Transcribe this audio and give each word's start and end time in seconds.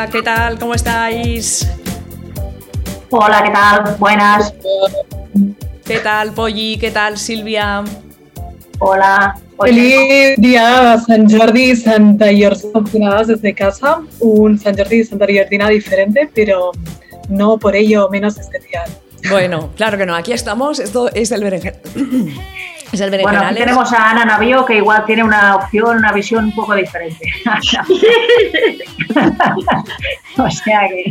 Hola, 0.00 0.10
¿qué 0.10 0.22
tal? 0.22 0.58
¿Cómo 0.58 0.72
estáis? 0.72 1.68
Hola, 3.10 3.42
¿qué 3.44 3.50
tal? 3.50 3.96
Buenas. 3.98 4.54
¿Qué 5.84 5.98
tal, 5.98 6.32
Polly? 6.32 6.78
¿Qué 6.78 6.90
tal, 6.90 7.18
Silvia? 7.18 7.84
Hola. 8.78 9.36
Feliz 9.62 10.38
día 10.38 10.98
San 11.06 11.28
Jordi 11.28 11.72
y 11.72 11.76
Santa 11.76 12.32
Llordina 12.32 13.22
desde 13.24 13.54
casa. 13.54 14.00
Un 14.20 14.58
San 14.58 14.74
Jordi 14.74 15.00
y 15.00 15.04
Santa 15.04 15.26
Llordina 15.26 15.68
diferente, 15.68 16.30
pero 16.34 16.72
no 17.28 17.58
por 17.58 17.76
ello 17.76 18.08
menos 18.08 18.38
especial. 18.38 18.88
Bueno, 19.28 19.68
claro 19.76 19.98
que 19.98 20.06
no. 20.06 20.16
Aquí 20.16 20.32
estamos. 20.32 20.78
Esto 20.78 21.10
es 21.12 21.30
el 21.30 21.44
berenjenal. 21.44 21.78
Es 22.92 23.00
el 23.00 23.22
bueno, 23.22 23.40
aquí 23.40 23.54
tenemos 23.54 23.92
a 23.92 24.10
Ana 24.10 24.24
Navío 24.24 24.66
que 24.66 24.74
igual 24.76 25.04
tiene 25.04 25.22
una 25.22 25.54
opción, 25.56 25.98
una 25.98 26.12
visión 26.12 26.46
un 26.46 26.54
poco 26.54 26.74
diferente. 26.74 27.30
o 30.36 30.50
sea 30.50 30.88
que 30.88 31.04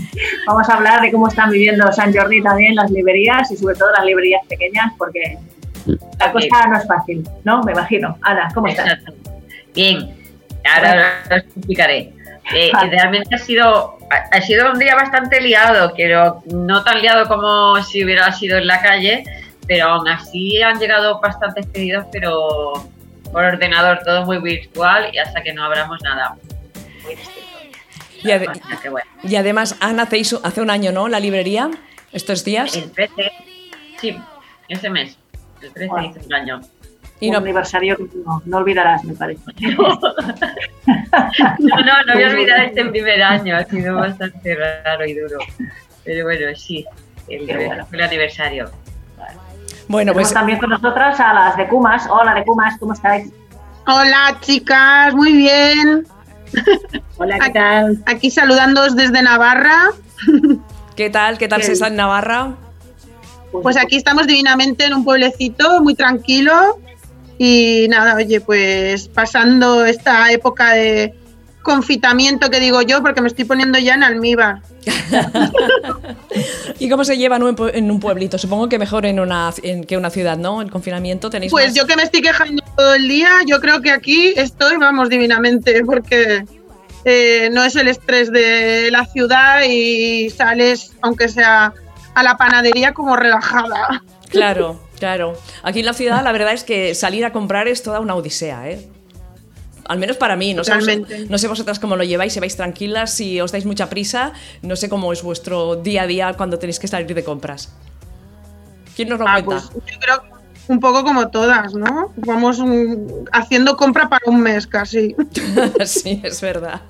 vamos 0.45 0.69
a 0.69 0.73
hablar 0.73 1.01
de 1.01 1.11
cómo 1.11 1.29
están 1.29 1.51
viviendo 1.51 1.89
San 1.91 2.13
Jordi 2.13 2.41
también 2.41 2.75
las 2.75 2.91
librerías 2.91 3.49
y 3.51 3.57
sobre 3.57 3.75
todo 3.75 3.91
las 3.91 4.05
librerías 4.05 4.41
pequeñas 4.47 4.93
porque 4.97 5.37
la 6.19 6.31
cosa 6.31 6.67
no 6.67 6.77
es 6.77 6.87
fácil, 6.87 7.27
¿no? 7.43 7.63
Me 7.63 7.71
imagino. 7.71 8.17
Ana, 8.21 8.49
¿cómo 8.53 8.67
estás? 8.67 8.99
Bien, 9.73 10.15
ahora 10.65 11.23
lo 11.29 11.35
explicaré. 11.37 12.13
Eh, 12.53 12.71
realmente 12.89 13.35
ha 13.35 13.37
sido, 13.37 13.97
ha 14.09 14.41
sido 14.41 14.71
un 14.71 14.79
día 14.79 14.95
bastante 14.95 15.39
liado, 15.39 15.93
pero 15.95 16.41
no 16.51 16.83
tan 16.83 17.01
liado 17.01 17.27
como 17.27 17.81
si 17.83 18.03
hubiera 18.03 18.31
sido 18.31 18.57
en 18.57 18.67
la 18.67 18.81
calle, 18.81 19.23
pero 19.69 19.85
aún 19.85 20.07
así 20.07 20.61
han 20.63 20.79
llegado 20.79 21.19
bastantes 21.21 21.67
pedidos, 21.67 22.07
pero 22.11 22.73
por 23.31 23.43
ordenador, 23.43 23.99
todo 24.03 24.25
muy 24.25 24.39
virtual 24.39 25.11
y 25.13 25.19
hasta 25.19 25.43
que 25.43 25.53
no 25.53 25.63
abramos 25.63 26.01
nada. 26.01 26.35
Muy 27.03 27.15
Y, 29.23 29.35
además, 29.35 29.77
Ana, 29.79 30.03
hace, 30.03 30.23
hace 30.43 30.61
un 30.61 30.71
año, 30.71 30.91
¿no? 30.91 31.07
La 31.07 31.19
librería, 31.19 31.69
estos 32.11 32.43
días. 32.43 32.75
El 32.75 32.91
13, 32.91 33.31
sí, 34.01 34.17
ese 34.67 34.89
mes. 34.89 35.19
El 35.61 35.71
13 35.71 35.93
hizo 36.03 36.25
un 36.25 36.33
año. 36.33 36.61
Y 37.19 37.29
un 37.29 37.35
aniversario 37.35 37.95
que 37.95 38.07
no, 38.45 38.57
olvidarás, 38.57 39.03
me 39.03 39.13
parece. 39.13 39.43
no, 39.59 39.99
no, 41.59 42.03
no 42.07 42.13
voy 42.15 42.23
a 42.23 42.27
olvidar 42.27 42.63
este 42.63 42.85
primer 42.85 43.21
año, 43.21 43.55
ha 43.55 43.65
sido 43.65 43.97
bastante 43.97 44.55
raro 44.55 45.05
y 45.05 45.13
duro. 45.13 45.37
Pero 46.03 46.23
bueno, 46.23 46.55
sí, 46.55 46.87
el, 47.27 47.45
fue 47.85 47.97
el 47.97 48.01
aniversario. 48.01 48.71
Bueno, 49.89 50.13
pues 50.13 50.31
también 50.31 50.59
con 50.59 50.69
nosotras 50.69 51.19
a 51.19 51.33
las 51.33 51.57
de 51.57 51.67
Cumas. 51.67 52.07
Hola 52.11 52.35
de 52.35 52.45
Cumas, 52.45 52.77
¿cómo 52.79 52.93
estáis? 52.93 53.33
Hola 53.87 54.37
chicas, 54.39 55.15
muy 55.15 55.33
bien. 55.33 56.07
Hola, 57.17 57.39
¿qué 57.39 57.49
tal? 57.49 58.03
Aquí 58.05 58.29
saludándoos 58.29 58.95
desde 58.95 59.23
Navarra. 59.23 59.89
¿Qué 60.95 61.09
tal? 61.09 61.39
¿Qué 61.39 61.47
tal 61.47 61.63
se 61.63 61.71
está 61.71 61.87
en 61.87 61.95
Navarra? 61.95 62.53
Pues 63.51 63.77
aquí 63.77 63.95
estamos 63.95 64.27
divinamente 64.27 64.85
en 64.85 64.93
un 64.93 65.03
pueblecito 65.03 65.81
muy 65.81 65.95
tranquilo 65.95 66.79
y 67.39 67.87
nada, 67.89 68.13
oye, 68.13 68.41
pues 68.41 69.07
pasando 69.07 69.85
esta 69.85 70.31
época 70.31 70.73
de 70.73 71.15
confitamiento 71.69 72.49
que 72.49 72.59
digo 72.59 72.81
yo, 72.81 73.03
porque 73.03 73.21
me 73.21 73.27
estoy 73.27 73.45
poniendo 73.45 73.77
ya 73.77 73.93
en 73.93 74.03
almíbar. 74.03 74.61
¿Y 76.79 76.89
cómo 76.89 77.05
se 77.05 77.15
lleva 77.15 77.37
en 77.37 77.91
un 77.91 77.99
pueblito? 77.99 78.39
Supongo 78.39 78.67
que 78.67 78.79
mejor 78.79 79.05
en 79.05 79.19
una 79.19 79.53
que 79.87 79.95
una 79.95 80.09
ciudad, 80.09 80.37
¿no? 80.37 80.63
El 80.63 80.71
confinamiento 80.71 81.29
tenéis. 81.29 81.51
Pues 81.51 81.75
yo 81.75 81.85
que 81.85 81.95
me 81.95 82.01
estoy 82.01 82.21
quejando 82.21 82.63
todo 82.75 82.95
el 82.95 83.07
día, 83.07 83.29
yo 83.45 83.59
creo 83.59 83.81
que 83.81 83.91
aquí 83.91 84.33
estoy, 84.35 84.77
vamos, 84.77 85.09
divinamente, 85.09 85.83
porque 85.85 86.43
eh, 87.05 87.49
no 87.51 87.63
es 87.63 87.75
el 87.75 87.87
estrés 87.87 88.31
de 88.31 88.89
la 88.89 89.05
ciudad 89.05 89.61
y 89.67 90.31
sales, 90.31 90.93
aunque 91.01 91.27
sea 91.27 91.71
a 92.15 92.23
la 92.23 92.35
panadería, 92.35 92.93
como 92.93 93.15
relajada. 93.15 94.03
Claro, 94.29 94.79
claro. 94.97 95.37
Aquí 95.61 95.81
en 95.81 95.85
la 95.85 95.93
ciudad 95.93 96.23
la 96.23 96.31
verdad 96.31 96.53
es 96.53 96.63
que 96.63 96.95
salir 96.95 97.25
a 97.25 97.31
comprar 97.31 97.67
es 97.67 97.83
toda 97.83 97.99
una 97.99 98.15
odisea, 98.15 98.71
¿eh? 98.71 98.89
Al 99.89 99.97
menos 99.97 100.17
para 100.17 100.35
mí, 100.35 100.53
no 100.53 100.63
sé, 100.63 100.71
no 101.27 101.37
sé 101.39 101.47
vosotras 101.47 101.79
cómo 101.79 101.95
lo 101.95 102.03
lleváis, 102.03 102.31
si 102.31 102.39
vais 102.39 102.55
tranquilas, 102.55 103.11
si 103.11 103.41
os 103.41 103.51
dais 103.51 103.65
mucha 103.65 103.89
prisa, 103.89 104.33
no 104.61 104.75
sé 104.75 104.87
cómo 104.87 105.11
es 105.11 105.23
vuestro 105.23 105.77
día 105.77 106.03
a 106.03 106.07
día 106.07 106.33
cuando 106.37 106.59
tenéis 106.59 106.77
que 106.77 106.87
salir 106.87 107.11
de 107.11 107.23
compras. 107.23 107.73
¿Quién 108.95 109.09
nos 109.09 109.17
lo 109.17 109.27
ah, 109.27 109.41
cuenta? 109.43 109.67
Pues 109.73 109.85
yo 109.91 109.99
creo 109.99 110.21
un 110.67 110.79
poco 110.79 111.03
como 111.03 111.29
todas, 111.29 111.73
¿no? 111.73 112.13
Vamos 112.17 112.61
haciendo 113.31 113.75
compra 113.77 114.07
para 114.09 114.21
un 114.27 114.41
mes 114.41 114.67
casi. 114.67 115.15
sí, 115.85 116.21
es 116.23 116.39
verdad. 116.39 116.81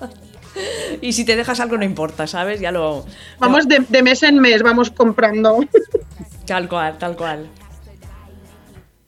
Y 1.00 1.14
si 1.14 1.24
te 1.24 1.36
dejas 1.36 1.58
algo 1.58 1.78
no 1.78 1.84
importa, 1.84 2.26
¿sabes? 2.26 2.60
Ya 2.60 2.70
lo... 2.70 3.06
Vamos 3.38 3.66
de, 3.66 3.78
de 3.88 4.02
mes 4.02 4.22
en 4.24 4.38
mes, 4.40 4.62
vamos 4.62 4.90
comprando. 4.90 5.64
Tal 6.44 6.68
cual, 6.68 6.98
tal 6.98 7.16
cual. 7.16 7.48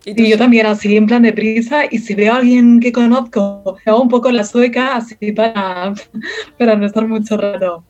Y 0.05 0.29
yo 0.29 0.37
también 0.37 0.67
así 0.67 0.97
en 0.97 1.07
plan 1.07 1.23
de 1.23 1.33
prisa 1.33 1.85
y 1.91 1.99
si 1.99 2.15
veo 2.15 2.33
a 2.33 2.37
alguien 2.37 2.81
que 2.81 2.93
conozco, 2.93 3.77
hago 3.87 4.03
un 4.03 4.09
poco 4.09 4.31
la 4.31 4.45
sueca 4.45 4.97
así 4.97 5.33
para, 5.33 5.95
para 6.59 6.77
no 6.77 6.87
estar 6.87 7.07
mucho 7.07 7.37
rato. 7.37 7.85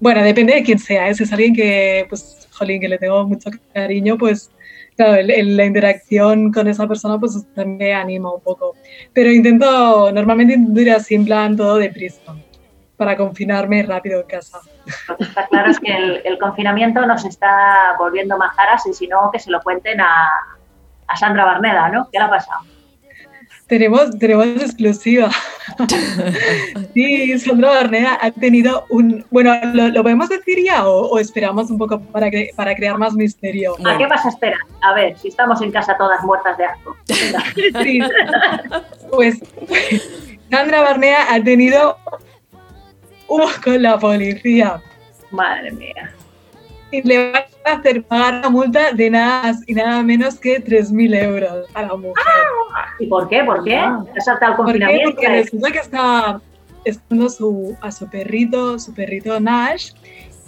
Bueno, 0.00 0.22
depende 0.24 0.54
de 0.54 0.64
quién 0.64 0.80
sea, 0.80 1.08
¿eh? 1.08 1.14
si 1.14 1.22
es 1.22 1.32
alguien 1.32 1.54
que, 1.54 2.06
pues, 2.08 2.48
jolín, 2.50 2.80
que 2.80 2.88
le 2.88 2.98
tengo 2.98 3.24
mucho 3.24 3.50
cariño, 3.72 4.18
pues, 4.18 4.50
claro, 4.96 5.22
la 5.22 5.64
interacción 5.64 6.52
con 6.52 6.66
esa 6.66 6.88
persona, 6.88 7.20
pues, 7.20 7.46
también 7.54 7.78
me 7.78 7.94
anima 7.94 8.34
un 8.34 8.40
poco. 8.40 8.74
Pero 9.12 9.30
intento, 9.30 10.10
normalmente 10.10 10.54
intento 10.54 10.80
ir 10.80 10.90
así 10.90 11.14
en 11.14 11.24
plan 11.24 11.56
todo 11.56 11.76
deprisa, 11.76 12.34
para 12.96 13.16
confinarme 13.16 13.84
rápido 13.84 14.22
en 14.22 14.26
casa. 14.26 14.58
Lo 15.06 15.16
que 15.16 15.22
está 15.22 15.46
claro 15.46 15.70
es 15.70 15.78
que 15.78 15.96
el, 15.96 16.20
el 16.24 16.36
confinamiento 16.36 17.06
nos 17.06 17.24
está 17.24 17.94
volviendo 17.96 18.36
majaras 18.36 18.84
y 18.88 18.94
si 18.94 19.06
no, 19.06 19.30
que 19.32 19.38
se 19.38 19.52
lo 19.52 19.60
cuenten 19.62 20.00
a, 20.00 20.28
a 21.12 21.16
Sandra 21.16 21.44
Barneda, 21.44 21.88
¿no? 21.90 22.08
¿Qué 22.10 22.18
le 22.18 22.24
ha 22.24 22.30
pasado? 22.30 22.60
Tenemos, 23.66 24.18
tenemos 24.18 24.46
exclusiva. 24.46 25.30
sí, 26.94 27.38
Sandra 27.38 27.70
Barneda 27.70 28.18
ha 28.20 28.30
tenido 28.30 28.84
un... 28.90 29.24
Bueno, 29.30 29.54
¿lo, 29.72 30.02
podemos 30.02 30.28
decir 30.28 30.58
ya 30.64 30.86
o, 30.86 31.18
esperamos 31.18 31.70
un 31.70 31.78
poco 31.78 32.00
para, 32.00 32.28
para 32.56 32.74
crear 32.74 32.98
más 32.98 33.14
misterio? 33.14 33.74
¿A 33.86 33.96
qué 33.96 34.06
vas 34.06 34.24
a 34.26 34.30
esperar? 34.30 34.58
A 34.82 34.94
ver, 34.94 35.16
si 35.18 35.28
estamos 35.28 35.60
en 35.62 35.70
casa 35.70 35.96
todas 35.96 36.22
muertas 36.22 36.56
de 36.58 36.64
asco. 36.64 36.96
sí. 37.06 38.00
Pues 39.10 39.40
Sandra 40.50 40.82
Barneda 40.82 41.32
ha 41.32 41.42
tenido 41.42 41.96
un 43.28 43.42
con 43.64 43.82
la 43.82 43.98
policía. 43.98 44.82
Madre 45.30 45.70
mía 45.72 46.12
y 46.92 47.02
le 47.02 47.32
van 47.32 47.42
a 47.64 47.72
hacer 47.72 48.04
pagar 48.04 48.38
una 48.38 48.50
multa 48.50 48.92
de 48.92 49.10
nada 49.10 49.42
más 49.42 49.68
y 49.68 49.74
nada 49.74 50.02
menos 50.02 50.38
que 50.38 50.62
3.000 50.62 51.22
euros 51.24 51.66
a 51.74 51.82
la 51.82 51.96
mujer. 51.96 52.24
¿Y 53.00 53.06
por 53.06 53.28
qué? 53.28 53.42
¿Por 53.42 53.64
qué? 53.64 53.76
Ah. 53.76 54.04
el 54.14 54.56
confinamiento? 54.56 55.10
Porque 55.10 55.28
resulta 55.28 55.70
que 55.72 55.78
estaba 55.78 56.40
esperando 56.84 57.28
su, 57.30 57.76
a 57.80 57.90
su 57.90 58.08
perrito, 58.08 58.78
su 58.78 58.92
perrito 58.92 59.40
Nash, 59.40 59.92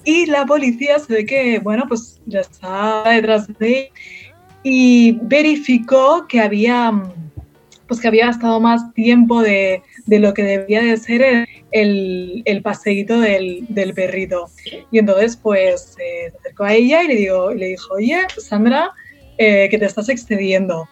y 0.05 0.27
la 0.27 0.45
policía 0.45 0.99
se 0.99 1.13
ve 1.13 1.27
que, 1.27 1.59
bueno, 1.61 1.85
pues 1.89 2.21
ya 2.27 2.41
estaba 2.41 3.11
detrás 3.11 3.49
de 3.59 3.79
él 3.79 3.89
y 4.63 5.19
verificó 5.23 6.27
que 6.27 6.41
había, 6.41 6.93
pues 7.87 8.01
que 8.01 8.09
había 8.09 8.27
gastado 8.27 8.61
más 8.61 8.93
tiempo 8.93 9.41
de, 9.41 9.83
de 10.07 10.19
lo 10.19 10.35
que 10.35 10.43
debía 10.43 10.83
de 10.83 10.97
ser 10.97 11.47
el, 11.71 12.43
el 12.45 12.63
paseíto 12.63 13.21
del, 13.21 13.67
del, 13.69 13.95
perrito. 13.95 14.51
Y 14.91 14.99
entonces, 14.99 15.37
pues, 15.37 15.97
se 15.97 16.33
acercó 16.39 16.65
a 16.65 16.75
ella 16.75 17.03
y 17.03 17.09
le, 17.09 17.17
digo, 17.17 17.53
y 17.53 17.59
le 17.59 17.67
dijo, 17.69 17.95
oye, 17.95 18.21
Sandra, 18.37 18.93
eh, 19.39 19.69
que 19.71 19.79
te 19.79 19.87
estás 19.87 20.09
excediendo. 20.09 20.89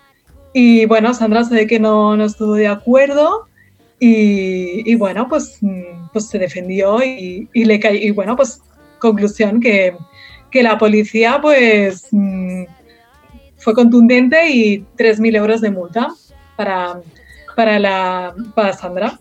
Y 0.55 0.87
bueno, 0.87 1.15
Sandra 1.15 1.45
se 1.45 1.55
ve 1.55 1.67
que 1.67 1.81
no, 1.81 2.17
no 2.17 2.25
estuvo 2.25 2.55
de 2.55 2.69
acuerdo 2.69 3.49
y, 3.99 4.91
y, 4.91 4.95
bueno, 4.97 5.29
pues, 5.29 5.59
pues 6.13 6.29
se 6.29 6.39
defendió 6.39 7.03
y, 7.03 7.49
y 7.53 7.65
le 7.65 7.79
cayó. 7.81 7.99
Y 7.99 8.11
bueno, 8.11 8.37
pues 8.37 8.61
conclusión 8.99 9.61
que, 9.61 9.95
que 10.51 10.63
la 10.63 10.79
policía 10.79 11.39
pues 11.43 12.09
mm, 12.11 12.65
fue 13.57 13.75
contundente 13.75 14.49
y 14.51 14.85
3.000 14.97 15.37
euros 15.37 15.61
de 15.61 15.71
multa 15.71 16.09
para, 16.57 17.01
para, 17.55 17.79
la, 17.79 18.35
para 18.55 18.73
Sandra. 18.73 19.19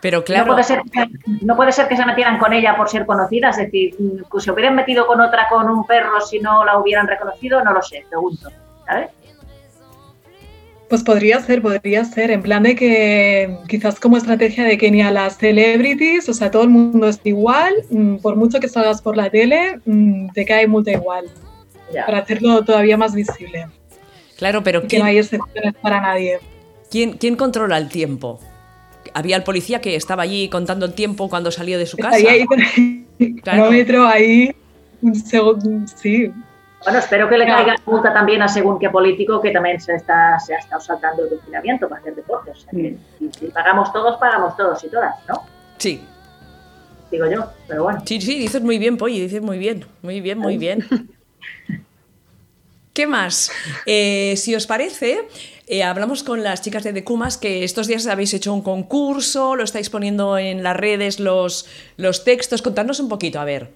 Pero 0.00 0.22
claro. 0.22 0.44
No 0.44 0.52
puede, 0.52 0.64
ser, 0.64 0.82
no 1.40 1.56
puede 1.56 1.72
ser 1.72 1.88
que 1.88 1.96
se 1.96 2.04
metieran 2.04 2.38
con 2.38 2.52
ella 2.52 2.76
por 2.76 2.90
ser 2.90 3.06
conocida, 3.06 3.48
es 3.48 3.56
decir, 3.56 3.96
que 4.30 4.40
se 4.40 4.50
hubieran 4.50 4.74
metido 4.74 5.06
con 5.06 5.18
otra 5.20 5.48
con 5.48 5.66
un 5.70 5.86
perro 5.86 6.20
si 6.20 6.40
no 6.40 6.62
la 6.62 6.78
hubieran 6.78 7.08
reconocido, 7.08 7.64
no 7.64 7.72
lo 7.72 7.80
sé, 7.80 8.04
pregunto. 8.10 8.50
¿Sabes? 8.84 9.08
Pues 10.90 11.02
podría 11.02 11.40
ser, 11.40 11.62
podría 11.62 12.04
ser, 12.04 12.30
en 12.30 12.42
plan 12.42 12.64
de 12.64 12.76
que 12.76 13.56
quizás 13.66 13.98
como 13.98 14.18
estrategia 14.18 14.64
de 14.64 14.76
que 14.76 14.90
ni 14.90 15.00
a 15.00 15.10
las 15.10 15.38
celebrities, 15.38 16.28
o 16.28 16.34
sea, 16.34 16.50
todo 16.50 16.64
el 16.64 16.68
mundo 16.68 17.08
es 17.08 17.18
igual, 17.24 17.74
mm, 17.88 18.16
por 18.16 18.36
mucho 18.36 18.60
que 18.60 18.68
salgas 18.68 19.00
por 19.00 19.16
la 19.16 19.30
tele, 19.30 19.80
mm, 19.86 20.32
te 20.34 20.44
cae 20.44 20.66
multa 20.66 20.92
igual, 20.92 21.24
para 22.04 22.18
hacerlo 22.18 22.62
todavía 22.62 22.98
más 22.98 23.14
visible. 23.14 23.68
Claro, 24.36 24.62
pero 24.62 24.86
que 24.86 24.98
no 24.98 25.06
hay 25.06 25.18
excepciones 25.18 25.74
para 25.80 26.00
nadie. 26.00 26.40
¿Quién, 26.94 27.34
controla 27.34 27.76
el 27.76 27.88
tiempo? 27.88 28.38
había 29.14 29.36
el 29.36 29.42
policía 29.42 29.80
que 29.80 29.96
estaba 29.96 30.22
allí 30.22 30.48
contando 30.48 30.86
el 30.86 30.94
tiempo 30.94 31.28
cuando 31.28 31.50
salió 31.50 31.76
de 31.76 31.86
su 31.86 31.96
casa. 31.96 32.16
ahí 32.16 32.44
con 32.46 32.58
el 32.60 33.42
cronómetro 33.42 34.06
ahí, 34.06 34.54
un 35.02 35.14
segundo, 35.14 35.86
sí. 35.96 36.32
Bueno, 36.84 36.98
espero 37.00 37.28
que 37.28 37.36
le 37.36 37.46
caiga 37.46 37.74
multa 37.86 38.12
también 38.12 38.42
a 38.42 38.48
según 38.48 38.78
qué 38.78 38.90
político 38.90 39.40
que 39.40 39.50
también 39.50 39.80
se, 39.80 39.94
está, 39.96 40.38
se 40.38 40.54
ha 40.54 40.58
estado 40.58 40.80
saltando 40.80 41.24
el 41.24 41.30
confinamiento 41.30 41.88
para 41.88 42.00
hacer 42.00 42.14
deportes. 42.14 42.58
O 42.58 42.60
sea, 42.60 42.70
que, 42.70 42.96
si, 43.38 43.46
pagamos 43.46 43.92
todos, 43.92 44.16
pagamos 44.18 44.56
todos 44.56 44.82
y 44.84 44.88
todas, 44.88 45.14
¿no? 45.28 45.42
Sí. 45.78 46.00
Digo 47.10 47.26
yo, 47.28 47.50
pero 47.66 47.84
bueno. 47.84 48.02
Sí, 48.06 48.20
sí, 48.20 48.38
dices 48.38 48.62
muy 48.62 48.78
bien, 48.78 48.96
Polly, 48.96 49.20
dices 49.20 49.42
muy 49.42 49.58
bien, 49.58 49.84
muy 50.02 50.20
bien, 50.20 50.38
muy 50.38 50.58
bien. 50.58 50.86
¿Qué 52.92 53.08
más? 53.08 53.50
Eh, 53.86 54.34
si 54.36 54.54
os 54.54 54.66
parece, 54.68 55.26
eh, 55.66 55.82
hablamos 55.82 56.22
con 56.22 56.42
las 56.42 56.60
chicas 56.60 56.84
de 56.84 56.92
Decumas 56.92 57.38
que 57.38 57.64
estos 57.64 57.86
días 57.86 58.06
habéis 58.06 58.34
hecho 58.34 58.52
un 58.52 58.62
concurso, 58.62 59.56
lo 59.56 59.64
estáis 59.64 59.88
poniendo 59.88 60.36
en 60.36 60.62
las 60.62 60.76
redes 60.76 61.20
los, 61.20 61.66
los 61.96 62.24
textos. 62.24 62.60
Contadnos 62.60 63.00
un 63.00 63.08
poquito, 63.08 63.40
a 63.40 63.44
ver. 63.44 63.72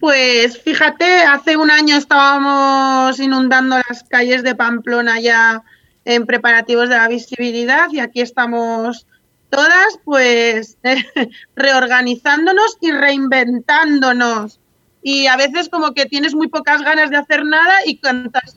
Pues 0.00 0.60
fíjate, 0.62 1.04
hace 1.24 1.56
un 1.56 1.70
año 1.70 1.96
estábamos 1.96 3.18
inundando 3.20 3.76
las 3.88 4.04
calles 4.04 4.42
de 4.42 4.54
Pamplona 4.54 5.20
ya 5.20 5.62
en 6.04 6.24
preparativos 6.24 6.88
de 6.88 6.96
la 6.96 7.08
visibilidad 7.08 7.88
y 7.90 8.00
aquí 8.00 8.20
estamos 8.20 9.06
todas 9.50 9.98
pues 10.04 10.78
reorganizándonos 11.56 12.78
y 12.80 12.92
reinventándonos. 12.92 14.60
Y 15.02 15.26
a 15.28 15.36
veces 15.36 15.68
como 15.68 15.92
que 15.92 16.06
tienes 16.06 16.34
muy 16.34 16.48
pocas 16.48 16.82
ganas 16.82 17.10
de 17.10 17.16
hacer 17.16 17.44
nada 17.44 17.74
y, 17.86 18.00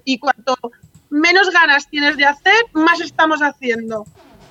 y 0.04 0.20
cuanto 0.20 0.58
menos 1.10 1.50
ganas 1.52 1.88
tienes 1.90 2.18
de 2.18 2.26
hacer, 2.26 2.66
más 2.74 3.02
estamos 3.02 3.42
haciendo. 3.42 4.06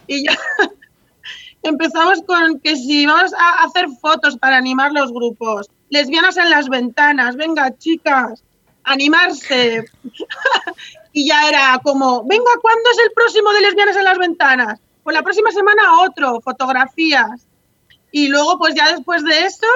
Y 0.06 0.24
ya 0.24 0.36
empezamos 1.62 2.22
con 2.26 2.60
que 2.60 2.76
si 2.76 3.06
vamos 3.06 3.32
a 3.34 3.64
hacer 3.64 3.86
fotos 4.00 4.36
para 4.36 4.56
animar 4.56 4.92
los 4.92 5.12
grupos, 5.12 5.68
lesbianas 5.90 6.36
en 6.36 6.50
las 6.50 6.68
ventanas, 6.68 7.36
venga 7.36 7.76
chicas, 7.76 8.42
animarse. 8.84 9.84
y 11.12 11.28
ya 11.28 11.48
era 11.48 11.80
como, 11.82 12.24
venga, 12.24 12.50
¿cuándo 12.60 12.90
es 12.90 12.98
el 13.04 13.12
próximo 13.12 13.52
de 13.52 13.60
lesbianas 13.60 13.96
en 13.96 14.04
las 14.04 14.18
ventanas? 14.18 14.80
Pues 15.02 15.14
la 15.14 15.22
próxima 15.22 15.50
semana 15.52 16.00
otro, 16.02 16.40
fotografías. 16.40 17.46
Y 18.10 18.28
luego, 18.28 18.58
pues 18.58 18.74
ya 18.74 18.92
después 18.92 19.22
de 19.24 19.44
eso, 19.44 19.66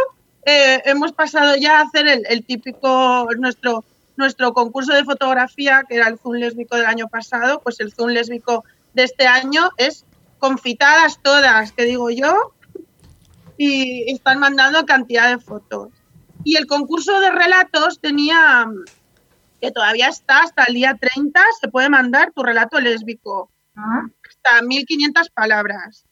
eh, 0.45 0.83
hemos 0.87 1.13
pasado 1.13 1.57
ya 1.57 1.79
a 1.79 1.83
hacer 1.83 2.09
el, 2.09 2.25
el 2.29 2.45
típico, 2.45 3.29
nuestro 3.39 3.85
nuestro 4.17 4.53
concurso 4.53 4.93
de 4.93 5.05
fotografía, 5.05 5.85
que 5.89 5.97
era 5.97 6.09
el 6.09 6.19
Zoom 6.19 6.35
lésbico 6.35 6.77
del 6.77 6.87
año 6.87 7.09
pasado, 7.09 7.61
pues 7.61 7.81
el 7.81 7.93
Zoom 7.93 8.11
lésbico 8.11 8.65
de 8.95 9.05
este 9.05 9.27
año 9.27 9.71
es 9.77 10.05
confitadas 10.39 11.21
todas, 11.23 11.73
que 11.73 11.85
digo 11.85 12.11
yo, 12.11 12.53
y 13.57 14.11
están 14.11 14.41
mandando 14.41 14.85
cantidad 14.87 15.29
de 15.29 15.39
fotos. 15.39 15.91
Y 16.45 16.57
el 16.57 16.67
concurso 16.67 17.21
de 17.21 17.31
relatos 17.31 18.01
tenía, 18.01 18.67
que 19.61 19.71
todavía 19.71 20.09
está 20.09 20.41
hasta 20.41 20.65
el 20.65 20.75
día 20.75 20.99
30, 21.01 21.41
se 21.61 21.69
puede 21.69 21.89
mandar 21.89 22.33
tu 22.33 22.43
relato 22.43 22.81
lésbico, 22.81 23.51
ah. 23.77 24.07
hasta 24.29 24.63
1500 24.63 25.31
palabras. 25.31 26.05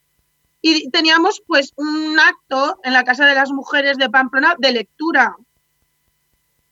Y 0.63 0.91
teníamos 0.91 1.43
pues 1.47 1.73
un 1.77 2.19
acto 2.21 2.79
en 2.85 2.93
la 2.93 3.03
Casa 3.03 3.25
de 3.27 3.35
las 3.35 3.51
Mujeres 3.51 3.97
de 3.97 4.11
Pamplona 4.11 4.55
de 4.59 4.73
lectura, 4.73 5.35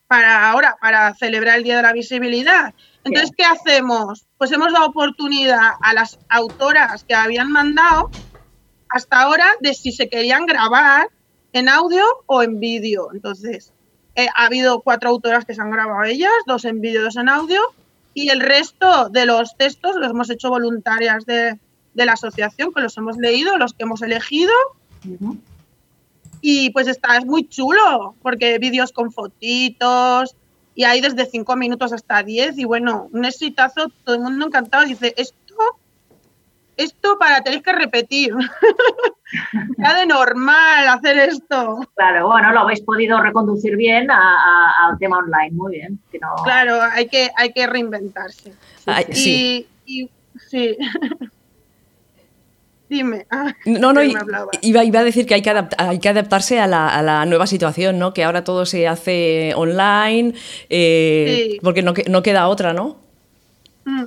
para 0.09 0.51
ahora, 0.51 0.77
para 0.81 1.15
celebrar 1.15 1.59
el 1.59 1.65
Día 1.65 1.77
de 1.77 1.83
la 1.83 1.93
Visibilidad. 1.93 2.75
Entonces, 3.05 3.33
¿qué 3.37 3.45
hacemos? 3.45 4.27
Pues 4.39 4.51
hemos 4.53 4.73
dado 4.73 4.87
oportunidad 4.87 5.73
a 5.81 5.95
las 5.95 6.19
autoras 6.29 7.05
que 7.05 7.15
habían 7.15 7.53
mandado 7.53 8.11
hasta 8.89 9.21
ahora 9.21 9.47
de 9.61 9.75
si 9.75 9.93
se 9.93 10.09
querían 10.09 10.47
grabar 10.47 11.09
en 11.53 11.69
audio 11.69 12.05
o 12.27 12.43
en 12.43 12.59
vídeo. 12.59 13.11
Entonces, 13.13 13.73
eh, 14.15 14.29
ha 14.35 14.47
habido 14.47 14.81
cuatro 14.81 15.11
autoras 15.11 15.45
que 15.45 15.55
se 15.55 15.61
han 15.61 15.71
grabado 15.71 16.05
ellas, 16.05 16.33
dos 16.47 16.65
en 16.65 16.81
vídeo, 16.81 17.03
dos 17.03 17.17
en 17.17 17.29
audio, 17.29 17.61
y 18.15 18.31
el 18.31 18.41
resto 18.41 19.11
de 19.11 19.27
los 19.27 19.57
textos 19.57 19.97
los 19.97 20.11
hemos 20.11 20.29
hecho 20.31 20.49
voluntarias 20.49 21.25
de, 21.25 21.59
la 21.95 22.13
asociación, 22.13 22.73
que 22.73 22.81
los 22.81 22.97
hemos 22.97 23.17
leído, 23.17 23.57
los 23.59 23.75
que 23.75 23.85
hemos 23.85 24.03
elegido. 24.03 24.53
Y 26.41 26.71
pues 26.71 26.87
está, 26.87 27.17
es 27.17 27.25
muy 27.25 27.49
chulo, 27.49 28.15
porque 28.23 28.59
vídeos 28.59 28.93
con 28.93 29.13
fotitos 29.13 30.37
y 30.75 30.85
hay 30.85 31.01
desde 31.01 31.27
5 31.27 31.57
minutos 31.57 31.93
hasta 31.93 32.23
10 32.23 32.59
y 32.59 32.65
bueno, 32.65 33.09
un 33.13 33.25
exitazo, 33.25 33.89
todo 34.05 34.17
el 34.17 34.23
mundo 34.23 34.47
encantado. 34.47 34.85
Dice, 34.85 35.13
esto, 35.17 35.57
esto 36.77 37.19
para 37.19 37.43
tener 37.43 37.63
que 37.63 37.73
repetir. 37.73 38.33
ya 39.79 39.95
de 39.95 40.07
normal 40.07 40.89
hacer 40.89 41.19
esto. 41.19 41.81
Claro, 41.97 42.29
bueno, 42.29 42.53
lo 42.53 42.61
habéis 42.61 42.81
podido 42.83 43.21
reconducir 43.21 43.77
bien 43.77 44.09
al 44.11 44.99
tema 44.99 45.19
online, 45.19 45.51
muy 45.53 45.73
bien. 45.73 45.99
Claro, 46.45 46.81
hay 46.93 47.09
que, 47.09 47.31
hay 47.37 47.53
que 47.53 47.67
reinventarse. 47.67 48.53
sí. 49.13 49.67
y 49.85 50.09
sí. 50.49 50.77
Dime. 52.89 53.27
Ah, 53.31 53.55
no, 53.67 53.93
no, 53.93 54.03
iba, 54.03 54.85
iba, 54.85 55.01
a 55.01 55.05
decir 55.05 55.27
que 55.27 55.35
hay 55.35 55.43
que, 55.43 55.53
hay 55.77 55.99
que 55.99 56.09
adaptarse 56.09 56.59
a 56.61 56.67
la, 56.67 57.25
nueva 57.27 57.47
situación, 57.47 57.99
¿no? 57.99 58.15
Que 58.15 58.25
ahora 58.25 58.45
todo 58.45 58.67
se 58.67 58.89
hace 58.89 59.53
online, 59.55 60.35
eh, 60.71 61.59
porque 61.63 61.83
no, 61.83 61.93
no, 62.09 62.23
queda 62.23 62.49
otra, 62.49 62.73
¿no? 62.73 62.97
Mm. 63.85 64.05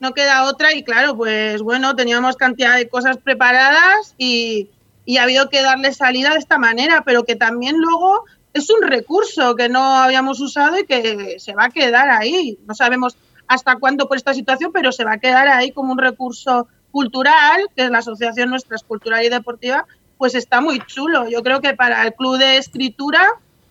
No 0.00 0.12
queda 0.14 0.44
otra 0.44 0.74
y 0.74 0.82
claro, 0.82 1.14
pues 1.16 1.60
bueno, 1.62 1.94
teníamos 1.94 2.36
cantidad 2.36 2.76
de 2.76 2.88
cosas 2.88 3.18
preparadas 3.18 4.14
y, 4.16 4.68
y 5.04 5.18
ha 5.18 5.24
habido 5.24 5.50
que 5.50 5.60
darle 5.62 5.92
salida 5.92 6.30
de 6.30 6.38
esta 6.38 6.58
manera, 6.58 7.02
pero 7.04 7.24
que 7.24 7.36
también 7.36 7.76
luego 7.78 8.24
es 8.54 8.70
un 8.70 8.82
recurso 8.82 9.54
que 9.56 9.68
no 9.68 9.82
habíamos 9.82 10.40
usado 10.40 10.78
y 10.78 10.86
que 10.86 11.36
se 11.38 11.54
va 11.54 11.66
a 11.66 11.70
quedar 11.70 12.08
ahí. 12.10 12.58
No 12.66 12.74
sabemos 12.74 13.16
hasta 13.46 13.76
cuándo 13.76 14.08
por 14.08 14.16
esta 14.16 14.32
situación, 14.32 14.72
pero 14.72 14.92
se 14.92 15.04
va 15.04 15.14
a 15.14 15.18
quedar 15.18 15.48
ahí 15.48 15.72
como 15.72 15.92
un 15.92 15.98
recurso 15.98 16.68
cultural, 16.90 17.62
que 17.76 17.84
es 17.84 17.90
la 17.90 17.98
asociación 17.98 18.50
nuestra 18.50 18.76
es 18.76 18.82
cultural 18.82 19.24
y 19.24 19.28
deportiva, 19.28 19.86
pues 20.18 20.34
está 20.34 20.60
muy 20.60 20.80
chulo. 20.80 21.28
Yo 21.28 21.42
creo 21.42 21.60
que 21.60 21.74
para 21.74 22.02
el 22.02 22.12
club 22.14 22.36
de 22.36 22.58
escritura, 22.58 23.26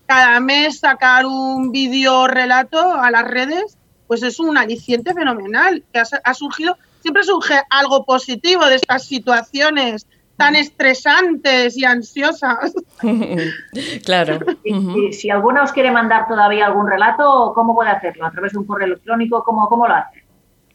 cada 0.08 0.40
mes 0.40 0.80
sacar 0.80 1.28
un 1.28 1.72
vídeo 1.72 2.28
relato 2.28 2.80
a 2.80 3.12
las 3.12 3.24
redes, 3.26 3.78
pues 4.08 4.24
es 4.24 4.40
un 4.40 4.58
aliciente 4.58 5.14
fenomenal, 5.14 5.84
que 5.94 6.00
ha, 6.00 6.34
surgido, 6.34 6.76
siempre 7.02 7.22
surge 7.24 7.54
algo 7.70 8.04
positivo 8.04 8.66
de 8.66 8.78
estas 8.78 9.06
situaciones 9.06 10.08
tan 10.36 10.56
estresantes 10.56 11.78
y 11.78 11.86
ansiosas. 11.86 12.74
claro. 14.06 14.40
Y, 14.64 15.14
si 15.14 15.30
alguno 15.30 15.62
os 15.62 15.72
quiere 15.72 15.92
mandar 15.92 16.28
todavía 16.28 16.66
algún 16.66 16.88
relato, 16.88 17.52
¿cómo 17.54 17.76
puede 17.76 17.92
hacerlo? 17.92 18.26
¿A 18.26 18.32
través 18.32 18.54
de 18.54 18.58
un 18.58 18.66
correo 18.66 18.88
electrónico? 18.88 19.44
¿Cómo, 19.44 19.70
cómo 19.70 19.88
lo 19.88 19.94
hace? 19.94 20.19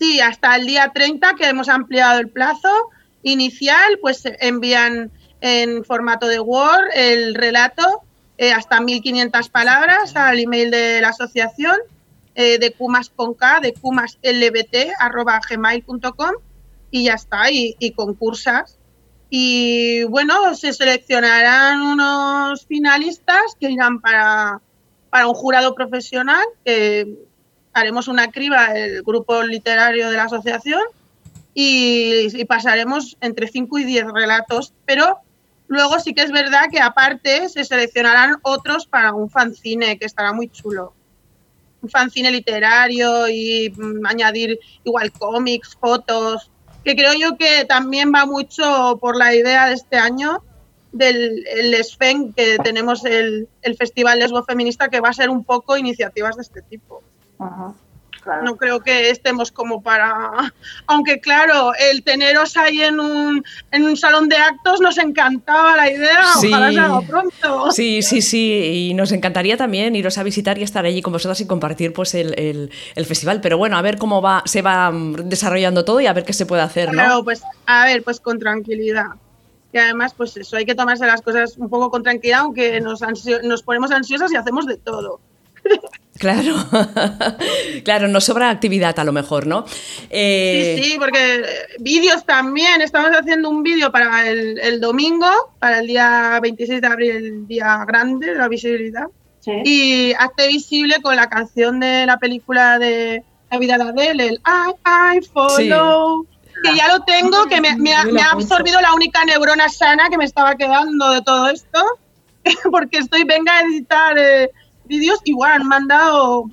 Sí, 0.04 0.20
hasta 0.20 0.54
el 0.56 0.66
día 0.66 0.92
30 0.94 1.34
que 1.34 1.48
hemos 1.48 1.70
ampliado 1.70 2.20
el 2.20 2.28
plazo 2.28 2.68
inicial, 3.22 3.98
pues 4.02 4.22
envían 4.38 5.10
en 5.40 5.82
formato 5.82 6.28
de 6.28 6.40
Word 6.40 6.90
el 6.94 7.34
relato 7.34 8.02
eh, 8.36 8.52
hasta 8.52 8.80
1.500 8.80 9.50
palabras 9.50 10.14
al 10.14 10.38
email 10.38 10.70
de 10.70 11.00
la 11.00 11.08
asociación 11.08 11.76
eh, 12.34 12.58
de 12.58 12.72
Kumas 12.72 13.08
con 13.08 13.32
K, 13.32 13.60
de 13.60 13.72
kumaslbt, 13.72 14.92
arroba 14.98 15.40
gmail.com 15.48 16.32
y 16.90 17.04
ya 17.04 17.14
está, 17.14 17.50
y, 17.50 17.74
y, 17.78 17.92
concursas. 17.92 18.78
Y 19.30 20.04
bueno, 20.04 20.54
se 20.54 20.74
seleccionarán 20.74 21.80
unos 21.80 22.66
finalistas 22.66 23.56
que 23.58 23.70
irán 23.70 24.02
para, 24.02 24.60
para 25.08 25.28
un 25.28 25.34
jurado 25.34 25.74
profesional 25.74 26.44
que 26.62 27.08
haremos 27.74 28.08
una 28.08 28.30
criba 28.30 28.66
el 28.74 29.02
grupo 29.02 29.42
literario 29.42 30.08
de 30.08 30.16
la 30.16 30.24
asociación 30.24 30.80
y, 31.52 32.44
pasaremos 32.46 33.16
entre 33.20 33.48
5 33.48 33.78
y 33.78 33.84
10 33.84 34.06
relatos, 34.12 34.72
pero 34.86 35.18
luego 35.68 36.00
sí 36.00 36.14
que 36.14 36.22
es 36.22 36.32
verdad 36.32 36.68
que 36.70 36.80
aparte 36.80 37.48
se 37.48 37.64
seleccionarán 37.64 38.36
otros 38.42 38.86
para 38.86 39.12
un 39.12 39.28
fanzine 39.28 39.98
que 39.98 40.06
estará 40.06 40.32
muy 40.32 40.48
chulo. 40.48 40.94
Un 41.82 41.90
fanzine 41.90 42.30
literario 42.30 43.28
y 43.28 43.70
mm, 43.70 44.06
añadir 44.06 44.58
igual 44.84 45.12
cómics, 45.12 45.76
fotos, 45.78 46.50
que 46.84 46.96
creo 46.96 47.14
yo 47.14 47.36
que 47.36 47.64
también 47.66 48.12
va 48.14 48.26
mucho 48.26 48.98
por 49.00 49.16
la 49.16 49.34
idea 49.34 49.66
de 49.66 49.74
este 49.74 49.96
año 49.96 50.42
del 50.92 51.44
el 51.46 51.84
SFEN, 51.84 52.32
que 52.32 52.56
tenemos 52.62 53.04
el, 53.04 53.48
el 53.62 53.76
Festival 53.76 54.18
Lesbo 54.18 54.44
Feminista, 54.44 54.88
que 54.88 55.00
va 55.00 55.08
a 55.08 55.12
ser 55.12 55.28
un 55.28 55.44
poco 55.44 55.76
iniciativas 55.76 56.36
de 56.36 56.42
este 56.42 56.62
tipo. 56.62 57.02
No 58.42 58.56
creo 58.56 58.80
que 58.80 59.10
estemos 59.10 59.52
como 59.52 59.82
para... 59.82 60.30
Aunque 60.86 61.20
claro, 61.20 61.72
el 61.90 62.02
teneros 62.02 62.56
ahí 62.56 62.80
en 62.82 63.00
un, 63.00 63.44
en 63.70 63.84
un 63.84 63.96
salón 63.96 64.28
de 64.28 64.36
actos 64.36 64.80
nos 64.80 64.98
encantaba 64.98 65.76
la 65.76 65.90
idea, 65.90 66.24
sí. 66.40 66.48
ojalá 66.48 66.72
se 66.72 66.80
haga 66.80 67.00
pronto. 67.02 67.70
Sí, 67.70 68.02
sí, 68.02 68.22
sí, 68.22 68.88
y 68.90 68.94
nos 68.94 69.12
encantaría 69.12 69.56
también 69.56 69.94
iros 69.94 70.18
a 70.18 70.22
visitar 70.22 70.58
y 70.58 70.62
estar 70.62 70.84
allí 70.84 71.02
con 71.02 71.12
vosotras 71.12 71.40
y 71.40 71.46
compartir 71.46 71.92
pues 71.92 72.14
el, 72.14 72.70
el, 72.94 73.06
festival. 73.06 73.40
Pero 73.40 73.58
bueno, 73.58 73.76
a 73.76 73.82
ver 73.82 73.98
cómo 73.98 74.22
va, 74.22 74.42
se 74.46 74.62
va 74.62 74.90
desarrollando 74.92 75.84
todo 75.84 76.00
y 76.00 76.06
a 76.06 76.12
ver 76.12 76.24
qué 76.24 76.32
se 76.32 76.46
puede 76.46 76.62
hacer, 76.62 76.88
¿no? 76.88 76.94
Claro, 76.94 77.24
pues 77.24 77.42
a 77.66 77.84
ver, 77.84 78.02
pues 78.02 78.20
con 78.20 78.38
tranquilidad. 78.38 79.08
Y 79.72 79.78
además, 79.78 80.14
pues 80.14 80.36
eso, 80.36 80.56
hay 80.56 80.64
que 80.64 80.76
tomarse 80.76 81.04
las 81.04 81.20
cosas 81.20 81.58
un 81.58 81.68
poco 81.68 81.90
con 81.90 82.02
tranquilidad, 82.04 82.40
aunque 82.40 82.80
nos, 82.80 83.00
nos 83.42 83.62
ponemos 83.64 83.90
ansiosas 83.90 84.32
y 84.32 84.36
hacemos 84.36 84.66
de 84.66 84.76
todo. 84.76 85.20
Claro, 86.18 86.54
claro, 87.84 88.06
nos 88.08 88.24
sobra 88.24 88.50
actividad 88.50 88.98
a 88.98 89.04
lo 89.04 89.12
mejor, 89.12 89.46
¿no? 89.46 89.64
Eh, 90.10 90.78
sí, 90.78 90.92
sí, 90.92 90.98
porque 90.98 91.44
vídeos 91.80 92.24
también. 92.24 92.80
Estamos 92.80 93.10
haciendo 93.10 93.50
un 93.50 93.62
vídeo 93.62 93.90
para 93.90 94.28
el, 94.28 94.80
domingo, 94.80 95.26
para 95.58 95.80
el 95.80 95.88
día 95.88 96.38
26 96.40 96.80
de 96.80 96.86
abril, 96.86 97.10
el 97.16 97.46
día 97.48 97.84
grande 97.86 98.28
de 98.28 98.34
la 98.36 98.48
visibilidad. 98.48 99.06
Y 99.64 100.14
hazte 100.14 100.48
visible 100.48 101.02
con 101.02 101.16
la 101.16 101.28
canción 101.28 101.78
de 101.78 102.06
la 102.06 102.16
película 102.18 102.78
de 102.78 103.22
La 103.50 103.58
vida 103.58 103.76
de 103.76 103.84
Adele, 103.84 104.26
el 104.28 104.34
I, 104.36 105.16
I 105.16 105.20
follow. 105.32 106.26
Que 106.62 106.76
ya 106.76 106.88
lo 106.88 107.00
tengo, 107.04 107.44
que 107.46 107.60
me, 107.60 107.68
ha, 107.92 108.04
me 108.04 108.22
ha 108.22 108.30
absorbido 108.30 108.80
la 108.80 108.94
única 108.94 109.22
neurona 109.24 109.68
sana 109.68 110.08
que 110.08 110.16
me 110.16 110.24
estaba 110.24 110.54
quedando 110.54 111.10
de 111.10 111.20
todo 111.20 111.50
esto, 111.50 111.84
porque 112.70 112.98
estoy, 112.98 113.24
venga 113.24 113.58
a 113.58 113.60
editar. 113.62 114.16
Eh, 114.16 114.50
vídeos, 114.86 115.20
igual 115.24 115.52
han 115.52 115.68
mandado 115.68 116.44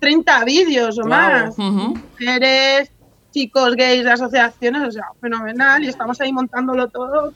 30 0.00 0.44
vídeos 0.44 0.98
o 0.98 1.06
más. 1.06 1.56
Mujeres, 1.58 2.90
chicos 3.32 3.74
gays 3.74 4.04
de 4.04 4.12
asociaciones, 4.12 4.88
o 4.88 4.92
sea, 4.92 5.04
fenomenal. 5.20 5.82
Y 5.82 5.88
estamos 5.88 6.20
ahí 6.20 6.32
montándolo 6.32 6.88
todo. 6.88 7.32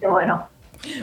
Qué 0.00 0.06
bueno. 0.06 0.48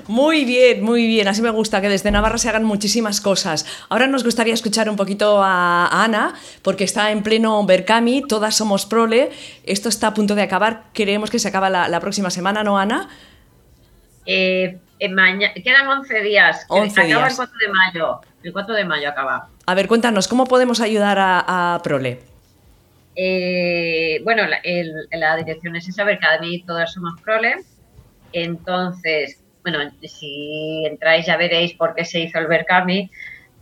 Muy 0.07 0.43
bien, 0.43 0.83
muy 0.83 1.07
bien. 1.07 1.27
Así 1.27 1.41
me 1.41 1.50
gusta 1.50 1.79
que 1.79 1.89
desde 1.89 2.12
Navarra 2.12 2.38
se 2.38 2.50
hagan 2.50 2.65
muchísimas 2.65 3.21
cosas. 3.21 3.65
Ahora 3.88 4.07
nos 4.07 4.24
gustaría 4.24 4.53
escuchar 4.53 4.89
un 4.89 4.98
poquito 4.98 5.41
a 5.41 6.03
Ana, 6.03 6.33
porque 6.62 6.83
está 6.83 7.12
en 7.12 7.24
pleno 7.24 7.65
Berkami, 7.65 8.24
todas 8.27 8.55
somos 8.55 8.86
prole. 8.86 9.31
Esto 9.63 9.88
está 9.88 10.07
a 10.07 10.13
punto 10.13 10.36
de 10.36 10.41
acabar. 10.41 10.83
Queremos 10.93 11.29
que 11.29 11.39
se 11.39 11.48
acaba 11.48 11.69
la, 11.69 11.88
la 11.88 12.00
próxima 12.01 12.29
semana, 12.29 12.63
¿no, 12.63 12.77
Ana? 12.77 13.09
Eh, 14.31 14.77
quedan 15.00 15.88
11 15.88 16.21
días. 16.21 16.65
11 16.69 17.01
acaba 17.01 17.27
el 17.27 17.36
4 17.36 17.57
de 17.59 17.74
mayo. 17.74 18.21
El 18.43 18.53
4 18.53 18.75
de 18.75 18.86
mayo 18.86 19.09
acaba. 19.09 19.50
A 19.65 19.74
ver, 19.74 19.88
cuéntanos, 19.88 20.27
¿cómo 20.27 20.45
podemos 20.45 20.81
ayudar 20.81 21.17
a, 21.19 21.81
Prole? 21.83 22.19
Eh, 23.15 24.21
bueno, 24.24 24.43
la, 24.45 25.36
dirección 25.36 25.75
es 25.75 25.88
esa, 25.89 26.03
Academy, 26.03 26.62
todas 26.62 26.93
somos 26.93 27.19
Prole. 27.21 27.55
Entonces, 28.31 29.41
bueno, 29.63 29.79
si 30.03 30.86
entráis 30.86 31.25
ya 31.25 31.36
veréis 31.36 31.74
por 31.74 31.95
qué 31.95 32.05
se 32.05 32.19
hizo 32.19 32.38
el 32.38 32.45
Berkami. 32.45 33.09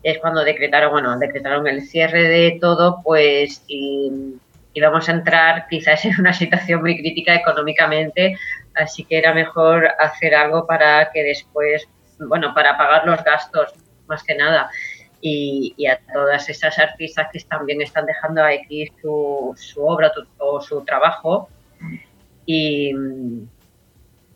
Es 0.03 0.19
cuando 0.19 0.43
decretaron, 0.43 0.91
bueno, 0.91 1.17
decretaron 1.17 1.65
el 1.67 1.87
cierre 1.87 2.23
de 2.23 2.57
todo, 2.59 3.01
pues 3.03 3.63
y, 3.67 4.37
íbamos 4.77 5.09
a 5.09 5.11
entrar 5.11 5.65
quizás 5.69 6.05
en 6.05 6.19
una 6.19 6.33
situación 6.33 6.81
muy 6.81 6.97
crítica 6.99 7.33
económicamente 7.33 8.37
así 8.77 9.03
que 9.03 9.17
era 9.17 9.33
mejor 9.33 9.87
hacer 9.99 10.35
algo 10.35 10.65
para 10.65 11.11
que 11.11 11.23
después, 11.23 11.87
bueno, 12.19 12.53
para 12.53 12.77
pagar 12.77 13.05
los 13.05 13.23
gastos 13.23 13.73
más 14.07 14.23
que 14.23 14.35
nada. 14.35 14.69
Y, 15.19 15.73
a 15.87 15.99
todas 16.13 16.47
esas 16.49 16.77
artistas 16.77 17.27
que 17.33 17.39
también 17.41 17.81
están 17.81 18.05
dejando 18.05 18.43
aquí 18.43 18.91
su, 19.01 19.55
obra 19.77 20.11
o 20.37 20.61
su 20.61 20.81
trabajo. 20.85 21.49
Y, 22.45 22.93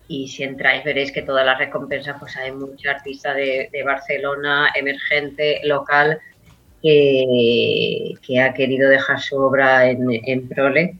si 0.08 0.42
entráis 0.42 0.84
veréis 0.84 1.10
que 1.10 1.22
todas 1.22 1.46
las 1.46 1.58
recompensas, 1.58 2.16
pues 2.18 2.36
hay 2.36 2.52
mucha 2.52 2.90
artista 2.90 3.32
de, 3.32 3.70
Barcelona, 3.84 4.70
emergente, 4.74 5.60
local, 5.64 6.20
que, 6.82 8.14
ha 8.40 8.52
querido 8.52 8.90
dejar 8.90 9.20
su 9.20 9.36
obra 9.36 9.88
en 9.88 10.48
Prole 10.48 10.96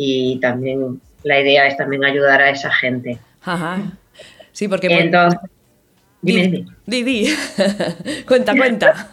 y 0.00 0.38
también 0.38 1.00
la 1.22 1.40
idea 1.40 1.66
es 1.66 1.76
también 1.76 2.04
ayudar 2.04 2.40
a 2.40 2.50
esa 2.50 2.70
gente. 2.72 3.18
Ajá. 3.42 3.78
Sí, 4.52 4.68
porque... 4.68 4.86
Entonces, 4.88 5.40
dime, 6.20 6.66
di, 6.86 7.02
di, 7.02 7.34
cuenta, 8.26 8.54
cuenta. 8.56 9.08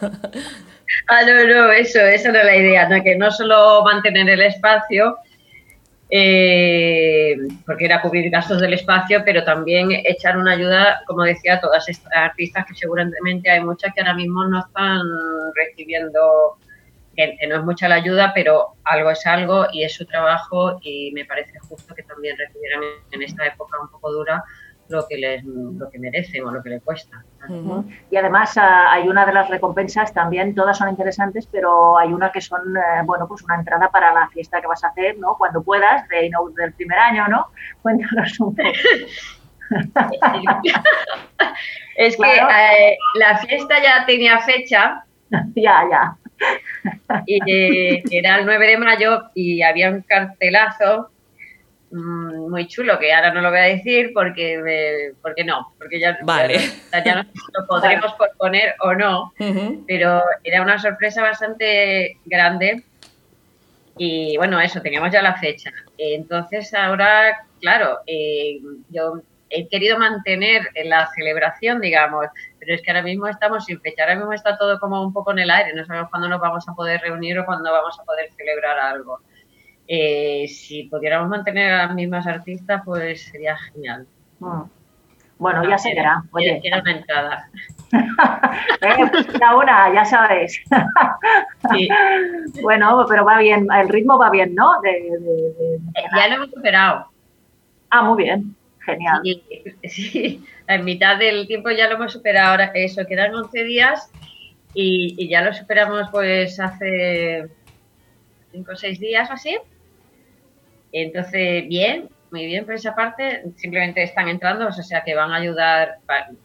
ah, 1.08 1.20
no, 1.26 1.46
no, 1.46 1.72
eso, 1.72 2.00
esa 2.00 2.32
no 2.32 2.38
es 2.38 2.44
la 2.44 2.56
idea, 2.56 2.88
¿no? 2.88 3.02
que 3.02 3.16
no 3.16 3.30
solo 3.30 3.82
mantener 3.84 4.28
el 4.28 4.42
espacio, 4.42 5.18
eh, 6.08 7.36
porque 7.66 7.86
era 7.86 8.00
cubrir 8.00 8.30
gastos 8.30 8.60
del 8.60 8.74
espacio, 8.74 9.22
pero 9.24 9.42
también 9.44 9.90
echar 10.04 10.36
una 10.36 10.52
ayuda, 10.52 11.02
como 11.06 11.24
decía, 11.24 11.54
a 11.54 11.60
todas 11.60 11.88
estas 11.88 12.12
artistas 12.14 12.64
que 12.66 12.74
seguramente 12.74 13.50
hay 13.50 13.60
muchas 13.60 13.92
que 13.92 14.00
ahora 14.00 14.14
mismo 14.14 14.44
no 14.44 14.60
están 14.60 15.02
recibiendo 15.54 16.58
que, 17.16 17.36
no 17.48 17.56
es 17.56 17.64
mucha 17.64 17.88
la 17.88 17.96
ayuda, 17.96 18.32
pero 18.34 18.76
algo 18.84 19.10
es 19.10 19.26
algo 19.26 19.66
y 19.72 19.84
es 19.84 19.94
su 19.94 20.06
trabajo 20.06 20.78
y 20.82 21.10
me 21.12 21.24
parece 21.24 21.58
justo 21.60 21.94
que 21.94 22.02
también 22.02 22.36
recibieran 22.38 22.82
en 23.10 23.22
esta 23.22 23.46
época 23.46 23.80
un 23.80 23.88
poco 23.88 24.12
dura 24.12 24.44
lo 24.88 25.06
que 25.08 25.16
les 25.16 25.44
lo 25.44 25.90
que 25.90 25.98
merecen 25.98 26.46
o 26.46 26.52
lo 26.52 26.62
que 26.62 26.70
les 26.70 26.82
cuesta. 26.82 27.24
Y 28.10 28.16
además 28.16 28.56
ah, 28.56 28.92
hay 28.92 29.08
una 29.08 29.26
de 29.26 29.32
las 29.32 29.48
recompensas 29.48 30.12
también, 30.12 30.54
todas 30.54 30.78
son 30.78 30.88
interesantes, 30.88 31.46
pero 31.46 31.98
hay 31.98 32.12
una 32.12 32.30
que 32.30 32.40
son, 32.40 32.76
eh, 32.76 33.02
bueno, 33.04 33.26
pues 33.26 33.42
una 33.42 33.56
entrada 33.56 33.88
para 33.90 34.12
la 34.12 34.28
fiesta 34.28 34.60
que 34.60 34.66
vas 34.66 34.84
a 34.84 34.88
hacer, 34.88 35.18
¿no? 35.18 35.36
Cuando 35.36 35.62
puedas, 35.62 36.06
de, 36.08 36.30
del 36.56 36.72
primer 36.74 36.98
año, 36.98 37.26
¿no? 37.28 37.48
Cuéntanos 37.82 38.38
un 38.40 38.54
poco. 38.54 38.68
es 41.96 42.16
que 42.16 42.36
eh, 42.36 42.98
la 43.18 43.38
fiesta 43.38 43.82
ya 43.82 44.06
tenía 44.06 44.38
fecha. 44.40 45.04
ya, 45.56 45.84
ya 45.90 46.16
y 47.26 47.40
que 47.40 48.02
era 48.10 48.38
el 48.38 48.46
9 48.46 48.66
de 48.66 48.78
mayo 48.78 49.22
y 49.34 49.62
había 49.62 49.90
un 49.90 50.02
cartelazo 50.02 51.10
mm, 51.90 52.50
muy 52.50 52.66
chulo 52.66 52.98
que 52.98 53.12
ahora 53.12 53.32
no 53.32 53.40
lo 53.40 53.50
voy 53.50 53.58
a 53.58 53.62
decir 53.62 54.12
porque 54.14 55.12
porque 55.22 55.44
no 55.44 55.72
porque 55.78 56.00
ya, 56.00 56.18
vale. 56.22 56.58
ya, 57.04 57.14
no 57.14 57.24
lo 57.58 57.66
podremos 57.66 58.14
poner 58.38 58.74
o 58.80 58.94
no 58.94 59.32
pero 59.86 60.22
era 60.44 60.62
una 60.62 60.78
sorpresa 60.78 61.22
bastante 61.22 62.18
grande. 62.24 62.82
Y 63.98 64.36
bueno 64.36 64.60
eso 64.60 64.82
teníamos 64.82 65.10
ya 65.10 65.22
la 65.22 65.36
fecha. 65.36 65.72
Entonces 65.96 66.74
ahora 66.74 67.46
claro 67.60 68.00
eh, 68.06 68.60
yo 68.90 69.22
he 69.50 69.68
querido 69.68 69.98
mantener 69.98 70.68
la 70.84 71.08
celebración, 71.14 71.80
digamos, 71.80 72.26
pero 72.66 72.74
es 72.74 72.82
que 72.82 72.90
ahora 72.90 73.02
mismo 73.02 73.28
estamos 73.28 73.64
sin 73.64 73.80
fecha, 73.80 74.02
ahora 74.02 74.16
mismo 74.16 74.32
está 74.32 74.58
todo 74.58 74.80
como 74.80 75.00
un 75.00 75.12
poco 75.12 75.30
en 75.30 75.38
el 75.38 75.50
aire, 75.50 75.72
no 75.72 75.84
sabemos 75.84 76.10
cuándo 76.10 76.28
nos 76.28 76.40
vamos 76.40 76.68
a 76.68 76.74
poder 76.74 77.00
reunir 77.00 77.38
o 77.38 77.46
cuándo 77.46 77.70
vamos 77.70 77.96
a 78.00 78.02
poder 78.02 78.28
celebrar 78.32 78.76
algo. 78.76 79.20
Eh, 79.86 80.48
si 80.48 80.84
pudiéramos 80.84 81.28
mantener 81.28 81.72
a 81.72 81.86
las 81.86 81.94
mismas 81.94 82.26
artistas, 82.26 82.82
pues 82.84 83.22
sería 83.26 83.56
genial. 83.56 84.04
Mm. 84.40 84.62
Bueno, 85.38 85.68
ya 85.68 85.78
se 85.78 85.94
verá. 85.94 86.24
Oye. 86.32 86.58
Quiero 86.60 86.80
una 86.80 86.90
entrada. 86.90 87.48
eh, 87.92 89.54
una, 89.54 89.94
ya 89.94 90.04
sabes. 90.04 90.60
sí. 91.70 91.88
Bueno, 92.62 93.04
pero 93.08 93.24
va 93.24 93.38
bien, 93.38 93.68
el 93.72 93.88
ritmo 93.88 94.18
va 94.18 94.30
bien, 94.30 94.54
¿no? 94.56 94.82
Eh, 94.84 95.08
ya 96.16 96.28
lo 96.28 96.34
hemos 96.34 96.50
superado. 96.50 97.06
Ah, 97.90 98.02
muy 98.02 98.24
bien. 98.24 98.55
Genial. 98.86 99.22
Sí, 99.84 100.44
en 100.66 100.84
mitad 100.84 101.18
del 101.18 101.46
tiempo 101.46 101.70
ya 101.70 101.88
lo 101.88 101.96
hemos 101.96 102.12
superado. 102.12 102.50
Ahora 102.50 102.70
eso, 102.74 103.04
quedan 103.06 103.34
11 103.34 103.64
días 103.64 104.10
y, 104.74 105.28
ya 105.28 105.42
lo 105.42 105.52
superamos 105.52 106.08
pues 106.10 106.58
hace 106.60 107.48
5 108.52 108.72
o 108.72 108.76
6 108.76 109.00
días 109.00 109.28
o 109.30 109.34
así. 109.34 109.56
Entonces, 110.92 111.68
bien, 111.68 112.08
muy 112.30 112.46
bien 112.46 112.64
por 112.64 112.74
esa 112.74 112.94
parte. 112.94 113.42
Simplemente 113.56 114.02
están 114.02 114.28
entrando, 114.28 114.68
o 114.68 114.72
sea 114.72 115.02
que 115.02 115.14
van 115.14 115.32
a 115.32 115.36
ayudar, 115.36 115.98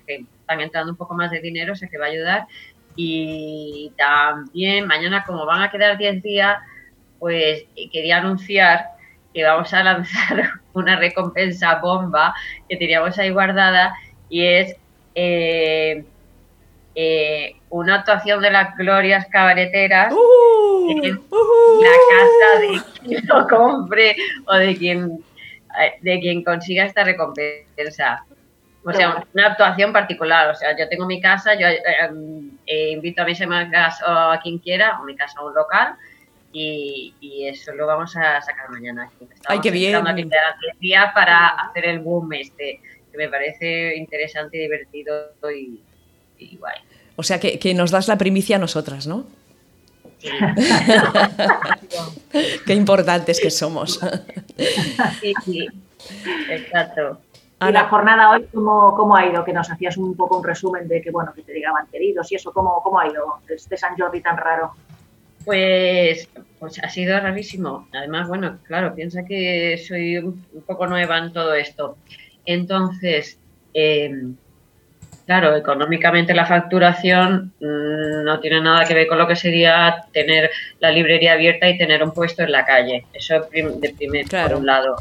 que 0.05 0.25
están 0.39 0.62
entrando 0.62 0.91
un 0.91 0.98
poco 0.98 1.13
más 1.13 1.31
de 1.31 1.39
dinero, 1.39 1.74
o 1.74 1.75
sea 1.75 1.89
que 1.89 1.98
va 1.98 2.05
a 2.05 2.10
ayudar. 2.10 2.48
Y 2.95 3.93
también 3.98 4.88
mañana, 4.88 5.24
como 5.25 5.45
van 5.45 5.62
a 5.62 5.71
quedar 5.71 5.98
10 5.98 6.24
días, 6.24 6.57
pues 7.19 7.65
quería 7.91 8.17
anunciar 8.17 8.86
que 9.34 9.44
vamos 9.44 9.74
a 9.74 9.84
lanzar 9.84 10.52
una 10.74 10.98
recompensa 10.98 11.76
bomba 11.76 12.34
que 12.68 12.78
teníamos 12.78 13.18
ahí 13.18 13.30
guardada 13.30 13.94
y 14.30 14.46
es 14.46 14.76
eh, 15.16 16.04
eh, 16.96 17.56
una 17.70 17.96
actuación 17.96 18.42
de 18.42 18.52
las 18.52 18.76
glorias 18.76 19.28
cabareteras 19.28 20.14
uh, 20.14 21.02
en 21.04 21.18
uh. 21.18 21.82
la 21.82 21.90
casa 22.10 22.60
de 22.62 23.00
quien 23.00 23.28
lo 23.28 23.48
compre 23.48 24.16
o 24.46 24.56
de 24.56 24.76
quien, 24.76 25.24
de 26.02 26.20
quien 26.20 26.44
consiga 26.44 26.86
esta 26.86 27.04
recompensa. 27.04 28.26
O 28.84 28.92
sea, 28.92 29.24
una 29.34 29.48
actuación 29.48 29.94
particular. 29.94 30.50
O 30.50 30.56
sea, 30.56 30.76
yo 30.78 30.90
tengo 30.90 31.06
mi 31.06 31.22
casa, 31.22 31.54
yo 31.54 31.68
eh, 31.68 31.80
eh, 32.66 32.92
invito 32.92 33.22
a 33.22 33.26
mis 33.26 33.42
amigas 33.42 34.02
o 34.02 34.10
a 34.10 34.40
quien 34.42 34.58
quiera, 34.58 35.00
o 35.00 35.04
mi 35.04 35.16
casa 35.16 35.40
a 35.40 35.46
un 35.46 35.54
local, 35.54 35.96
y, 36.53 37.48
eso 37.48 37.74
lo 37.74 37.88
vamos 37.88 38.15
a 38.15 38.41
sacar 38.41 38.70
mañana. 38.70 39.10
Ay, 39.48 39.60
qué 39.62 39.72
bien. 39.72 40.03
días 40.79 41.13
para 41.13 41.48
hacer 41.48 41.86
el 41.86 42.00
boom 42.00 42.34
este, 42.34 42.81
que 43.12 43.17
me 43.17 43.29
parece 43.29 43.96
interesante 43.96 44.58
y 44.58 44.62
divertido 44.62 45.34
y, 45.55 45.81
y 46.38 46.58
guay. 46.58 46.75
O 47.15 47.24
sea, 47.24 47.39
que, 47.39 47.60
que, 47.60 47.74
nos 47.74 47.91
das 47.91 48.08
la 48.08 48.17
primicia 48.17 48.55
a 48.55 48.60
nosotras, 48.60 49.08
¿no? 49.08 49.25
Sí. 50.20 50.29
qué 52.65 52.74
importantes 52.74 53.39
que 53.39 53.51
somos. 53.51 54.00
sí, 55.20 55.34
sí, 55.43 55.67
exacto. 56.50 57.20
¿Y 57.70 57.72
la 57.72 57.88
jornada 57.89 58.31
hoy 58.31 58.48
cómo, 58.51 58.96
cómo, 58.96 59.15
ha 59.15 59.27
ido? 59.27 59.46
Que 59.46 59.53
nos 59.53 59.70
hacías 59.70 59.96
un 59.98 60.15
poco 60.15 60.38
un 60.38 60.43
resumen 60.43 60.88
de 60.88 61.00
que, 61.00 61.12
bueno, 61.12 61.31
que 61.34 61.43
te 61.43 61.53
llegaban 61.53 61.86
queridos 61.88 62.31
y 62.31 62.36
eso, 62.36 62.51
¿cómo, 62.51 62.81
cómo 62.81 63.00
ha 63.00 63.08
ido 63.08 63.39
este 63.48 63.77
San 63.77 63.96
Jordi 63.96 64.22
tan 64.22 64.38
raro? 64.38 64.74
Pues, 65.45 66.29
pues 66.60 66.79
ha 66.83 66.89
sido 66.89 67.19
rarísimo. 67.19 67.88
Además, 67.93 68.27
bueno, 68.27 68.60
claro, 68.63 68.93
piensa 68.93 69.25
que 69.25 69.77
soy 69.77 70.17
un 70.17 70.63
poco 70.65 70.88
nueva 70.88 71.17
en 71.17 71.33
todo 71.33 71.53
esto. 71.53 71.98
Entonces, 72.45 73.39
em, 73.74 74.36
claro, 75.25 75.55
económicamente 75.55 76.33
la 76.33 76.45
facturación 76.45 77.53
mm, 77.60 78.24
no 78.24 78.39
tiene 78.39 78.62
nada 78.62 78.86
que 78.86 78.93
ver 78.93 79.07
con 79.07 79.17
lo 79.17 79.27
que 79.27 79.36
sería 79.36 80.05
tener 80.12 80.51
la 80.79 80.91
librería 80.91 81.33
abierta 81.33 81.69
y 81.69 81.77
tener 81.77 82.03
un 82.03 82.12
puesto 82.12 82.43
en 82.43 82.51
la 82.51 82.65
calle. 82.65 83.05
Eso 83.13 83.48
de 83.51 83.93
primer, 83.98 84.25
por 84.27 84.55
un 84.55 84.65
lado. 84.65 84.98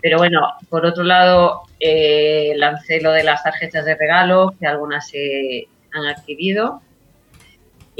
Pero 0.00 0.18
bueno, 0.18 0.40
por 0.68 0.86
otro 0.86 1.02
lado, 1.02 1.62
eh, 1.80 2.52
lancé 2.56 3.00
lo 3.00 3.12
de 3.12 3.24
las 3.24 3.42
tarjetas 3.42 3.84
de 3.84 3.96
regalo, 3.96 4.54
que 4.58 4.66
algunas 4.66 5.08
se 5.08 5.66
han 5.92 6.06
adquirido. 6.06 6.82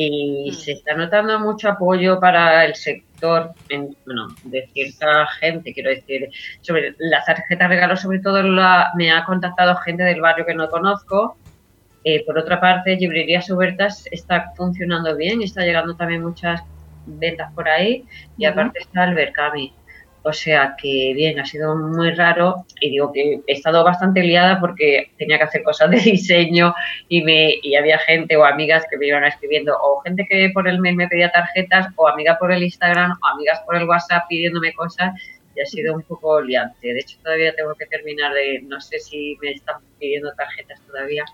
Y 0.00 0.52
mm. 0.52 0.54
se 0.54 0.72
está 0.72 0.94
notando 0.94 1.40
mucho 1.40 1.68
apoyo 1.68 2.20
para 2.20 2.64
el 2.64 2.76
sector, 2.76 3.50
bueno, 4.06 4.28
de 4.44 4.68
cierta 4.72 5.26
gente, 5.40 5.74
quiero 5.74 5.90
decir, 5.90 6.28
sobre 6.60 6.94
las 6.98 7.26
tarjetas 7.26 7.68
regalo, 7.68 7.96
sobre 7.96 8.20
todo 8.20 8.40
me 8.94 9.10
ha 9.10 9.24
contactado 9.24 9.74
gente 9.78 10.04
del 10.04 10.20
barrio 10.20 10.46
que 10.46 10.54
no 10.54 10.70
conozco. 10.70 11.36
Eh, 12.04 12.24
por 12.24 12.38
otra 12.38 12.60
parte, 12.60 12.94
Librerías 12.94 13.50
Hubertas 13.50 14.04
está 14.12 14.52
funcionando 14.56 15.16
bien, 15.16 15.42
está 15.42 15.62
llegando 15.64 15.96
también 15.96 16.22
muchas 16.22 16.62
ventas 17.04 17.52
por 17.52 17.68
ahí 17.68 18.04
y 18.36 18.44
aparte 18.44 18.78
está 18.78 19.02
el 19.02 19.16
Berkami. 19.16 19.72
O 20.28 20.32
sea 20.34 20.74
que 20.76 21.14
bien, 21.14 21.40
ha 21.40 21.46
sido 21.46 21.74
muy 21.74 22.10
raro 22.10 22.66
y 22.82 22.90
digo 22.90 23.10
que 23.14 23.40
he 23.46 23.52
estado 23.54 23.82
bastante 23.82 24.22
liada 24.22 24.60
porque 24.60 25.10
tenía 25.16 25.38
que 25.38 25.44
hacer 25.44 25.62
cosas 25.62 25.90
de 25.90 25.96
diseño 26.12 26.74
y, 27.08 27.22
me, 27.22 27.54
y 27.62 27.76
había 27.76 27.98
gente 27.98 28.36
o 28.36 28.44
amigas 28.44 28.84
que 28.90 28.98
me 28.98 29.06
iban 29.06 29.24
escribiendo 29.24 29.74
o 29.80 30.00
gente 30.00 30.26
que 30.28 30.50
por 30.52 30.68
el 30.68 30.80
mail 30.80 30.96
me 30.96 31.08
pedía 31.08 31.32
tarjetas 31.32 31.86
o 31.96 32.06
amigas 32.06 32.36
por 32.38 32.52
el 32.52 32.62
Instagram 32.62 33.12
o 33.22 33.26
amigas 33.26 33.60
por 33.64 33.76
el 33.76 33.88
WhatsApp 33.88 34.24
pidiéndome 34.28 34.74
cosas 34.74 35.14
y 35.56 35.62
ha 35.62 35.64
sido 35.64 35.94
un 35.94 36.02
poco 36.02 36.42
liante. 36.42 36.92
De 36.92 37.00
hecho, 37.00 37.16
todavía 37.22 37.54
tengo 37.54 37.74
que 37.74 37.86
terminar 37.86 38.34
de, 38.34 38.60
no 38.64 38.82
sé 38.82 38.98
si 38.98 39.38
me 39.40 39.52
están 39.52 39.76
pidiendo 39.98 40.30
tarjetas 40.34 40.78
todavía, 40.82 41.24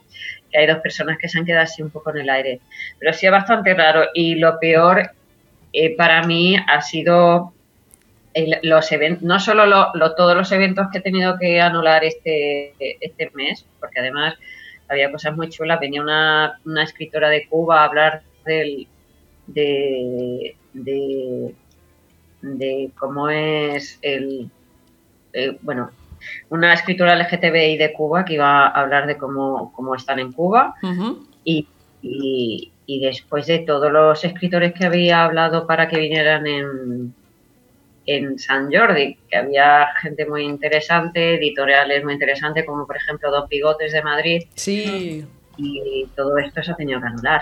que 0.52 0.58
hay 0.58 0.68
dos 0.68 0.78
personas 0.78 1.18
que 1.18 1.28
se 1.28 1.36
han 1.36 1.44
quedado 1.44 1.64
así 1.64 1.82
un 1.82 1.90
poco 1.90 2.10
en 2.10 2.18
el 2.18 2.30
aire. 2.30 2.60
Pero 3.00 3.12
sí 3.12 3.26
es 3.26 3.32
bastante 3.32 3.74
raro 3.74 4.04
y 4.14 4.36
lo 4.36 4.60
peor 4.60 5.10
eh, 5.72 5.96
para 5.96 6.22
mí 6.22 6.56
ha 6.56 6.80
sido 6.80 7.54
los 8.62 8.90
eventos, 8.92 9.22
no 9.22 9.38
solo 9.38 9.92
todos 10.16 10.36
los 10.36 10.50
eventos 10.52 10.88
que 10.90 10.98
he 10.98 11.02
tenido 11.02 11.38
que 11.38 11.60
anular 11.60 12.04
este, 12.04 12.74
este 12.78 13.30
mes, 13.34 13.64
porque 13.78 14.00
además 14.00 14.34
había 14.88 15.10
cosas 15.10 15.36
muy 15.36 15.48
chulas, 15.48 15.80
venía 15.80 16.02
una, 16.02 16.82
escritora 16.82 17.28
de 17.28 17.46
Cuba 17.46 17.82
a 17.82 17.84
hablar 17.84 18.22
del, 18.44 18.86
de, 19.46 20.56
de, 22.42 22.90
cómo 22.98 23.28
es 23.28 23.98
el, 24.02 24.50
eh, 25.32 25.56
bueno, 25.62 25.90
una 26.50 26.74
escritora 26.74 27.16
LGTBI 27.16 27.76
de 27.76 27.92
Cuba 27.92 28.24
que 28.24 28.34
iba 28.34 28.66
a 28.66 28.80
hablar 28.80 29.06
de 29.06 29.16
cómo, 29.16 29.72
cómo 29.74 29.94
están 29.94 30.18
en 30.18 30.32
Cuba. 30.32 30.74
Y, 31.44 31.68
y 32.02 33.00
después 33.00 33.46
de 33.46 33.60
todos 33.60 33.90
los 33.90 34.24
escritores 34.24 34.74
que 34.74 34.84
había 34.84 35.24
hablado 35.24 35.66
para 35.66 35.88
que 35.88 35.98
vinieran 35.98 36.46
en 36.46 37.14
en 38.06 38.38
San 38.38 38.70
Jordi, 38.72 39.18
que 39.28 39.36
había 39.36 39.88
gente 40.00 40.26
muy 40.26 40.44
interesante, 40.44 41.34
editoriales 41.34 42.04
muy 42.04 42.14
interesantes, 42.14 42.64
como 42.64 42.86
por 42.86 42.96
ejemplo 42.96 43.30
Dos 43.30 43.48
Bigotes 43.48 43.92
de 43.92 44.02
Madrid. 44.02 44.42
Sí. 44.54 45.26
Y 45.56 46.06
todo 46.16 46.36
esto 46.38 46.62
se 46.62 46.72
ha 46.72 46.74
tenido 46.74 47.00
que 47.00 47.06
anular. 47.06 47.40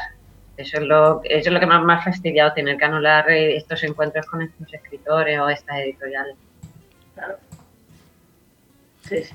Eso 0.56 0.78
es 0.78 0.82
lo, 0.82 1.20
eso 1.24 1.48
es 1.48 1.52
lo 1.52 1.60
que 1.60 1.66
más 1.66 1.82
me 1.82 1.94
ha 1.94 2.02
fastidiado, 2.02 2.52
tener 2.52 2.76
que 2.76 2.84
anular 2.84 3.30
estos 3.30 3.82
encuentros 3.84 4.26
con 4.26 4.42
estos 4.42 4.72
escritores 4.72 5.38
o 5.38 5.48
estas 5.48 5.78
editoriales. 5.78 6.36
Claro. 7.14 7.38
Sí, 9.08 9.24
sí. 9.24 9.34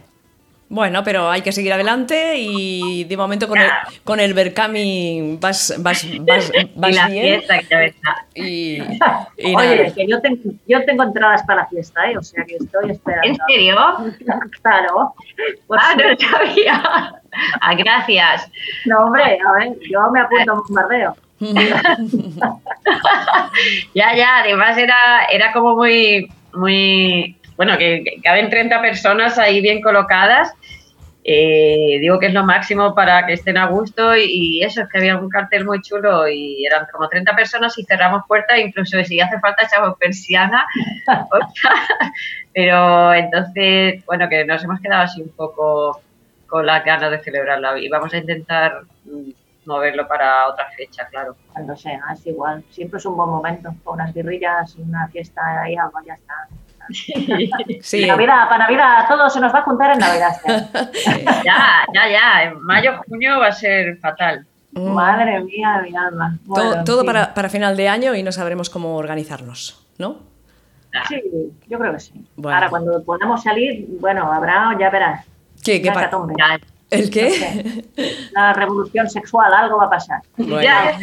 Bueno, 0.69 1.01
pero 1.03 1.29
hay 1.29 1.41
que 1.41 1.53
seguir 1.53 1.71
adelante 1.71 2.33
y 2.37 3.05
de 3.05 3.15
momento 3.15 3.47
con 3.47 3.57
el, 3.57 3.69
con 4.03 4.19
el 4.19 4.33
Berkami 4.33 5.37
vas, 5.39 5.73
vas, 5.79 6.05
vas, 6.19 6.51
vas 6.75 6.91
y 6.91 6.93
la 6.93 7.07
bien. 7.07 7.41
Fiesta 7.41 7.59
que 7.59 7.95
y, 8.35 8.77
y 9.37 9.55
Oye, 9.55 9.93
que 9.95 10.07
yo 10.07 10.19
tengo, 10.19 10.41
yo 10.67 10.83
tengo 10.83 11.03
entradas 11.03 11.43
para 11.43 11.61
la 11.61 11.67
fiesta, 11.67 12.11
¿eh? 12.11 12.17
o 12.17 12.21
sea 12.21 12.43
que 12.43 12.55
estoy 12.55 12.91
esperando. 12.91 13.29
¿En 13.29 13.37
serio? 13.47 13.77
claro. 14.61 15.15
Pues 15.67 15.81
ah, 15.81 15.95
no 15.95 16.09
lo 16.09 16.17
sabía. 16.19 17.13
Ah, 17.61 17.75
gracias. 17.75 18.51
No, 18.85 19.05
hombre, 19.05 19.39
a 19.47 19.51
ver, 19.53 19.73
yo 19.89 20.11
me 20.11 20.19
apunto 20.19 20.51
a 20.51 20.55
un 20.55 20.61
bombardeo. 20.67 21.15
ya, 23.93 24.15
ya, 24.15 24.39
además 24.39 24.77
era, 24.77 25.25
era 25.31 25.53
como 25.53 25.75
muy, 25.75 26.29
muy 26.53 27.37
bueno, 27.57 27.77
que, 27.77 28.03
caben 28.23 28.49
30 28.49 28.81
personas 28.81 29.37
ahí 29.37 29.61
bien 29.61 29.81
colocadas. 29.81 30.53
Eh, 31.29 31.97
digo 31.99 32.19
que 32.19 32.27
es 32.27 32.33
lo 32.33 32.45
máximo 32.45 32.95
para 32.95 33.25
que 33.25 33.33
estén 33.33 33.57
a 33.57 33.65
gusto 33.65 34.15
y, 34.15 34.63
eso, 34.63 34.83
es 34.83 34.87
que 34.87 34.99
había 34.99 35.17
un 35.17 35.27
cartel 35.27 35.65
muy 35.65 35.81
chulo 35.81 36.25
y 36.29 36.65
eran 36.65 36.87
como 36.89 37.09
30 37.09 37.35
personas 37.35 37.77
y 37.77 37.83
cerramos 37.83 38.23
puertas, 38.25 38.59
incluso 38.59 39.03
si 39.03 39.19
hace 39.19 39.37
falta 39.39 39.65
echamos 39.65 39.97
persiana. 39.97 40.65
Pero 42.53 43.13
entonces, 43.13 44.05
bueno, 44.05 44.29
que 44.29 44.45
nos 44.45 44.63
hemos 44.63 44.79
quedado 44.79 45.03
así 45.03 45.21
un 45.21 45.29
poco 45.29 45.99
con 46.47 46.65
las 46.65 46.85
ganas 46.85 47.11
de 47.11 47.19
celebrarla 47.19 47.77
y 47.77 47.89
vamos 47.89 48.13
a 48.13 48.17
intentar 48.17 48.83
moverlo 49.65 50.07
para 50.07 50.47
otra 50.47 50.69
fecha, 50.71 51.07
claro. 51.07 51.35
Cuando 51.51 51.75
sea, 51.75 51.99
es 52.13 52.25
igual. 52.25 52.63
Siempre 52.71 52.99
es 52.99 53.05
un 53.05 53.17
buen 53.17 53.29
momento, 53.29 53.75
con 53.83 53.95
unas 53.95 54.13
guerrillas, 54.13 54.75
una 54.77 55.07
fiesta 55.09 55.69
y 55.69 55.75
algo, 55.75 55.99
ya 56.05 56.13
está. 56.13 56.47
Sí. 57.81 58.05
Navidad, 58.05 58.49
para 58.49 58.65
Navidad, 58.65 59.05
todo 59.07 59.29
se 59.29 59.39
nos 59.39 59.53
va 59.53 59.59
a 59.59 59.63
juntar 59.63 59.93
en 59.93 59.99
Navidad. 59.99 60.31
ya, 61.45 61.85
ya, 61.93 62.09
ya. 62.09 62.43
En 62.43 62.61
mayo, 62.61 63.01
junio 63.07 63.39
va 63.39 63.47
a 63.47 63.51
ser 63.51 63.97
fatal. 63.97 64.45
Mm. 64.71 64.93
Madre 64.93 65.39
mía, 65.41 65.81
mi 65.83 65.95
alma. 65.95 66.37
todo, 66.85 67.05
para, 67.05 67.33
para, 67.33 67.49
final 67.49 67.75
de 67.75 67.89
año 67.89 68.15
y 68.15 68.23
no 68.23 68.31
sabremos 68.31 68.69
cómo 68.69 68.95
organizarnos, 68.95 69.85
¿no? 69.97 70.19
Sí, 71.07 71.21
yo 71.67 71.79
creo 71.79 71.93
que 71.93 71.99
sí. 71.99 72.13
Ahora, 72.43 72.69
cuando 72.69 73.03
podamos 73.03 73.43
salir, 73.43 73.85
bueno, 73.99 74.31
habrá, 74.31 74.75
ya 74.79 74.89
verás. 74.89 75.25
¿Qué? 75.63 75.81
¿Qué 75.81 75.91
¿El 76.89 77.09
qué? 77.09 77.83
La 78.31 78.53
revolución 78.53 79.09
sexual, 79.09 79.53
algo 79.53 79.77
va 79.77 79.85
a 79.85 79.89
pasar. 79.89 80.21
Ya, 80.37 80.97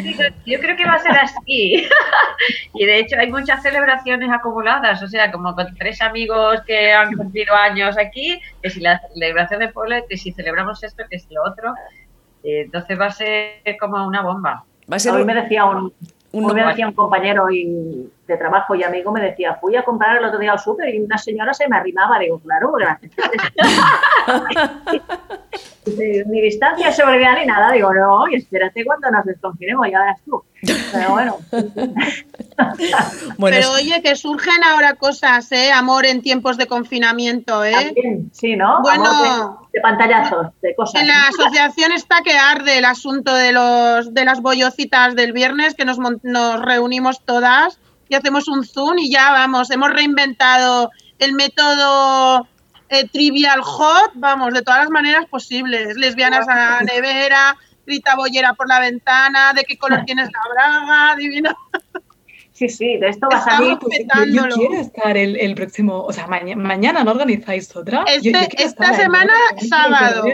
yo, 0.46 0.58
creo 0.58 0.76
que 0.76 0.84
va 0.84 0.94
a 0.94 0.98
ser 0.98 1.12
así. 1.12 1.86
y 2.74 2.86
de 2.86 2.98
hecho 3.00 3.16
hay 3.18 3.30
muchas 3.30 3.62
celebraciones 3.62 4.30
acumuladas, 4.30 5.02
o 5.02 5.08
sea, 5.08 5.30
como 5.30 5.54
con 5.54 5.74
tres 5.74 6.00
amigos 6.00 6.62
que 6.66 6.92
han 6.92 7.14
cumplido 7.14 7.54
años 7.54 7.98
aquí, 7.98 8.40
que 8.62 8.70
si 8.70 8.80
la 8.80 8.98
celebración 9.12 9.60
de 9.60 9.68
pueblo, 9.68 9.96
que 10.08 10.16
si 10.16 10.32
celebramos 10.32 10.82
esto, 10.82 11.04
que 11.10 11.18
si 11.18 11.34
lo 11.34 11.42
otro. 11.42 11.74
Eh, 12.42 12.62
entonces 12.62 12.98
va 12.98 13.06
a 13.06 13.10
ser 13.10 13.60
como 13.78 14.06
una 14.06 14.22
bomba. 14.22 14.64
Va 14.90 14.96
a 14.96 14.98
ser 14.98 15.12
Hoy 15.12 15.24
me 15.24 15.34
decía 15.34 15.66
un, 15.66 15.92
un, 16.32 16.54
me 16.54 16.64
decía 16.64 16.88
un 16.88 16.94
compañero 16.94 17.50
y, 17.50 18.10
de 18.26 18.36
trabajo 18.36 18.74
y 18.74 18.82
amigo, 18.82 19.12
me 19.12 19.20
decía, 19.20 19.58
fui 19.60 19.76
a 19.76 19.84
comprar 19.84 20.16
el 20.16 20.24
otro 20.24 20.38
día 20.38 20.52
al 20.52 20.58
súper 20.58 20.94
y 20.94 21.00
una 21.00 21.18
señora 21.18 21.52
se 21.52 21.68
me 21.68 21.76
arrimaba. 21.76 22.18
Digo, 22.18 22.40
claro, 22.40 22.72
gracias. 22.72 23.12
ni 26.26 26.40
distancia 26.40 26.90
seguridad 26.92 27.36
ni 27.38 27.46
nada. 27.46 27.72
Digo, 27.72 27.92
no, 27.92 28.26
y 28.28 28.36
espérate 28.36 28.84
cuando 28.84 29.10
nos 29.10 29.24
desconfinemos, 29.26 29.86
ya 29.90 30.00
verás 30.00 30.20
tú. 30.24 30.42
Pero 30.92 31.10
bueno. 31.10 31.36
Pero 33.38 33.72
oye, 33.72 34.00
que 34.02 34.16
surgen 34.16 34.64
ahora 34.64 34.94
cosas, 34.94 35.50
¿eh? 35.52 35.70
Amor 35.72 36.06
en 36.06 36.22
tiempos 36.22 36.56
de 36.56 36.66
confinamiento, 36.66 37.64
¿eh? 37.64 37.94
sí, 38.32 38.56
¿no? 38.56 38.80
Bueno, 38.80 39.68
de, 39.72 39.80
pantallazos, 39.80 40.46
de 40.62 40.74
cosas. 40.74 41.02
En 41.02 41.08
la 41.08 41.28
asociación 41.28 41.92
está 41.92 42.22
que 42.22 42.32
arde 42.32 42.78
el 42.78 42.86
asunto 42.86 43.34
de, 43.34 43.52
los, 43.52 44.14
de 44.14 44.24
las 44.24 44.40
bollocitas 44.40 45.14
del 45.14 45.32
viernes, 45.32 45.74
que 45.74 45.84
nos, 45.84 45.98
nos 45.98 46.62
reunimos 46.62 47.20
todas 47.24 47.78
y 48.08 48.14
hacemos 48.14 48.48
un 48.48 48.64
zoom 48.64 48.98
y 48.98 49.10
ya 49.10 49.32
vamos, 49.32 49.70
hemos 49.70 49.90
reinventado 49.90 50.90
el 51.18 51.32
método 51.32 52.46
eh, 52.88 53.08
trivial 53.08 53.60
hot, 53.62 54.12
vamos, 54.14 54.52
de 54.52 54.62
todas 54.62 54.80
las 54.80 54.90
maneras 54.90 55.26
posibles. 55.26 55.96
Lesbianas 55.96 56.46
a 56.48 56.82
nevera, 56.82 57.56
Rita 57.86 58.16
Bollera 58.16 58.54
por 58.54 58.68
la 58.68 58.80
ventana, 58.80 59.52
de 59.52 59.64
qué 59.64 59.76
color 59.78 60.02
tienes 60.06 60.28
la 60.32 60.40
braga, 60.52 61.16
divino. 61.16 61.56
Sí, 62.52 62.68
sí, 62.68 62.98
de 62.98 63.08
esto 63.08 63.28
va 63.30 63.38
a 63.38 63.44
salir. 63.44 63.78
Pues, 63.78 63.98
yo, 64.28 64.46
quiero 64.48 64.74
estar 64.74 65.16
el, 65.16 65.36
el, 65.36 65.54
próximo, 65.56 66.04
o 66.04 66.12
sea, 66.12 66.28
mañana 66.28 67.02
no 67.02 67.10
organizáis 67.10 67.74
otra. 67.74 68.04
Este, 68.06 68.62
esta 68.62 68.94
semana, 68.94 69.34
sábado. 69.68 70.24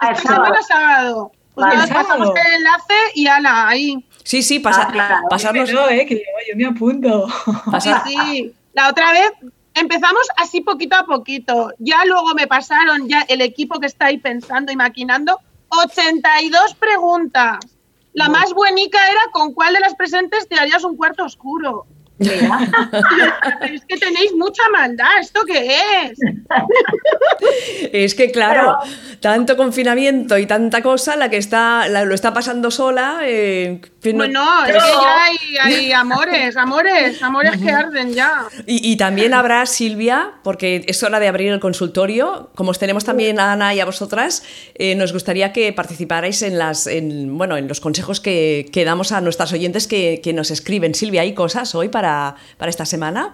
Esta 0.00 0.14
semana, 0.14 0.62
sábado. 0.62 1.32
Pues 1.54 1.74
nos 1.76 1.90
pasamos 1.90 2.30
el 2.30 2.54
enlace 2.54 2.94
y 3.14 3.26
ala, 3.26 3.68
ahí. 3.68 4.02
Sí, 4.24 4.42
sí, 4.42 4.58
pasa, 4.58 4.88
ah, 4.92 5.20
pasarnos. 5.28 5.72
No, 5.72 5.88
eh, 5.88 6.06
que 6.06 6.16
yo, 6.16 6.56
me 6.56 6.66
apunto. 6.66 7.26
Sí, 7.80 7.90
sí. 8.06 8.54
La 8.72 8.88
otra 8.88 9.12
vez 9.12 9.32
empezamos 9.74 10.22
así 10.36 10.60
poquito 10.60 10.96
a 10.96 11.04
poquito. 11.04 11.72
Ya 11.78 12.04
luego 12.04 12.34
me 12.34 12.46
pasaron 12.46 13.08
ya 13.08 13.22
el 13.28 13.40
equipo 13.40 13.80
que 13.80 13.86
está 13.86 14.06
ahí 14.06 14.18
pensando 14.18 14.72
y 14.72 14.76
maquinando 14.76 15.38
82 15.68 16.74
preguntas. 16.74 17.58
La 18.14 18.28
más 18.28 18.52
buenica 18.52 18.98
era 19.08 19.22
con 19.32 19.54
cuál 19.54 19.74
de 19.74 19.80
las 19.80 19.94
presentes 19.94 20.46
te 20.46 20.58
harías 20.58 20.84
un 20.84 20.96
cuarto 20.96 21.24
oscuro. 21.24 21.86
es 23.72 23.84
que 23.86 23.96
tenéis 23.96 24.32
mucha 24.34 24.62
maldad, 24.70 25.18
¿esto 25.20 25.42
qué 25.46 25.76
es? 26.04 26.18
es 27.92 28.14
que 28.14 28.30
claro, 28.30 28.76
tanto 29.20 29.56
confinamiento 29.56 30.38
y 30.38 30.46
tanta 30.46 30.82
cosa, 30.82 31.16
la 31.16 31.28
que 31.30 31.36
está, 31.36 31.88
lo 31.88 32.14
está 32.14 32.32
pasando 32.32 32.70
sola. 32.70 33.20
Eh, 33.22 33.80
bueno, 34.14 34.64
es 34.66 34.72
que 34.72 34.78
ya 35.54 35.64
hay, 35.64 35.92
amores, 35.92 36.56
amores, 36.56 37.22
amores 37.22 37.60
que 37.60 37.70
arden 37.70 38.12
ya. 38.12 38.46
Y, 38.66 38.96
también 38.96 39.34
habrá 39.34 39.64
Silvia, 39.66 40.32
porque 40.42 40.84
es 40.86 41.02
hora 41.02 41.20
de 41.20 41.28
abrir 41.28 41.52
el 41.52 41.60
consultorio. 41.60 42.50
Como 42.54 42.70
os 42.70 42.78
tenemos 42.78 43.04
también 43.04 43.38
a 43.38 43.52
Ana 43.52 43.74
y 43.74 43.80
a 43.80 43.84
vosotras, 43.84 44.42
eh, 44.74 44.94
nos 44.94 45.12
gustaría 45.12 45.52
que 45.52 45.72
participarais 45.72 46.42
en 46.42 46.58
las, 46.58 46.88
bueno, 47.26 47.56
en 47.56 47.68
los 47.68 47.80
consejos 47.80 48.20
que, 48.20 48.82
damos 48.84 49.12
a 49.12 49.20
nuestras 49.20 49.52
oyentes 49.52 49.86
que, 49.86 50.20
que 50.22 50.32
nos 50.32 50.50
escriben. 50.50 50.94
Silvia, 50.94 51.22
¿hay 51.22 51.34
cosas 51.34 51.74
hoy 51.74 51.88
para 51.88 52.11
para, 52.58 52.70
esta 52.70 52.84
semana? 52.84 53.32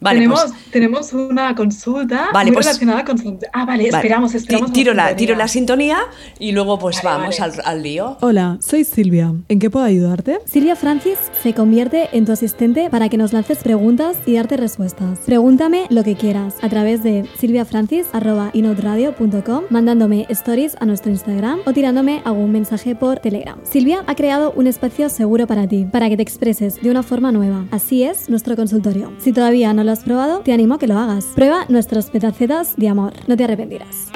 Tenemos, 0.00 0.42
pues- 0.42 0.52
tenemos 0.70 1.12
una 1.12 1.54
consulta 1.54 2.28
muy 2.32 2.52
pues- 2.52 2.66
relacionada 2.66 3.04
con... 3.04 3.38
Ah, 3.52 3.64
vale, 3.64 3.88
esperamos, 3.88 4.34
esperamos. 4.34 4.72
Tiro 4.72 4.94
la, 4.94 5.16
tiro 5.16 5.34
la 5.34 5.48
sintonía 5.48 5.98
y 6.38 6.52
luego 6.52 6.78
pues 6.78 7.00
vamos 7.02 7.40
al, 7.40 7.82
lío. 7.82 8.16
Hola, 8.20 8.58
soy 8.60 8.84
Silvia. 8.84 9.34
¿En 9.48 9.58
qué 9.58 9.70
puedo 9.70 9.84
ayudarte? 9.84 10.38
Silvia 10.46 10.76
Francis 10.76 11.18
se 11.42 11.54
convierte 11.54 12.08
en 12.12 12.24
tu 12.24 12.32
asistente 12.32 12.90
para 12.90 13.08
que 13.08 13.16
nos 13.16 13.32
lances 13.32 13.58
preguntas 13.58 14.16
y 14.26 14.34
darte 14.34 14.56
respuestas. 14.56 15.20
Pregúntame 15.26 15.86
lo 15.90 16.04
que 16.04 16.16
quieras 16.16 16.54
a 16.62 16.68
través 16.68 17.02
de 17.02 17.24
silviafrancis.inoutradio.com 17.38 19.64
mandándome 19.70 20.26
stories 20.28 20.76
a 20.80 20.86
nuestro 20.86 21.10
Instagram 21.10 21.60
o 21.66 21.72
tirándome 21.72 22.22
algún 22.24 22.52
mensaje 22.52 22.94
por 22.94 23.18
Telegram. 23.20 23.58
Silvia 23.64 24.04
ha 24.06 24.14
creado 24.14 24.52
un 24.52 24.66
espacio 24.66 25.08
seguro 25.08 25.46
para 25.46 25.66
ti, 25.68 25.86
para 25.90 26.08
que 26.08 26.16
te 26.16 26.22
expreses 26.22 26.80
de 26.82 26.90
una 26.90 27.02
forma 27.02 27.32
nueva. 27.32 27.66
Así 27.70 28.04
es 28.04 28.28
nuestro 28.28 28.56
consultorio. 28.56 29.12
Si 29.18 29.32
todavía 29.32 29.72
no 29.72 29.84
lo 29.88 29.92
has 29.92 30.00
probado, 30.00 30.40
te 30.40 30.52
animo 30.52 30.74
a 30.74 30.78
que 30.78 30.86
lo 30.86 30.98
hagas. 30.98 31.24
Prueba 31.34 31.64
nuestros 31.70 32.10
petacetas 32.10 32.76
de 32.76 32.88
amor, 32.88 33.14
no 33.26 33.38
te 33.38 33.44
arrepentirás. 33.44 34.10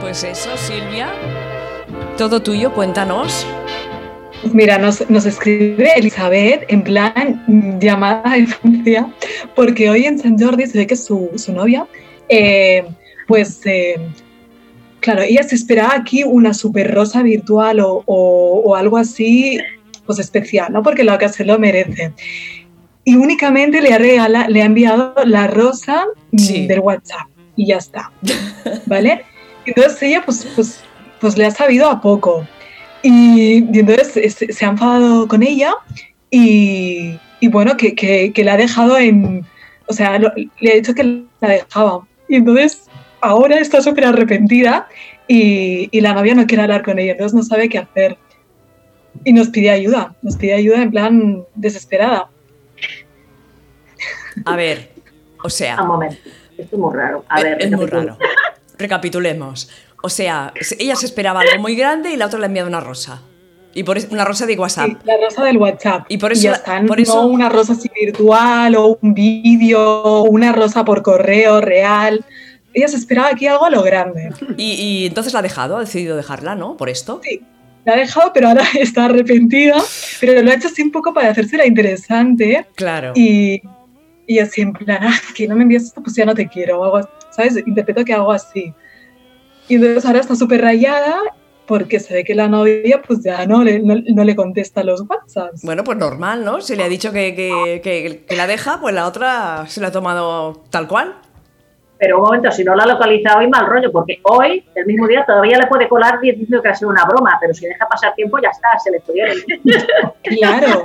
Pues 0.00 0.24
eso, 0.24 0.50
Silvia. 0.56 1.08
Todo 2.16 2.42
tuyo, 2.42 2.74
cuéntanos. 2.74 3.46
Pues 4.42 4.54
mira, 4.54 4.76
nos, 4.78 5.00
escribe 5.00 5.88
Elizabeth 5.94 6.64
en 6.66 6.82
plan 6.82 7.78
llamada 7.80 8.32
de 8.32 8.38
infancia, 8.40 9.08
porque 9.54 9.88
hoy 9.88 10.06
en 10.06 10.18
San 10.18 10.36
Jordi 10.36 10.66
se 10.66 10.78
ve 10.78 10.86
que 10.88 10.96
su, 10.96 11.30
novia, 11.48 11.86
eh, 12.28 12.84
pues, 13.28 13.64
eh, 13.66 14.00
claro, 14.98 15.22
ella 15.22 15.44
se 15.44 15.54
esperaba 15.54 15.94
aquí 15.94 16.24
una 16.24 16.54
super 16.54 16.92
rosa 16.92 17.22
virtual 17.22 17.78
o, 17.78 18.02
o, 18.04 18.74
algo 18.74 18.96
así, 18.96 19.60
pues 20.06 20.18
especial, 20.18 20.72
¿no? 20.72 20.82
Porque 20.82 21.04
la 21.04 21.18
que 21.18 21.28
se 21.28 21.44
lo 21.44 21.56
merece 21.56 22.12
y 23.08 23.16
únicamente 23.16 23.80
le 23.80 23.94
ha, 23.94 23.96
regala, 23.96 24.48
le 24.50 24.60
ha 24.60 24.66
enviado 24.66 25.14
la 25.24 25.46
rosa 25.46 26.04
mm, 26.30 26.66
del 26.66 26.80
WhatsApp 26.80 27.26
y 27.56 27.68
ya 27.68 27.78
está, 27.78 28.12
¿vale? 28.86 29.22
Entonces 29.64 30.02
ella 30.02 30.22
pues, 30.26 30.46
pues, 30.54 30.80
pues 31.18 31.38
le 31.38 31.46
ha 31.46 31.50
sabido 31.50 31.88
a 31.88 32.02
poco 32.02 32.46
y, 33.02 33.64
entonces 33.78 34.36
se, 34.50 34.66
ha 34.66 34.68
enfadado 34.68 35.26
con 35.26 35.42
ella 35.42 35.72
y, 36.30 37.14
y 37.40 37.48
bueno, 37.48 37.78
que, 37.78 37.94
que, 37.94 38.44
la 38.44 38.52
ha 38.52 38.56
dejado 38.58 38.98
en, 38.98 39.46
o 39.86 39.94
sea, 39.94 40.18
le 40.18 40.70
ha 40.70 40.74
dicho 40.74 40.92
que 40.92 41.24
la 41.40 41.48
dejaba 41.48 42.06
y 42.28 42.36
entonces 42.36 42.90
ahora 43.22 43.58
está 43.58 43.80
súper 43.80 44.04
arrepentida 44.04 44.86
y, 45.26 45.88
y 45.90 46.02
la 46.02 46.12
novia 46.12 46.34
no 46.34 46.46
quiere 46.46 46.64
hablar 46.64 46.82
con 46.82 46.98
ella, 46.98 47.12
entonces 47.12 47.34
no 47.34 47.42
sabe 47.42 47.70
qué 47.70 47.78
hacer 47.78 48.18
y 49.24 49.32
nos 49.32 49.48
pide 49.48 49.70
ayuda, 49.70 50.14
nos 50.20 50.36
pide 50.36 50.52
ayuda 50.52 50.82
en 50.82 50.90
plan 50.90 51.44
desesperada. 51.54 52.28
A 54.44 54.56
ver, 54.56 54.92
o 55.42 55.50
sea. 55.50 55.80
Un 55.82 55.88
momento, 55.88 56.16
esto 56.56 56.76
es 56.76 56.80
muy 56.80 56.94
raro. 56.94 57.24
A 57.28 57.42
ver, 57.42 57.62
es 57.62 57.70
muy 57.70 57.86
raro. 57.86 58.16
Recapitulemos. 58.78 59.70
O 60.02 60.08
sea, 60.08 60.52
ella 60.78 60.94
se 60.96 61.06
esperaba 61.06 61.40
algo 61.40 61.60
muy 61.60 61.74
grande 61.74 62.10
y 62.10 62.16
la 62.16 62.26
otra 62.26 62.38
le 62.38 62.44
ha 62.44 62.48
enviado 62.48 62.68
una 62.68 62.80
rosa. 62.80 63.22
Y 63.74 63.82
por 63.84 63.98
una 64.10 64.24
rosa 64.24 64.46
de 64.46 64.56
WhatsApp. 64.56 64.90
la 65.04 65.16
rosa 65.22 65.44
del 65.44 65.58
WhatsApp. 65.58 66.06
Y 66.08 66.18
por 66.18 66.32
eso, 66.32 66.50
por 66.86 67.00
eso... 67.00 67.22
no 67.22 67.28
una 67.28 67.48
rosa 67.48 67.74
así 67.74 67.90
virtual 67.94 68.74
o 68.76 68.98
un 69.00 69.14
vídeo 69.14 70.22
una 70.22 70.52
rosa 70.52 70.84
por 70.84 71.02
correo 71.02 71.60
real. 71.60 72.24
Ella 72.72 72.88
se 72.88 72.96
esperaba 72.96 73.28
aquí 73.28 73.46
algo 73.46 73.64
a 73.64 73.70
lo 73.70 73.82
grande. 73.82 74.30
Y, 74.56 74.72
y, 74.72 75.06
entonces 75.06 75.32
la 75.32 75.40
ha 75.40 75.42
dejado, 75.42 75.76
ha 75.76 75.80
decidido 75.80 76.16
dejarla, 76.16 76.54
¿no? 76.54 76.76
Por 76.76 76.88
esto. 76.88 77.20
Sí, 77.22 77.40
la 77.84 77.94
ha 77.94 77.96
dejado, 77.96 78.32
pero 78.32 78.48
ahora 78.48 78.64
está 78.78 79.06
arrepentida. 79.06 79.76
Pero 80.20 80.42
lo 80.42 80.50
ha 80.50 80.54
hecho 80.54 80.68
así 80.68 80.82
un 80.82 80.90
poco 80.90 81.12
para 81.12 81.30
hacerse 81.30 81.56
la 81.56 81.66
interesante. 81.66 82.66
Claro. 82.74 83.12
Y, 83.16 83.62
y 84.28 84.38
así 84.40 84.60
en 84.60 84.74
plan, 84.74 84.98
ah, 85.00 85.14
que 85.34 85.48
no 85.48 85.56
me 85.56 85.62
envíes 85.62 85.84
esto, 85.84 86.02
pues 86.02 86.14
ya 86.14 86.26
no 86.26 86.34
te 86.34 86.46
quiero, 86.46 86.78
o 86.78 86.84
algo, 86.84 87.08
¿sabes? 87.30 87.56
Interpreto 87.66 88.04
que 88.04 88.12
hago 88.12 88.30
así. 88.30 88.74
Y 89.68 89.76
entonces 89.76 90.04
ahora 90.04 90.20
está 90.20 90.36
súper 90.36 90.60
rayada 90.60 91.16
porque 91.66 91.98
se 91.98 92.12
ve 92.12 92.24
que 92.24 92.34
la 92.34 92.46
novia 92.46 93.02
pues 93.06 93.22
ya 93.22 93.46
no 93.46 93.64
le, 93.64 93.80
no, 93.80 94.24
le 94.24 94.36
contesta 94.36 94.84
los 94.84 95.02
WhatsApps. 95.08 95.62
Bueno, 95.62 95.82
pues 95.82 95.96
normal, 95.96 96.44
¿no? 96.44 96.60
Se 96.60 96.76
le 96.76 96.84
ha 96.84 96.88
dicho 96.88 97.10
que, 97.10 97.34
que, 97.34 98.24
que, 98.26 98.36
la 98.36 98.46
deja, 98.46 98.80
pues 98.80 98.94
la 98.94 99.06
otra 99.06 99.66
se 99.66 99.80
la 99.80 99.88
ha 99.88 99.92
tomado 99.92 100.62
tal 100.70 100.88
cual. 100.88 101.14
Pero 101.98 102.18
un 102.18 102.24
momento, 102.24 102.52
si 102.52 102.64
no 102.64 102.74
la 102.74 102.84
ha 102.84 102.86
localizado, 102.86 103.42
y 103.42 103.48
mal 103.48 103.66
rollo, 103.66 103.90
porque 103.90 104.20
hoy, 104.24 104.62
el 104.74 104.86
mismo 104.86 105.06
día, 105.08 105.24
todavía 105.26 105.58
le 105.58 105.66
puede 105.66 105.88
colar 105.88 106.20
diciendo 106.20 106.62
que 106.62 106.68
ha 106.68 106.74
sido 106.74 106.90
una 106.90 107.04
broma, 107.04 107.36
pero 107.40 107.52
si 107.54 107.66
deja 107.66 107.88
pasar 107.88 108.14
tiempo, 108.14 108.38
ya 108.40 108.50
está, 108.50 108.78
se 108.78 108.90
le 108.90 109.00
pudieron. 109.00 109.36
Claro. 110.22 110.84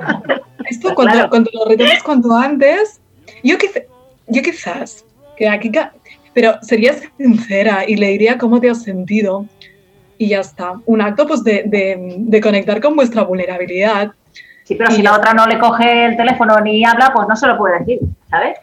Esto 0.66 0.96
cuando, 0.96 1.30
cuando 1.30 1.52
lo 1.54 1.66
retomas 1.66 2.02
cuanto 2.04 2.34
antes, 2.36 3.02
yo, 3.44 3.58
yo 4.28 4.42
quizás, 4.42 5.06
que 5.38 5.48
aquí, 5.48 5.72
pero 6.34 6.58
sería 6.62 6.96
sincera 7.18 7.88
y 7.88 7.96
le 7.96 8.08
diría 8.10 8.38
cómo 8.38 8.60
te 8.60 8.70
has 8.70 8.84
sentido 8.84 9.46
y 10.18 10.30
ya 10.30 10.40
está. 10.40 10.74
Un 10.86 11.02
acto 11.02 11.28
pues 11.28 11.44
de, 11.44 11.64
de, 11.66 12.42
conectar 12.42 12.82
con 12.82 12.96
vuestra 12.96 13.24
vulnerabilidad. 13.24 14.12
Sí, 14.64 14.76
pero 14.76 14.92
si 14.92 15.02
la 15.02 15.16
otra 15.16 15.34
no 15.34 15.46
le 15.46 15.60
coge 15.60 16.06
el 16.06 16.18
teléfono 16.18 16.60
ni 16.62 16.86
habla, 16.86 17.12
pues 17.14 17.28
no 17.28 17.36
se 17.36 17.48
lo 17.48 17.58
puede 17.58 17.80
decir, 17.80 18.00
¿sabes? 18.30 18.58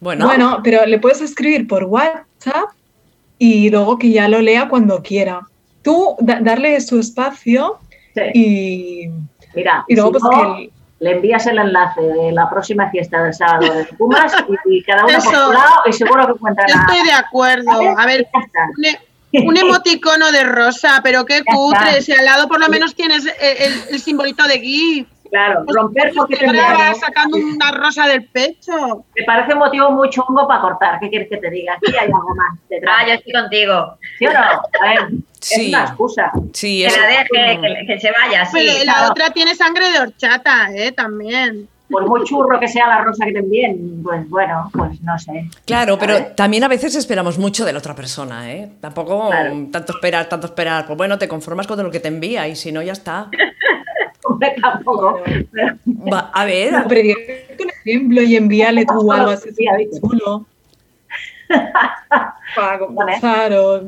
Bueno. 0.00 0.26
bueno, 0.26 0.60
pero 0.62 0.84
le 0.84 0.98
puedes 0.98 1.22
escribir 1.22 1.66
por 1.66 1.84
WhatsApp 1.84 2.68
y 3.38 3.70
luego 3.70 3.98
que 3.98 4.10
ya 4.10 4.28
lo 4.28 4.40
lea 4.40 4.68
cuando 4.68 5.02
quiera. 5.02 5.40
Tú 5.82 6.16
darle 6.20 6.78
su 6.80 6.98
espacio 6.98 7.78
y, 8.34 9.08
Mira, 9.54 9.84
y 9.88 9.94
luego 9.94 10.12
pues 10.12 10.24
que 10.24 10.70
le 11.04 11.10
envías 11.10 11.46
el 11.46 11.58
enlace 11.58 12.00
de 12.00 12.32
la 12.32 12.48
próxima 12.48 12.88
fiesta 12.88 13.22
del 13.22 13.34
sábado 13.34 13.74
de 13.74 13.84
Pumas 13.84 14.32
y, 14.64 14.82
cada 14.82 15.04
uno 15.04 15.12
por 15.12 15.22
su 15.22 15.52
lado 15.52 15.82
y 15.84 15.92
seguro 15.92 16.26
que 16.26 16.32
encuentran 16.32 16.66
Estoy 16.66 17.06
de 17.06 17.12
acuerdo. 17.12 17.70
A 17.98 18.06
ver, 18.06 18.26
un, 19.32 19.54
emoticono 19.54 20.32
de 20.32 20.44
rosa, 20.44 21.00
pero 21.04 21.26
qué 21.26 21.42
cutre. 21.44 22.00
Si 22.00 22.12
al 22.12 22.24
lado 22.24 22.48
por 22.48 22.58
lo 22.58 22.70
menos 22.70 22.94
tienes 22.94 23.26
el, 23.26 23.74
el 23.90 24.00
simbolito 24.00 24.46
de 24.46 24.58
GIF. 24.60 25.08
Claro, 25.34 25.64
romper 25.66 26.12
porque 26.14 26.36
te 26.36 26.46
sacando 26.46 27.38
una 27.38 27.72
rosa 27.72 28.06
del 28.06 28.24
pecho. 28.28 29.04
Me 29.16 29.24
parece 29.24 29.54
un 29.54 29.58
motivo 29.58 29.90
muy 29.90 30.08
chungo 30.08 30.46
para 30.46 30.60
cortar. 30.60 31.00
¿Qué 31.00 31.10
quieres 31.10 31.28
que 31.28 31.38
te 31.38 31.50
diga? 31.50 31.74
Aquí 31.74 31.90
hay 31.90 32.04
algo 32.04 32.36
más 32.36 32.56
detrás. 32.70 32.98
Ah, 33.00 33.04
yo 33.04 33.14
estoy 33.14 33.32
contigo. 33.32 33.98
¿Sí 34.16 34.26
o 34.28 34.32
no? 34.32 34.38
A 34.38 34.88
ver, 34.88 35.08
es 35.40 35.68
una 35.68 35.80
excusa. 35.80 36.30
Sí, 36.52 36.86
que 36.86 37.00
la 37.00 37.06
deje, 37.08 37.84
que, 37.84 37.98
se 37.98 38.12
vaya. 38.12 38.46
Sí, 38.46 38.84
la 38.84 39.10
otra 39.10 39.30
tiene 39.30 39.56
sangre 39.56 39.90
de 39.90 39.98
horchata, 40.02 40.68
¿eh? 40.72 40.92
También 40.92 41.68
por 41.90 42.08
muy 42.08 42.24
churro 42.24 42.58
que 42.58 42.66
sea 42.66 42.88
la 42.88 43.02
rosa 43.02 43.26
que 43.26 43.32
te 43.32 43.38
envíen, 43.40 44.02
pues 44.02 44.28
bueno, 44.28 44.70
pues 44.72 45.00
no 45.02 45.18
sé. 45.18 45.48
Claro, 45.66 45.98
pero 45.98 46.26
también 46.34 46.64
a 46.64 46.68
veces 46.68 46.94
esperamos 46.94 47.38
mucho 47.38 47.64
de 47.64 47.72
la 47.72 47.78
otra 47.78 47.94
persona, 47.94 48.52
¿eh? 48.52 48.70
Tampoco 48.80 49.30
tanto 49.70 49.92
esperar, 49.92 50.28
tanto 50.28 50.46
esperar. 50.46 50.86
Pues 50.86 50.96
bueno, 50.96 51.18
te 51.18 51.28
conformas 51.28 51.66
con 51.66 51.82
lo 51.82 51.90
que 51.90 52.00
te 52.00 52.08
envía 52.08 52.48
y 52.48 52.56
si 52.56 52.72
no, 52.72 52.82
ya 52.82 52.92
está. 52.92 53.28
tampoco. 54.60 55.22
a 56.32 56.44
ver. 56.44 56.72
No, 56.72 56.84
pero 56.88 57.16
un 57.60 57.70
ejemplo 57.70 58.22
y 58.22 58.36
envíale 58.36 58.84
tú 58.86 59.12
algo 59.12 59.30
así 59.30 59.50
chulo. 60.00 60.46
para 62.56 62.78
comenzar 62.78 63.52
o, 63.52 63.82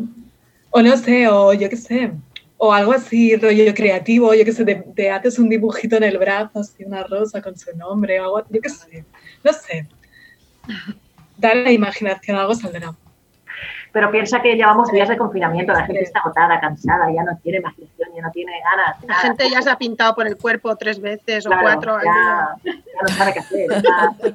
o 0.70 0.82
no 0.82 0.96
sé, 0.96 1.28
o 1.28 1.52
yo 1.52 1.68
qué 1.68 1.76
sé, 1.76 2.12
o 2.59 2.72
algo 2.72 2.92
así, 2.92 3.37
rollo 3.37 3.74
creativo, 3.74 4.35
yo 4.35 4.44
qué 4.44 4.52
sé, 4.52 4.64
te, 4.64 5.11
haces 5.11 5.38
un 5.38 5.48
dibujito 5.48 5.96
en 5.96 6.04
el 6.04 6.18
brazo, 6.18 6.61
así 6.61 6.85
una 6.85 7.02
rosa 7.02 7.42
con 7.42 7.56
su 7.56 7.76
nombre, 7.76 8.20
o 8.20 8.24
algo, 8.24 8.48
yo 8.50 8.61
qué 8.61 8.68
sé, 8.68 9.04
no 9.44 9.52
sé. 9.52 9.87
Dale 11.37 11.62
la 11.62 11.72
imaginación, 11.72 12.37
algo 12.37 12.54
saldrá. 12.54 12.94
Pero 13.92 14.11
piensa 14.11 14.42
que 14.42 14.54
llevamos 14.56 14.90
días 14.90 15.09
de 15.09 15.16
confinamiento, 15.16 15.72
la 15.72 15.87
gente 15.87 16.02
está 16.02 16.20
agotada, 16.20 16.61
cansada, 16.61 17.11
ya 17.14 17.22
no 17.22 17.38
tiene 17.42 17.59
imaginación, 17.59 17.95
ya 18.16 18.22
no 18.22 18.31
tiene 18.31 18.52
ganas. 18.62 19.05
La 19.05 19.14
gente 19.16 19.50
ya 19.50 19.61
se 19.61 19.70
ha 19.70 19.76
pintado 19.76 20.14
por 20.14 20.26
el 20.26 20.37
cuerpo 20.37 20.74
tres 20.76 21.00
veces 21.00 21.46
o 21.46 21.50
cuatro. 21.50 21.98
Ya, 22.02 22.57
ya, 22.64 22.72
no 23.02 23.09
sabe 23.09 23.35
qué 23.35 23.38
hacer. 23.40 23.66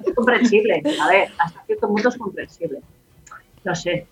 es 0.05 0.15
comprensible, 0.15 0.83
a 1.01 1.07
ver, 1.07 1.29
hasta 1.37 1.63
cierto 1.65 1.87
punto 1.87 2.09
es 2.09 2.17
comprensible. 2.17 2.81
No 3.63 3.75
sé, 3.75 4.07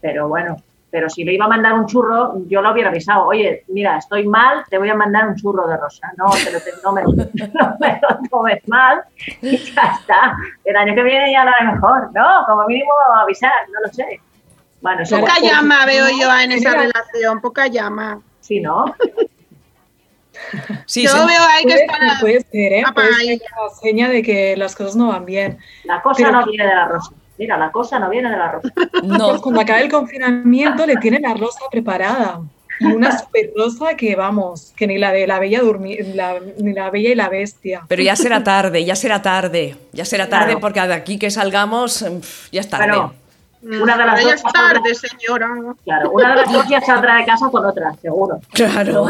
pero 0.00 0.28
bueno, 0.28 0.56
pero 0.90 1.08
si 1.08 1.22
le 1.22 1.34
iba 1.34 1.44
a 1.44 1.48
mandar 1.48 1.74
un 1.74 1.86
churro, 1.86 2.34
yo 2.48 2.62
lo 2.62 2.72
hubiera 2.72 2.88
avisado. 2.88 3.26
Oye, 3.26 3.64
mira, 3.68 3.98
estoy 3.98 4.26
mal, 4.26 4.64
te 4.68 4.78
voy 4.78 4.88
a 4.88 4.94
mandar 4.94 5.28
un 5.28 5.36
churro 5.36 5.68
de 5.68 5.76
rosa. 5.76 6.12
No, 6.16 6.30
pero 6.44 6.58
no, 6.82 6.92
me, 6.92 7.02
no 7.54 7.76
me 7.78 8.00
lo 8.02 8.28
tomes 8.28 8.66
mal 8.68 9.02
y 9.42 9.56
ya 9.56 9.98
está. 9.98 10.36
El 10.64 10.76
año 10.76 10.94
que 10.94 11.02
viene 11.02 11.32
ya 11.32 11.44
lo 11.44 11.50
haré 11.50 11.72
mejor. 11.72 12.10
No, 12.12 12.44
como 12.46 12.66
mínimo 12.66 12.90
avisar, 13.22 13.52
no 13.72 13.80
lo 13.86 13.92
sé. 13.92 14.20
Bueno, 14.80 15.02
poca 15.08 15.34
llama 15.40 15.84
veo 15.84 16.06
yo 16.18 16.34
en 16.38 16.52
esa 16.52 16.72
relación, 16.72 17.40
poca 17.40 17.66
llama. 17.66 18.20
Sí, 18.50 18.58
¿no? 18.58 18.84
Sí, 20.86 21.04
yo 21.04 21.12
veo 21.12 21.42
ahí 21.48 21.64
que 21.64 21.74
está 21.74 21.94
puede 22.18 22.40
ser, 22.40 22.72
¿eh? 22.72 22.84
Puede 22.92 23.12
ser 23.14 23.38
la 23.38 23.74
seña 23.80 24.08
de 24.08 24.22
que 24.22 24.56
las 24.56 24.74
cosas 24.74 24.96
no 24.96 25.08
van 25.08 25.24
bien. 25.24 25.58
La 25.84 26.02
cosa 26.02 26.32
no 26.32 26.44
viene 26.46 26.66
de 26.66 26.74
la 26.74 26.88
rosa. 26.88 27.12
Mira, 27.38 27.56
la 27.56 27.70
cosa 27.70 28.00
no 28.00 28.10
viene 28.10 28.30
de 28.30 28.36
la 28.36 28.50
rosa. 28.50 28.72
No. 29.04 29.40
cuando 29.40 29.60
acabe 29.60 29.82
el 29.82 29.90
confinamiento 29.90 30.86
le 30.86 30.96
tiene 30.96 31.20
la 31.20 31.34
rosa 31.34 31.60
preparada. 31.70 32.40
Y 32.80 32.86
una 32.86 33.16
super 33.16 33.52
rosa 33.54 33.94
que 33.94 34.16
vamos, 34.16 34.72
que 34.74 34.86
ni 34.86 34.98
la 34.98 35.12
de 35.12 35.26
la 35.26 35.38
bella 35.38 35.60
ni 35.78 36.72
la 36.72 36.90
bella 36.90 37.10
y 37.10 37.14
la 37.14 37.28
bestia. 37.28 37.82
Pero 37.86 38.02
ya 38.02 38.16
será 38.16 38.42
tarde, 38.44 38.84
ya 38.84 38.96
será 38.96 39.22
tarde, 39.22 39.76
ya 39.92 40.04
será 40.04 40.28
tarde 40.28 40.56
porque 40.56 40.80
de 40.80 40.94
aquí 40.94 41.18
que 41.18 41.30
salgamos 41.30 42.04
ya 42.50 42.60
es 42.60 42.68
tarde. 42.68 43.19
Una 43.62 43.96
de 43.96 44.06
las 44.06 44.22
dos 44.22 44.32
es 44.32 44.42
tarde, 44.42 44.94
señora. 44.94 45.48
Claro, 45.84 46.10
una 46.10 46.30
de 46.30 46.36
las 46.36 46.52
dos 46.52 46.68
ya 46.68 46.80
saldrá 46.80 47.16
de 47.16 47.24
casa 47.26 47.48
con 47.50 47.64
otra, 47.64 47.94
seguro. 48.00 48.40
Claro. 48.52 49.06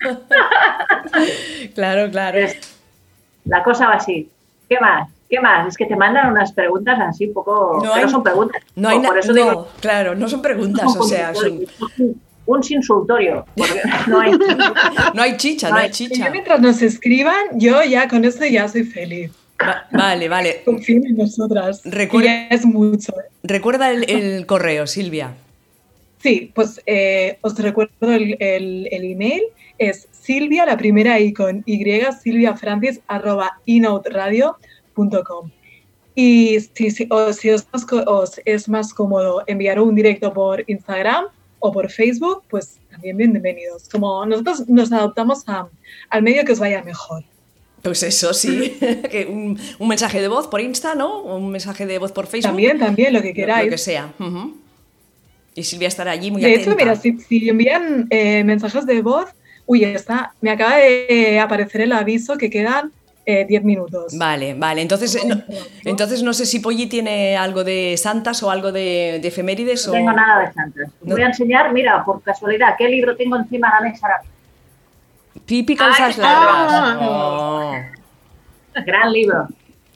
claro, 1.74 2.10
claro. 2.10 2.38
La 3.44 3.62
cosa 3.62 3.86
va 3.86 3.94
así. 3.94 4.28
¿Qué 4.68 4.78
más? 4.80 5.08
¿Qué 5.28 5.40
más? 5.40 5.68
Es 5.68 5.76
que 5.76 5.86
te 5.86 5.96
mandan 5.96 6.30
unas 6.32 6.52
preguntas 6.52 6.98
así 7.00 7.26
un 7.26 7.34
poco... 7.34 7.80
No, 7.82 7.96
no 7.96 8.08
son 8.08 8.22
preguntas. 8.22 8.62
No 8.74 8.88
hay 8.88 8.98
nada. 8.98 9.20
claro, 9.80 10.14
no 10.14 10.28
son 10.28 10.42
preguntas, 10.42 10.94
o 10.98 11.04
sea, 11.04 11.34
son... 11.34 11.60
Un 12.44 12.62
sinsultorio. 12.62 13.46
No 14.08 14.20
hay, 14.20 14.32
no 15.14 15.22
hay 15.22 15.36
chicha, 15.36 15.70
no 15.70 15.76
hay 15.76 15.90
chicha. 15.90 16.28
mientras 16.28 16.60
nos 16.60 16.82
escriban, 16.82 17.36
yo 17.54 17.82
ya 17.84 18.08
con 18.08 18.24
esto 18.24 18.44
ya 18.44 18.66
soy 18.68 18.84
feliz. 18.84 19.30
Vale, 19.90 20.28
vale. 20.28 20.62
Confíen 20.64 21.06
en 21.06 21.16
nosotras. 21.16 21.82
Recuerda, 21.84 22.46
es 22.48 22.64
mucho. 22.64 23.12
¿eh? 23.12 23.24
Recuerda 23.42 23.90
el, 23.90 24.46
correo, 24.46 24.86
Silvia. 24.86 25.34
Sí, 26.18 26.52
pues 26.54 26.80
eh, 26.86 27.38
os 27.40 27.58
recuerdo 27.58 28.12
el, 28.12 28.36
el, 28.40 28.86
email. 28.90 29.42
Es 29.78 30.08
Silvia, 30.12 30.66
la 30.66 30.76
primera 30.76 31.18
I 31.18 31.32
con 31.32 31.62
Y, 31.66 31.84
Silvia 32.22 32.56
Francis, 32.56 33.00
arroba 33.08 33.60
Radio 34.04 34.56
y 36.14 36.60
si, 36.60 36.90
si, 36.90 37.08
os, 37.10 38.40
es 38.44 38.68
más 38.68 38.92
cómodo 38.92 39.42
enviar 39.46 39.80
un 39.80 39.94
directo 39.94 40.32
por 40.32 40.62
Instagram 40.66 41.26
o 41.58 41.72
por 41.72 41.90
Facebook, 41.90 42.42
pues 42.50 42.78
también 42.90 43.16
bienvenidos. 43.16 43.88
Como 43.88 44.26
nosotros 44.26 44.68
nos 44.68 44.92
adoptamos 44.92 45.44
al 46.10 46.22
medio 46.22 46.44
que 46.44 46.52
os 46.52 46.58
vaya 46.58 46.82
mejor. 46.82 47.24
Pues 47.82 48.02
eso, 48.02 48.32
sí. 48.32 48.78
un, 49.28 49.88
mensaje 49.88 50.20
de 50.20 50.28
voz 50.28 50.46
por 50.46 50.60
Insta, 50.60 50.94
¿no? 50.94 51.22
Un 51.22 51.50
mensaje 51.50 51.86
de 51.86 51.98
voz 51.98 52.12
por 52.12 52.26
Facebook. 52.26 52.50
También, 52.50 52.78
también, 52.78 53.12
lo 53.12 53.22
que 53.22 53.34
queráis. 53.34 53.66
Lo, 53.66 53.72
que 53.72 53.78
sea. 53.78 54.12
Y 55.54 55.64
Silvia 55.64 55.88
estará 55.88 56.12
allí 56.12 56.30
muy 56.30 56.40
de 56.40 56.48
atenta. 56.48 56.64
De 56.64 56.82
hecho, 56.82 57.02
mira, 57.02 57.18
si, 57.28 57.48
envían 57.48 58.06
eh, 58.10 58.44
mensajes 58.44 58.86
de 58.86 59.02
voz, 59.02 59.30
uy, 59.66 59.84
está, 59.84 60.32
me 60.40 60.50
acaba 60.50 60.76
de 60.76 61.40
aparecer 61.40 61.82
el 61.82 61.92
aviso 61.92 62.38
que 62.38 62.48
quedan 62.48 62.92
10 63.24 63.50
eh, 63.50 63.60
minutos. 63.64 64.18
Vale, 64.18 64.54
vale. 64.54 64.82
Entonces 64.82 65.24
no, 65.24 65.42
entonces 65.84 66.22
no 66.22 66.32
sé 66.32 66.44
si 66.44 66.58
Polly 66.58 66.86
tiene 66.86 67.36
algo 67.36 67.62
de 67.62 67.96
santas 67.96 68.42
o 68.42 68.50
algo 68.50 68.72
de, 68.72 69.16
efemérides. 69.16 69.86
No 69.86 69.92
tengo 69.92 70.12
nada 70.12 70.46
de 70.46 70.52
santas. 70.52 70.90
Voy 71.00 71.22
a 71.22 71.26
enseñar, 71.26 71.72
mira, 71.72 72.04
por 72.04 72.22
casualidad, 72.22 72.74
¿qué 72.76 72.88
libro 72.88 73.16
tengo 73.16 73.36
encima 73.36 73.68
de 73.68 73.74
la 73.74 73.90
mesa 73.90 74.06
ahora? 74.06 74.22
Pipi 75.46 75.76
calzas 75.76 76.18
largas. 76.18 76.96
Oh. 77.00 77.74
Gran 78.86 79.12
libro. 79.12 79.48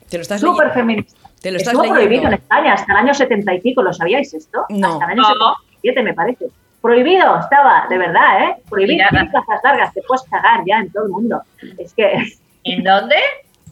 Te 0.09 0.17
lo 0.17 0.21
estás 0.21 0.41
Súper 0.41 0.71
feminista. 0.71 1.29
Te 1.41 1.51
lo 1.51 1.57
estás 1.57 1.73
Estuvo 1.73 1.93
prohibido 1.93 2.27
en 2.27 2.33
España 2.33 2.73
hasta 2.73 2.93
el 2.93 2.99
año 2.99 3.13
70 3.13 3.53
y 3.53 3.61
pico, 3.61 3.81
¿lo 3.81 3.93
sabíais 3.93 4.33
esto? 4.33 4.65
No. 4.69 4.93
Hasta 4.93 5.05
el 5.05 5.11
año 5.11 5.23
77 5.23 6.03
me 6.03 6.13
parece. 6.13 6.47
Prohibido 6.81 7.39
estaba, 7.39 7.87
de 7.89 7.97
verdad, 7.97 8.43
¿eh? 8.43 8.55
Prohibido 8.69 9.05
calzas 9.09 9.59
largas, 9.63 9.93
te 9.93 10.01
puedes 10.03 10.23
cagar 10.29 10.61
ya 10.65 10.79
en 10.79 10.91
todo 10.91 11.05
el 11.05 11.11
mundo. 11.11 11.41
Es 11.77 11.93
que 11.93 12.23
¿En 12.67 12.83
dónde? 12.83 13.15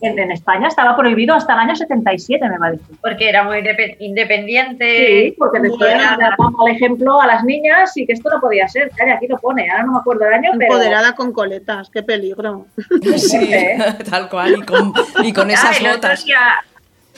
En, 0.01 0.31
España 0.31 0.67
estaba 0.67 0.95
prohibido 0.95 1.35
hasta 1.35 1.53
el 1.53 1.59
año 1.59 1.75
77, 1.75 2.49
me 2.49 2.57
parece. 2.57 2.83
Porque 3.01 3.29
era 3.29 3.43
muy 3.43 3.63
independiente. 3.99 5.07
Sí, 5.07 5.35
porque 5.37 5.59
después 5.59 5.93
damos 5.97 6.53
el 6.65 6.75
ejemplo 6.75 7.21
a 7.21 7.27
las 7.27 7.43
niñas 7.43 7.95
y 7.95 8.05
que 8.05 8.13
esto 8.13 8.29
no 8.29 8.39
podía 8.39 8.67
ser. 8.67 8.91
aquí 9.13 9.27
lo 9.27 9.37
pone, 9.37 9.69
ahora 9.69 9.83
no 9.83 9.93
me 9.93 9.99
acuerdo 9.99 10.25
el 10.27 10.33
año, 10.33 10.51
Empoderada 10.53 11.15
con 11.15 11.31
coletas, 11.31 11.89
qué 11.89 12.03
peligro. 12.03 12.67
Sí, 13.17 13.49
tal 14.09 14.29
cual, 14.29 14.63
y 15.23 15.33
con, 15.33 15.49
esas 15.49 15.81
botas. 15.81 16.25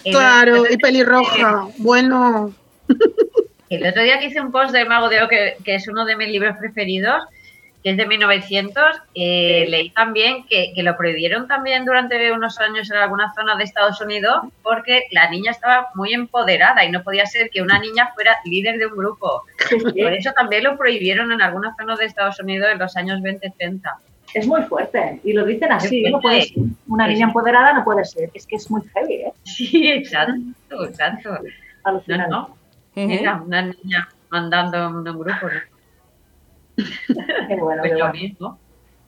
claro, 0.03 0.63
y 0.69 0.77
pelirroja, 0.77 1.67
bueno. 1.77 2.53
El 3.69 3.85
otro 3.85 4.03
día 4.03 4.19
que 4.19 4.27
hice 4.27 4.39
un 4.39 4.51
post 4.51 4.71
de 4.71 4.85
Mago 4.85 5.09
de 5.09 5.23
O, 5.23 5.27
que, 5.27 5.57
que 5.63 5.75
es 5.75 5.87
uno 5.87 6.05
de 6.05 6.15
mis 6.15 6.29
libros 6.29 6.55
preferidos, 6.57 7.23
que 7.87 7.91
es 7.91 7.97
de 7.97 8.05
1900, 8.05 8.83
eh, 9.15 9.65
leí 9.69 9.91
también 9.91 10.45
que, 10.45 10.73
lo 10.83 10.97
prohibieron 10.97 11.47
también 11.47 11.85
durante 11.85 12.33
unos 12.33 12.59
años 12.59 12.91
en 12.91 12.97
algunas 12.97 13.33
zonas 13.33 13.57
de 13.57 13.63
Estados 13.63 14.01
Unidos 14.01 14.41
porque 14.61 15.03
la 15.11 15.29
niña 15.29 15.51
estaba 15.51 15.87
muy 15.95 16.13
empoderada 16.13 16.83
y 16.83 16.91
no 16.91 17.01
podía 17.01 17.25
ser 17.25 17.49
que 17.49 17.61
una 17.61 17.79
niña 17.79 18.11
fuera 18.13 18.35
líder 18.43 18.77
de 18.77 18.87
un 18.87 18.97
grupo. 18.97 19.43
Por 19.69 20.13
eso 20.13 20.33
también 20.35 20.65
lo 20.65 20.77
prohibieron 20.77 21.31
en 21.31 21.41
algunas 21.41 21.77
zonas 21.77 21.97
de 21.99 22.07
Estados 22.07 22.37
Unidos 22.41 22.67
en 22.73 22.77
los 22.77 22.97
años 22.97 23.21
20-30. 23.21 23.81
Es 24.33 24.45
muy 24.45 24.63
fuerte 24.63 25.21
y 25.23 25.31
lo 25.31 25.45
dicen 25.45 25.71
así, 25.71 26.01
no 26.11 26.19
puede 26.19 26.41
ser. 26.41 26.57
Una 26.89 27.07
niña 27.07 27.27
empoderada 27.27 27.71
no 27.71 27.85
puede 27.85 28.03
ser, 28.03 28.29
es 28.33 28.45
que 28.45 28.57
es 28.57 28.69
muy 28.69 28.81
heavy, 28.93 29.13
¿eh? 29.13 29.33
Sí, 29.43 29.89
exacto, 29.91 30.83
exacto. 30.85 31.39
Alucinante. 31.85 32.29
No, 32.29 32.57
no. 32.97 33.43
una 33.45 33.61
niña 33.61 34.09
mandando 34.29 34.87
en 34.87 34.95
un 34.95 35.03
grupo. 35.05 35.47
Qué 37.47 37.55
bueno, 37.55 37.83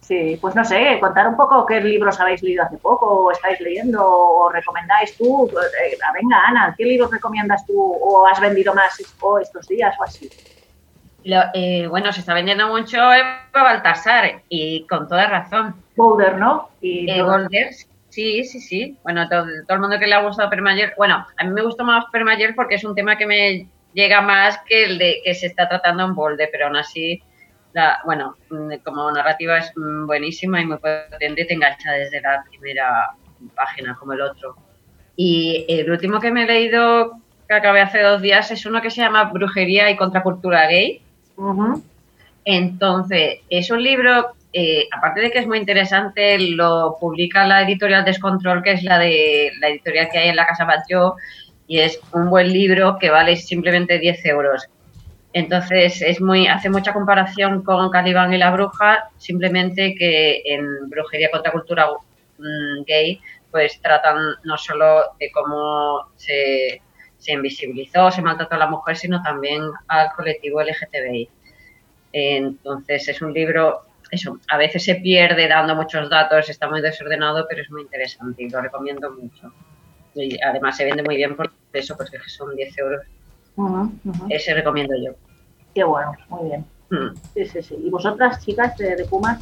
Sí, 0.01 0.39
pues 0.41 0.55
no 0.55 0.65
sé, 0.65 0.97
contar 0.99 1.27
un 1.27 1.38
poco 1.38 1.65
qué 1.67 1.79
libros 1.82 2.19
habéis 2.19 2.41
leído 2.41 2.63
hace 2.63 2.77
poco, 2.77 3.25
o 3.25 3.32
estáis 3.32 3.60
leyendo, 3.62 4.03
o 4.03 4.49
recomendáis 4.49 5.15
tú. 5.15 5.47
Eh, 5.51 5.97
venga, 6.15 6.41
Ana, 6.47 6.73
¿qué 6.75 6.86
libros 6.86 7.12
recomiendas 7.12 7.63
tú 7.67 7.79
o 7.79 8.25
has 8.25 8.39
vendido 8.39 8.73
más 8.73 8.99
estos 8.99 9.67
días 9.67 9.95
o 9.99 10.03
así? 10.03 10.27
Eh, 11.53 11.86
bueno, 11.88 12.12
se 12.12 12.21
está 12.21 12.34
vendiendo 12.34 12.69
mucho 12.69 12.97
Eva 12.97 13.41
Baltasar 13.53 14.41
y 14.49 14.88
con 14.88 15.08
toda 15.08 15.27
razón. 15.27 15.75
Boulder, 15.95 16.38
¿no? 16.38 16.69
Y 16.82 17.10
eh, 17.10 17.21
Boulder, 17.21 17.73
sí, 18.10 18.43
sí, 18.45 18.60
sí. 18.60 18.97
Bueno, 19.03 19.27
todo, 19.29 19.45
el 19.45 19.79
mundo 19.79 19.99
que 19.99 20.08
le 20.08 20.15
ha 20.15 20.23
gustado 20.23 20.49
Permayer, 20.49 20.93
bueno, 20.97 21.25
a 21.38 21.43
mí 21.43 21.51
me 21.51 21.62
gustó 21.62 21.84
más 21.84 22.05
Permayer 22.12 22.55
porque 22.55 22.75
es 22.75 22.84
un 22.84 22.95
tema 22.95 23.17
que 23.17 23.27
me 23.27 23.67
llega 23.93 24.21
más 24.21 24.60
que 24.65 24.86
el 24.86 24.97
de 24.97 25.21
que 25.23 25.36
se 25.36 25.47
está 25.47 25.67
tratando 25.67 26.05
en 26.05 26.15
Boulder, 26.15 26.49
pero 26.51 26.67
aún 26.67 26.77
así 26.77 27.21
bueno, 28.05 28.36
mm, 28.49 28.75
como 28.84 29.12
narrativa 29.12 29.58
es 29.58 29.71
mm, 29.75 30.05
buenísima 30.08 30.62
y 30.62 30.65
muy 30.65 30.77
potente, 30.77 31.45
te 31.45 31.53
engancha 31.53 31.91
desde 31.91 32.21
la 32.21 32.43
primera 32.49 33.12
página 33.55 33.95
como 33.99 34.13
el 34.13 34.21
otro. 34.21 34.55
Y 35.15 35.65
el 35.67 35.89
último 35.91 36.19
que 36.19 36.32
me 36.32 36.43
he 36.43 36.47
leído, 36.47 37.13
que 37.47 37.53
acabé 37.53 37.82
hace 37.82 38.01
dos 38.01 38.21
días, 38.21 38.51
es 38.51 38.65
uno 38.65 38.82
que 38.82 38.89
se 38.89 39.01
llama 39.01 39.25
Brujería 39.25 39.89
y 39.89 39.97
Contracultura 39.97 40.67
Gay. 40.67 41.01
Entonces, 42.45 43.39
es 43.49 43.69
un 43.69 43.84
libro, 43.84 44.34
eh, 44.53 44.88
aparte 44.91 45.21
de 45.21 45.32
que 45.32 45.39
es 45.39 45.47
muy 45.47 45.58
interesante, 45.58 46.39
lo 46.39 46.97
publica 46.99 47.45
la 47.45 47.62
editorial 47.62 48.05
Descontrol, 48.05 48.63
que 48.63 48.73
es 48.73 48.84
la 48.84 48.97
de 48.97 49.51
la 49.60 49.69
editorial 49.69 50.10
que 50.12 50.19
hay 50.19 50.29
en 50.29 50.36
la 50.36 50.47
Casa 50.47 50.65
Batlló, 50.65 51.15
y 51.67 51.79
es 51.79 51.99
un 52.13 52.29
buen 52.29 52.51
libro 52.51 52.97
que 52.99 53.10
vale 53.10 53.36
simplemente 53.36 53.99
10 53.99 54.25
euros. 54.25 54.67
Entonces 55.33 56.01
es 56.01 56.21
muy, 56.21 56.47
hace 56.47 56.69
mucha 56.69 56.93
comparación 56.93 57.63
con 57.63 57.89
Calibán 57.91 58.33
y 58.33 58.37
la 58.37 58.51
bruja, 58.51 59.11
simplemente 59.17 59.93
que 59.95 60.41
en 60.45 60.89
brujería 60.89 61.29
contra 61.31 61.51
cultura 61.51 61.87
mm, 62.37 62.83
gay, 62.85 63.21
pues 63.51 63.79
tratan 63.81 64.35
no 64.43 64.57
solo 64.57 65.01
de 65.19 65.31
cómo 65.31 66.07
se, 66.15 66.81
se 67.17 67.33
invisibilizó, 67.33 68.09
se 68.09 68.21
maltrató 68.21 68.55
a 68.55 68.59
la 68.59 68.67
mujer, 68.67 68.97
sino 68.97 69.21
también 69.21 69.63
al 69.87 70.11
colectivo 70.13 70.61
LGTBI. 70.61 71.29
Entonces 72.11 73.07
es 73.07 73.21
un 73.21 73.33
libro, 73.33 73.81
eso, 74.09 74.39
a 74.49 74.57
veces 74.57 74.83
se 74.83 74.95
pierde 74.95 75.47
dando 75.47 75.75
muchos 75.75 76.09
datos, 76.09 76.49
está 76.49 76.67
muy 76.69 76.81
desordenado, 76.81 77.45
pero 77.47 77.61
es 77.61 77.69
muy 77.69 77.83
interesante 77.83 78.43
y 78.43 78.49
lo 78.49 78.61
recomiendo 78.61 79.11
mucho. 79.11 79.53
Y 80.15 80.41
además 80.41 80.75
se 80.77 80.85
vende 80.85 81.03
muy 81.03 81.17
bien 81.17 81.35
por 81.35 81.51
eso, 81.73 81.95
porque 81.95 82.17
son 82.27 82.55
10 82.55 82.77
euros. 82.79 83.01
Ese 84.30 84.54
recomiendo 84.54 84.95
yo. 85.04 85.12
Qué 85.74 85.84
bueno, 85.84 86.12
muy 86.30 86.50
bien. 86.50 86.65
Mm. 86.89 87.15
Sí, 87.36 87.45
sí, 87.45 87.62
sí. 87.62 87.76
¿Y 87.84 87.89
vosotras, 87.89 88.43
chicas 88.43 88.76
de, 88.78 88.95
de 88.95 89.06
Pumas? 89.06 89.39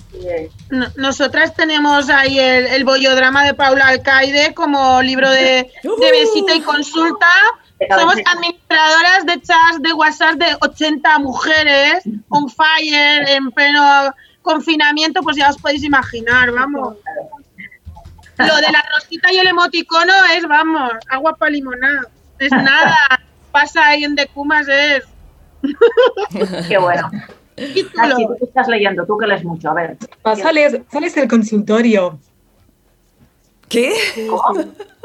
nosotras 0.97 1.55
tenemos 1.55 2.09
ahí 2.09 2.37
el, 2.39 2.67
el 2.67 2.83
bollodrama 2.83 3.45
de 3.45 3.53
Paula 3.53 3.87
Alcaide 3.87 4.53
como 4.53 5.01
libro 5.01 5.29
de, 5.29 5.71
de 5.83 6.11
visita 6.11 6.53
y 6.55 6.61
consulta. 6.61 7.27
Somos 7.89 8.15
administradoras 8.25 9.25
de 9.25 9.41
chats 9.41 9.81
de 9.81 9.93
WhatsApp 9.93 10.35
de 10.35 10.57
80 10.59 11.19
mujeres 11.19 12.03
on 12.29 12.49
fire 12.49 13.29
en 13.29 13.51
pleno 13.51 14.13
confinamiento, 14.41 15.21
pues 15.21 15.37
ya 15.37 15.49
os 15.49 15.57
podéis 15.57 15.83
imaginar, 15.83 16.51
vamos. 16.51 16.97
Lo 18.37 18.55
de 18.55 18.71
la 18.71 18.83
rosita 18.95 19.31
y 19.31 19.37
el 19.37 19.47
emoticono 19.47 20.13
es, 20.35 20.47
vamos, 20.47 20.91
agua 21.09 21.35
para 21.35 21.51
limonada. 21.51 22.07
Es 22.39 22.51
nada. 22.69 22.97
Pasa 23.59 23.87
ahí 23.87 24.03
en 24.03 24.13
Decumas 24.13 24.67
es. 24.67 25.03
Qué 26.67 26.77
bueno. 26.77 27.09
tú 27.55 28.45
estás 28.45 28.67
leyendo, 28.67 29.03
tú 29.03 29.17
que 29.17 29.25
lees 29.25 29.43
mucho, 29.43 29.71
a 29.71 29.73
ver. 29.73 29.97
Sales, 30.35 30.81
sales 30.91 31.15
del 31.15 31.27
consultorio. 31.27 32.19
¿Qué? 33.67 33.95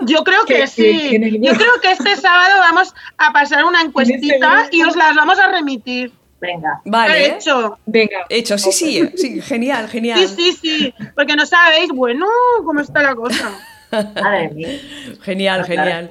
Yo 0.03 0.23
creo 0.23 0.45
que, 0.45 0.67
sí. 0.67 1.19
Yo 1.41 1.55
creo 1.55 1.81
que 1.81 1.93
este 1.93 2.15
sábado 2.17 2.59
vamos 2.59 2.95
a 3.17 3.33
pasar 3.33 3.65
una 3.65 3.81
encuestita 3.81 4.69
y 4.71 4.83
os 4.83 4.97
las 4.97 5.17
vamos 5.17 5.39
a 5.39 5.51
remitir. 5.51 6.13
Venga. 6.39 6.83
Vale. 6.85 7.29
Hecho. 7.29 7.79
Venga. 7.87 8.27
Hecho, 8.29 8.59
sí, 8.59 8.71
sí, 8.71 9.11
sí, 9.17 9.41
genial, 9.41 9.89
genial. 9.89 10.19
Sí, 10.19 10.29
sí, 10.29 10.53
sí. 10.61 10.95
Porque 11.15 11.37
no 11.37 11.47
sabéis, 11.47 11.89
bueno, 11.89 12.27
cómo 12.67 12.81
está 12.81 13.03
la 13.03 13.15
cosa. 13.15 13.51
Madre 13.91 14.51
mía. 14.51 14.79
Genial, 15.23 15.65
genial. 15.65 16.11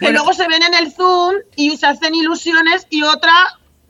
Y 0.00 0.08
luego 0.12 0.32
se 0.34 0.46
ven 0.46 0.62
en 0.62 0.74
el 0.74 0.92
Zoom 0.92 1.36
y 1.56 1.76
se 1.76 1.86
hacen 1.86 2.14
ilusiones 2.14 2.86
y 2.90 3.02
otra 3.02 3.32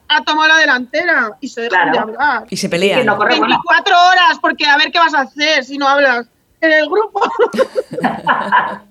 ha 0.08 0.24
tomado 0.24 0.48
la 0.48 0.56
delantera 0.58 1.36
y 1.40 1.48
se 1.48 1.62
dejan 1.62 1.92
de 1.92 1.98
hablar. 1.98 2.46
Y 2.50 2.56
se 2.56 2.68
pelean. 2.68 3.06
24 3.06 3.96
horas, 4.08 4.38
porque 4.40 4.66
a 4.66 4.76
ver 4.76 4.90
qué 4.90 4.98
vas 4.98 5.14
a 5.14 5.20
hacer 5.20 5.64
si 5.64 5.78
no 5.78 5.86
hablas 5.86 6.26
en 6.60 6.72
el 6.72 6.86
grupo. 6.86 7.20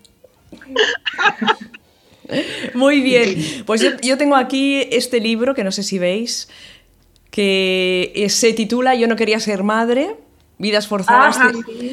Muy 2.73 3.01
bien. 3.01 3.63
Pues 3.65 3.81
yo, 4.01 4.17
tengo 4.17 4.35
aquí 4.35 4.87
este 4.91 5.19
libro 5.19 5.55
que 5.55 5.63
no 5.63 5.71
sé 5.71 5.83
si 5.83 5.99
veis, 5.99 6.49
que 7.31 8.25
se 8.29 8.53
titula 8.53 8.95
Yo 8.95 9.07
no 9.07 9.15
quería 9.15 9.39
ser 9.39 9.63
madre, 9.63 10.15
vidas 10.57 10.87
forzadas 10.87 11.37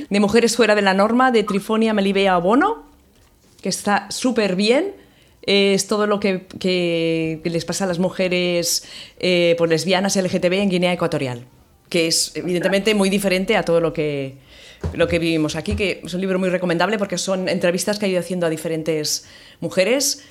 de, 0.08 0.20
mujeres 0.20 0.56
fuera 0.56 0.74
de 0.74 0.82
la 0.82 0.94
norma, 0.94 1.30
de 1.30 1.42
Trifonia 1.42 1.94
Melibea 1.94 2.36
Bono, 2.38 2.84
que 3.62 3.68
está 3.68 4.10
súper 4.10 4.56
bien. 4.56 4.94
Es 5.46 5.86
todo 5.86 6.06
lo 6.06 6.20
que, 6.20 7.40
les 7.44 7.64
pasa 7.64 7.84
a 7.84 7.86
las 7.86 7.98
mujeres 7.98 8.84
eh, 9.18 9.54
por 9.56 9.68
lesbianas 9.68 10.16
LGTB 10.16 10.52
en 10.54 10.68
Guinea 10.68 10.92
Ecuatorial, 10.92 11.46
que 11.88 12.08
es 12.08 12.32
evidentemente 12.34 12.94
muy 12.94 13.08
diferente 13.08 13.56
a 13.56 13.62
todo 13.62 13.80
lo 13.80 13.92
que, 13.92 14.34
lo 14.92 15.06
que 15.08 15.18
vivimos 15.18 15.56
aquí, 15.56 15.76
que 15.76 16.02
es 16.04 16.14
un 16.14 16.20
libro 16.20 16.38
muy 16.38 16.48
recomendable 16.48 16.98
porque 16.98 17.16
son 17.16 17.48
entrevistas 17.48 17.98
que 17.98 18.06
ha 18.06 18.08
ido 18.08 18.20
haciendo 18.20 18.46
a 18.46 18.50
diferentes 18.50 19.26
mujeres 19.60 20.24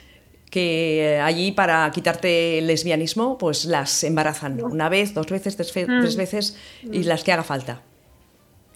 que 0.50 1.20
allí 1.22 1.52
para 1.52 1.90
quitarte 1.92 2.60
el 2.60 2.68
lesbianismo 2.68 3.38
pues 3.38 3.66
las 3.66 4.04
embarazan 4.04 4.64
una 4.64 4.90
vez, 4.90 5.14
dos 5.14 5.28
veces, 5.28 5.58
tres, 5.58 5.74
mm. 5.76 6.18
veces 6.18 6.56
y 6.92 7.04
las 7.04 7.24
que 7.24 7.32
haga 7.32 7.44
falta. 7.44 7.82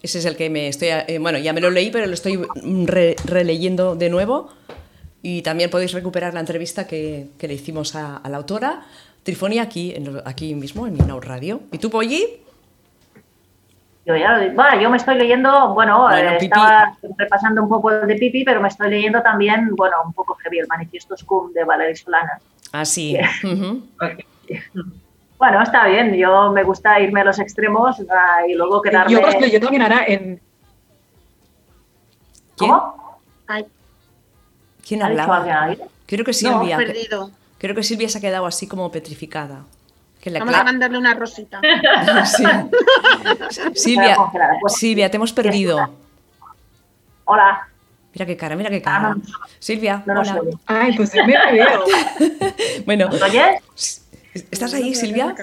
Ese 0.01 0.19
es 0.19 0.25
el 0.25 0.35
que 0.35 0.49
me 0.49 0.67
estoy... 0.67 0.89
Eh, 0.89 1.19
bueno, 1.19 1.37
ya 1.39 1.53
me 1.53 1.61
lo 1.61 1.69
leí, 1.69 1.91
pero 1.91 2.07
lo 2.07 2.13
estoy 2.13 2.39
releyendo 3.25 3.95
de 3.95 4.09
nuevo. 4.09 4.49
Y 5.21 5.41
también 5.41 5.69
podéis 5.69 5.91
recuperar 5.93 6.33
la 6.33 6.39
entrevista 6.39 6.87
que, 6.87 7.29
le 7.39 7.53
hicimos 7.53 7.95
a, 7.95 8.21
la 8.29 8.37
autora, 8.37 8.81
Trifonia, 9.23 9.63
aquí, 9.63 9.93
aquí 10.25 10.55
mismo, 10.55 10.87
en 10.87 10.93
Minau 10.93 11.19
Radio. 11.19 11.61
¿Y 11.71 11.77
tú, 11.77 11.89
Polly? 11.89 12.41
Yo 14.05 14.15
bueno, 14.55 14.81
yo 14.81 14.89
me 14.89 14.97
estoy 14.97 15.15
leyendo, 15.15 15.73
bueno, 15.73 16.09
eh, 16.11 16.37
estaba 16.39 16.97
repasando 17.15 17.61
un 17.61 17.69
poco 17.69 17.91
el 17.91 18.07
de 18.07 18.15
Pipi, 18.15 18.43
pero 18.43 18.59
me 18.59 18.69
estoy 18.69 18.89
leyendo 18.89 19.21
también, 19.21 19.75
bueno, 19.75 19.97
un 20.03 20.13
poco 20.13 20.33
heavy, 20.35 20.59
el 20.59 20.67
Manifiesto 20.67 21.15
Scum 21.15 21.53
de 21.53 21.63
Valery 21.63 21.95
Solanas. 21.95 22.41
Ah, 22.71 22.85
sí. 22.85 23.17
Bueno, 25.37 25.61
está 25.61 25.87
bien, 25.87 26.13
yo 26.15 26.51
me 26.51 26.63
gusta 26.63 26.99
irme 26.99 27.21
a 27.21 27.23
los 27.23 27.39
extremos 27.39 27.95
ah, 28.11 28.45
y 28.45 28.55
luego 28.55 28.81
quedarme... 28.81 29.13
Yo, 29.13 29.47
yo 29.47 29.61
también 29.61 29.83
hará 29.83 30.03
en... 30.05 30.41
¿Cómo? 32.57 33.21
¿Quién 34.89 35.03
hablaba? 35.03 35.77
Creo 36.07 36.25
que 36.25 36.33
Silvia. 36.33 36.75
No, 36.75 36.83
perdido. 36.83 37.29
Creo 37.59 37.75
que 37.75 37.83
Silvia 37.83 38.09
se 38.09 38.17
ha 38.17 38.21
quedado 38.21 38.47
así 38.47 38.65
como 38.65 38.91
petrificada. 38.91 39.63
Vamos 40.39 40.55
a 40.55 40.63
mandarle 40.63 40.97
una 40.97 41.13
rosita. 41.13 41.61
Silvia, 43.75 44.17
Silvia, 44.67 45.11
te 45.11 45.17
hemos 45.17 45.31
perdido. 45.31 45.93
Hola. 47.25 47.67
Mira 48.15 48.25
qué 48.25 48.35
cara, 48.35 48.55
mira 48.55 48.71
qué 48.71 48.81
cara. 48.81 49.15
Ah, 49.15 49.47
Silvia, 49.59 50.03
hola. 50.07 50.41
Ay, 50.65 50.97
pues 50.97 51.13
me 51.13 51.27
veo. 51.27 51.83
bueno. 52.87 53.09
oyes? 53.11 54.03
¿Estás 54.33 54.73
ahí, 54.73 54.95
Silvia? 54.95 55.35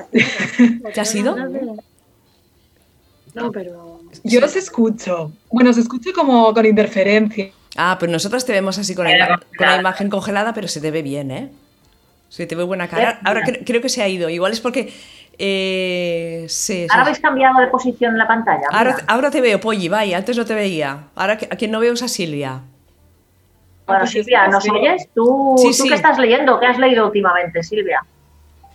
¿Te 0.92 1.00
has 1.00 1.14
ido? 1.14 1.36
No, 3.34 3.52
pero... 3.52 4.00
Yo 4.24 4.44
os 4.44 4.56
escucho. 4.56 5.30
Bueno, 5.52 5.70
os 5.70 5.78
escucho 5.78 6.12
como 6.12 6.52
con 6.52 6.66
interferencia. 6.66 7.52
Ah, 7.76 7.96
pero 7.98 8.12
nosotras 8.12 8.44
te 8.44 8.52
vemos 8.52 8.78
así 8.78 8.94
con 8.94 9.04
la, 9.04 9.40
con 9.56 9.66
la 9.66 9.76
imagen 9.76 10.10
congelada, 10.10 10.54
pero 10.54 10.68
se 10.68 10.80
te 10.80 10.90
ve 10.90 11.02
bien, 11.02 11.30
¿eh? 11.30 11.50
Sí, 12.28 12.46
te 12.46 12.54
veo 12.54 12.66
buena 12.66 12.88
cara. 12.88 13.20
Ahora 13.24 13.42
creo, 13.42 13.80
que 13.80 13.88
se 13.88 14.02
ha 14.02 14.08
ido. 14.08 14.28
Igual 14.28 14.52
es 14.52 14.60
porque. 14.60 14.92
Eh, 15.38 16.46
ahora 16.88 17.02
habéis 17.02 17.20
cambiado 17.20 17.60
de 17.60 17.66
posición 17.66 18.12
en 18.12 18.18
la 18.18 18.26
pantalla. 18.26 18.66
Ahora, 19.06 19.30
te 19.30 19.40
veo, 19.40 19.60
Polly, 19.60 19.88
vaya, 19.88 20.16
antes 20.16 20.36
no 20.36 20.44
te 20.44 20.54
veía. 20.54 21.04
Ahora 21.14 21.34
a 21.34 21.56
quien 21.56 21.70
no 21.70 21.80
veo 21.80 21.92
es 21.92 22.02
a 22.02 22.08
Silvia. 22.08 22.62
Bueno, 23.86 24.00
pues 24.00 24.10
Silvia, 24.10 24.48
¿nos 24.48 24.68
oyes? 24.68 25.08
¿Tú, 25.14 25.56
qué 25.88 25.94
estás 25.94 26.18
leyendo? 26.18 26.58
¿Qué 26.58 26.66
has 26.66 26.78
leído 26.78 27.06
últimamente, 27.06 27.62
Silvia? 27.62 28.00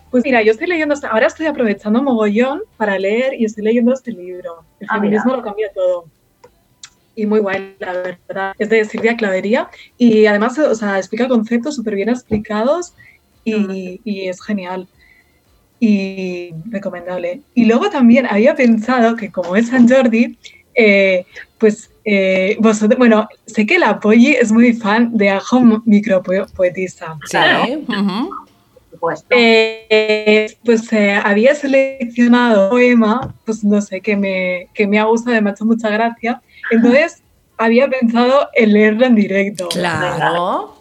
Pues 0.09 0.23
mira, 0.23 0.41
yo 0.41 0.51
estoy 0.51 0.67
leyendo, 0.67 0.95
ahora 1.09 1.27
estoy 1.27 1.47
aprovechando 1.47 2.01
mogollón 2.03 2.61
para 2.77 2.97
leer 2.99 3.33
y 3.33 3.45
estoy 3.45 3.63
leyendo 3.63 3.93
este 3.93 4.11
libro. 4.11 4.63
El 4.79 4.87
ah, 4.89 4.95
feminismo 4.95 5.35
lo 5.35 5.41
cambia 5.41 5.71
todo. 5.73 6.05
Y 7.21 7.27
muy 7.27 7.39
guay, 7.39 7.75
la 7.77 7.93
verdad. 7.93 8.53
Es 8.57 8.69
de 8.69 8.83
Silvia 8.83 9.15
Clavería 9.15 9.69
y 9.95 10.25
además, 10.25 10.57
o 10.57 10.73
sea, 10.73 10.97
explica 10.97 11.27
conceptos 11.27 11.75
súper 11.75 11.93
bien 11.93 12.09
explicados 12.09 12.95
y, 13.45 13.99
es 14.27 14.41
genial 14.41 14.87
y 15.79 16.49
recomendable. 16.71 17.41
Y 17.53 17.65
luego 17.65 17.91
también 17.91 18.25
había 18.25 18.55
pensado 18.55 19.15
que 19.15 19.31
como 19.31 19.55
es 19.55 19.67
San 19.67 19.87
Jordi, 19.87 20.35
eh, 20.73 21.27
pues 21.59 21.91
eh, 22.05 22.57
vosotros, 22.59 22.97
bueno, 22.97 23.27
sé 23.45 23.67
que 23.67 23.77
la 23.77 23.99
Polly 23.99 24.31
es 24.31 24.51
muy 24.51 24.73
fan 24.73 25.15
de 25.15 25.29
Ajo 25.29 25.61
Micropoetisa. 25.85 27.19
Sí, 27.25 27.37
eh, 29.29 30.55
pues 30.63 30.89
había 31.23 31.55
seleccionado 31.55 32.65
un 32.65 32.69
poema, 32.69 33.35
pues 33.45 33.63
no 33.63 33.81
sé, 33.81 34.01
que 34.01 34.15
me, 34.15 34.67
que 34.73 34.87
me 34.87 34.99
ha 34.99 35.05
gustado, 35.05 35.41
me 35.41 35.49
ha 35.49 35.53
hecho 35.53 35.65
mucha 35.65 35.89
gracia. 35.89 36.41
Entonces 36.69 37.21
había 37.57 37.87
pensado 37.89 38.49
en 38.53 38.73
leerlo 38.73 39.05
en 39.05 39.15
directo. 39.15 39.69
Claro. 39.69 40.77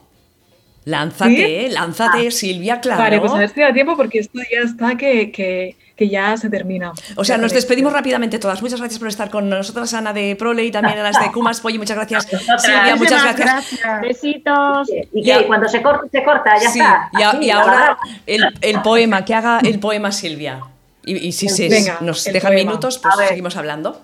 Lánzate, 0.84 1.68
lánzate, 1.70 2.28
ah. 2.28 2.30
Silvia, 2.30 2.80
claro. 2.80 3.02
Vale, 3.02 3.20
pues 3.20 3.32
a 3.32 3.38
ver 3.38 3.50
si 3.50 3.60
da 3.60 3.72
tiempo 3.72 3.96
porque 3.96 4.18
esto 4.18 4.40
ya 4.50 4.60
está 4.60 4.96
que, 4.96 5.30
que, 5.30 5.76
que 6.00 6.08
ya 6.08 6.34
se 6.38 6.48
termina. 6.48 6.94
O 7.14 7.24
sea, 7.24 7.36
nos 7.36 7.52
despedimos 7.52 7.92
rápidamente 7.92 8.38
todas. 8.38 8.62
Muchas 8.62 8.80
gracias 8.80 8.98
por 8.98 9.08
estar 9.08 9.28
con 9.28 9.50
nosotras, 9.50 9.92
Ana 9.92 10.14
de 10.14 10.34
Prole 10.34 10.64
y 10.64 10.70
también 10.70 10.98
a 10.98 11.02
las 11.02 11.20
de 11.20 11.30
Kumas 11.34 11.60
Polly. 11.60 11.76
Muchas 11.76 11.94
gracias, 11.94 12.26
Silvia. 12.56 12.96
Muchas 12.96 13.36
gracias. 13.36 14.00
Besitos. 14.00 14.90
Y, 15.12 15.30
cuando 15.46 15.68
se 15.68 15.82
corta, 15.82 16.08
se 16.10 16.24
corta, 16.24 16.56
ya 16.58 16.68
está. 16.70 17.10
Y, 17.42 17.50
ahora 17.50 17.98
el, 18.26 18.44
el, 18.62 18.80
poema, 18.80 19.26
que 19.26 19.34
haga 19.34 19.60
el 19.62 19.78
poema 19.78 20.10
Silvia. 20.10 20.62
Y, 21.04 21.32
si 21.32 21.50
se, 21.50 21.68
nos 22.00 22.24
dejan 22.24 22.54
minutos, 22.54 22.98
pues 22.98 23.14
seguimos 23.28 23.58
hablando. 23.58 24.00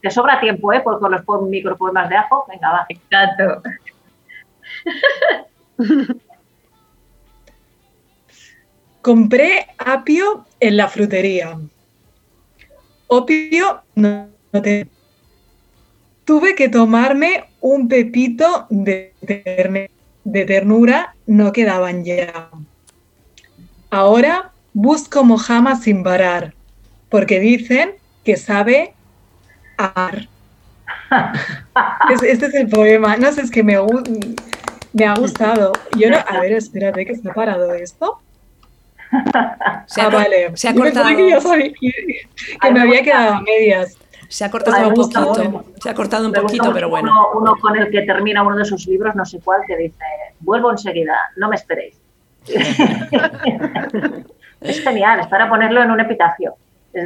Te 0.00 0.12
sobra 0.12 0.38
tiempo, 0.38 0.72
¿eh? 0.72 0.80
Por, 0.80 1.00
con 1.00 1.10
los 1.10 1.22
micropoemas 1.42 2.08
de 2.08 2.18
ajo. 2.18 2.46
Venga, 2.48 2.70
va. 2.70 2.86
Exacto. 2.88 3.62
Compré 9.02 9.66
apio 9.76 10.45
en 10.60 10.76
la 10.76 10.88
frutería. 10.88 11.58
Opio 13.08 13.82
no, 13.94 14.28
Tuve 16.24 16.54
que 16.54 16.68
tomarme 16.68 17.44
un 17.60 17.88
pepito 17.88 18.66
de, 18.70 19.14
de 20.24 20.44
ternura 20.44 21.14
no 21.26 21.52
quedaban 21.52 22.04
ya. 22.04 22.50
Ahora 23.90 24.50
busco 24.72 25.24
Mojama 25.24 25.76
sin 25.76 26.02
parar, 26.02 26.54
porque 27.08 27.40
dicen 27.40 27.94
que 28.24 28.36
sabe 28.36 28.92
amar. 29.76 30.28
este 32.26 32.46
es 32.46 32.54
el 32.54 32.68
poema. 32.68 33.16
No 33.16 33.32
sé, 33.32 33.42
es 33.42 33.50
que 33.50 33.62
me, 33.62 33.76
me 34.92 35.04
ha 35.04 35.14
gustado. 35.14 35.72
Yo 35.96 36.10
no, 36.10 36.16
a 36.16 36.40
ver, 36.40 36.52
espérate, 36.52 37.06
que 37.06 37.16
se 37.16 37.30
ha 37.30 37.34
parado 37.34 37.72
esto. 37.74 38.20
Se 39.86 40.00
ha, 40.00 40.06
ah, 40.06 40.10
vale. 40.10 40.56
Se 40.56 40.68
ha 40.68 40.74
cortado. 40.74 41.08
Que, 41.08 41.38
que 42.60 42.70
me 42.72 42.80
había 42.80 43.02
quedado 43.02 43.34
a 43.34 43.40
medias. 43.40 43.96
Se 44.28 44.44
ha 44.44 44.50
cortado 44.50 44.88
un 44.88 44.94
poquito, 44.94 45.64
se 45.80 45.90
ha 45.90 45.94
cortado 45.94 46.26
un 46.26 46.32
poquito, 46.32 46.72
pero 46.72 46.88
bueno. 46.88 47.12
Uno, 47.34 47.54
con 47.60 47.76
el 47.76 47.90
que 47.90 48.02
termina 48.02 48.42
uno 48.42 48.56
de 48.56 48.64
sus 48.64 48.86
libros, 48.86 49.14
no 49.14 49.24
sé 49.24 49.38
cuál, 49.40 49.60
que 49.66 49.76
dice, 49.76 50.04
vuelvo 50.40 50.72
enseguida, 50.72 51.14
no 51.36 51.48
me 51.48 51.54
esperéis. 51.56 51.96
es 54.60 54.80
genial, 54.82 55.20
es 55.20 55.26
para 55.28 55.48
ponerlo 55.48 55.82
en 55.82 55.90
un 55.90 56.00
epitafio. 56.00 56.54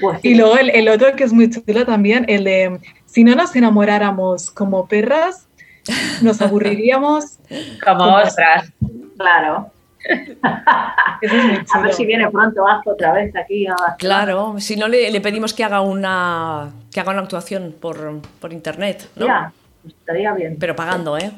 Pues 0.00 0.18
y 0.24 0.34
luego 0.34 0.58
el, 0.58 0.70
el, 0.70 0.88
otro 0.88 1.14
que 1.14 1.22
es 1.22 1.32
muy 1.32 1.48
chulo 1.48 1.86
también, 1.86 2.24
el 2.28 2.42
de, 2.42 2.80
si 3.04 3.22
no 3.22 3.36
nos 3.36 3.54
enamoráramos 3.54 4.50
como 4.50 4.88
perras, 4.88 5.45
nos 6.22 6.40
aburriríamos. 6.40 7.38
Como 7.84 8.16
ostras. 8.16 8.72
Claro. 9.18 9.70
A 10.44 11.80
ver 11.80 11.92
si 11.92 12.06
viene 12.06 12.30
pronto 12.30 12.62
bajo 12.62 12.90
otra 12.90 13.12
vez 13.12 13.34
aquí. 13.34 13.66
Claro, 13.98 14.56
si 14.58 14.76
no 14.76 14.88
le, 14.88 15.20
pedimos 15.20 15.52
que 15.52 15.64
haga 15.64 15.80
una 15.80 16.70
que 16.92 17.00
haga 17.00 17.12
una 17.12 17.22
actuación 17.22 17.74
por, 17.80 18.20
por 18.40 18.52
internet, 18.52 19.08
¿no? 19.16 19.26
Ya, 19.26 19.52
estaría 19.86 20.32
bien. 20.34 20.56
Pero 20.60 20.76
pagando, 20.76 21.18
¿eh? 21.18 21.32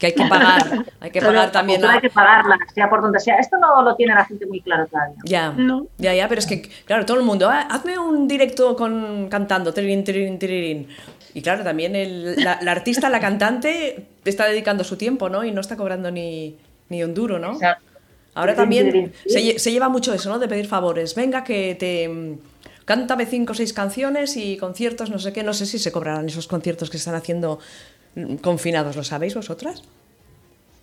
Que 0.00 0.06
hay 0.06 0.14
que 0.14 0.24
pagar, 0.24 0.86
hay 1.00 1.10
que 1.10 1.20
pagar 1.20 1.52
también. 1.52 1.84
Hay 1.84 2.00
que 2.00 2.10
pagarla, 2.10 2.58
sea 2.74 2.88
por 2.88 3.02
donde 3.02 3.20
sea. 3.20 3.36
Esto 3.36 3.58
no 3.58 3.82
lo 3.82 3.94
tiene 3.94 4.14
la 4.14 4.24
gente 4.24 4.46
muy 4.46 4.62
claro 4.62 4.86
todavía. 4.86 5.16
Ya, 5.24 5.52
no. 5.52 5.86
ya, 5.98 6.14
ya, 6.14 6.26
pero 6.26 6.38
es 6.38 6.46
que, 6.46 6.62
claro, 6.86 7.04
todo 7.04 7.18
el 7.18 7.22
mundo, 7.22 7.48
ah, 7.48 7.68
hazme 7.70 7.98
un 7.98 8.26
directo 8.26 8.74
con 8.74 9.28
cantando, 9.28 9.72
tirirín, 9.74 10.02
tirirín, 10.02 10.38
tirirín. 10.38 10.88
Y 11.34 11.42
claro, 11.42 11.62
también 11.62 11.94
el, 11.94 12.42
la, 12.42 12.58
la, 12.62 12.72
artista, 12.72 13.08
la 13.10 13.20
cantante, 13.20 14.06
está 14.24 14.46
dedicando 14.46 14.82
su 14.82 14.96
tiempo, 14.96 15.28
¿no? 15.28 15.44
Y 15.44 15.52
no 15.52 15.60
está 15.60 15.76
cobrando 15.76 16.10
ni, 16.10 16.56
ni 16.88 17.04
un 17.04 17.14
duro, 17.14 17.38
¿no? 17.38 17.58
Ahora 18.34 18.54
también 18.54 19.12
se, 19.26 19.70
lleva 19.70 19.88
mucho 19.88 20.14
eso, 20.14 20.30
¿no? 20.30 20.38
De 20.38 20.48
pedir 20.48 20.66
favores. 20.66 21.14
Venga, 21.14 21.44
que 21.44 21.74
te 21.74 22.08
mm, 22.08 22.38
cántame 22.84 23.26
cinco 23.26 23.52
o 23.52 23.54
seis 23.54 23.72
canciones 23.72 24.36
y 24.36 24.56
conciertos, 24.56 25.10
no 25.10 25.18
sé 25.18 25.32
qué. 25.32 25.42
No 25.42 25.52
sé 25.52 25.66
si 25.66 25.78
se 25.78 25.92
cobrarán 25.92 26.26
esos 26.26 26.46
conciertos 26.46 26.90
que 26.90 26.96
están 26.96 27.14
haciendo 27.14 27.58
confinados. 28.42 28.96
¿Lo 28.96 29.04
sabéis 29.04 29.34
vosotras? 29.34 29.82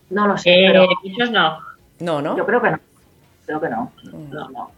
No 0.09 0.27
lo 0.27 0.37
sé, 0.37 0.49
eh, 0.51 0.67
pero 0.67 0.87
muchos 1.03 1.31
no. 1.31 1.59
No, 1.99 2.21
¿no? 2.21 2.37
Yo 2.37 2.45
creo 2.45 2.61
que 2.61 2.71
no. 2.71 2.79
Creo 3.45 3.61
que 3.61 3.69
no. 3.69 3.91
Mm. 4.03 4.33
No, 4.33 4.49
no. 4.49 4.71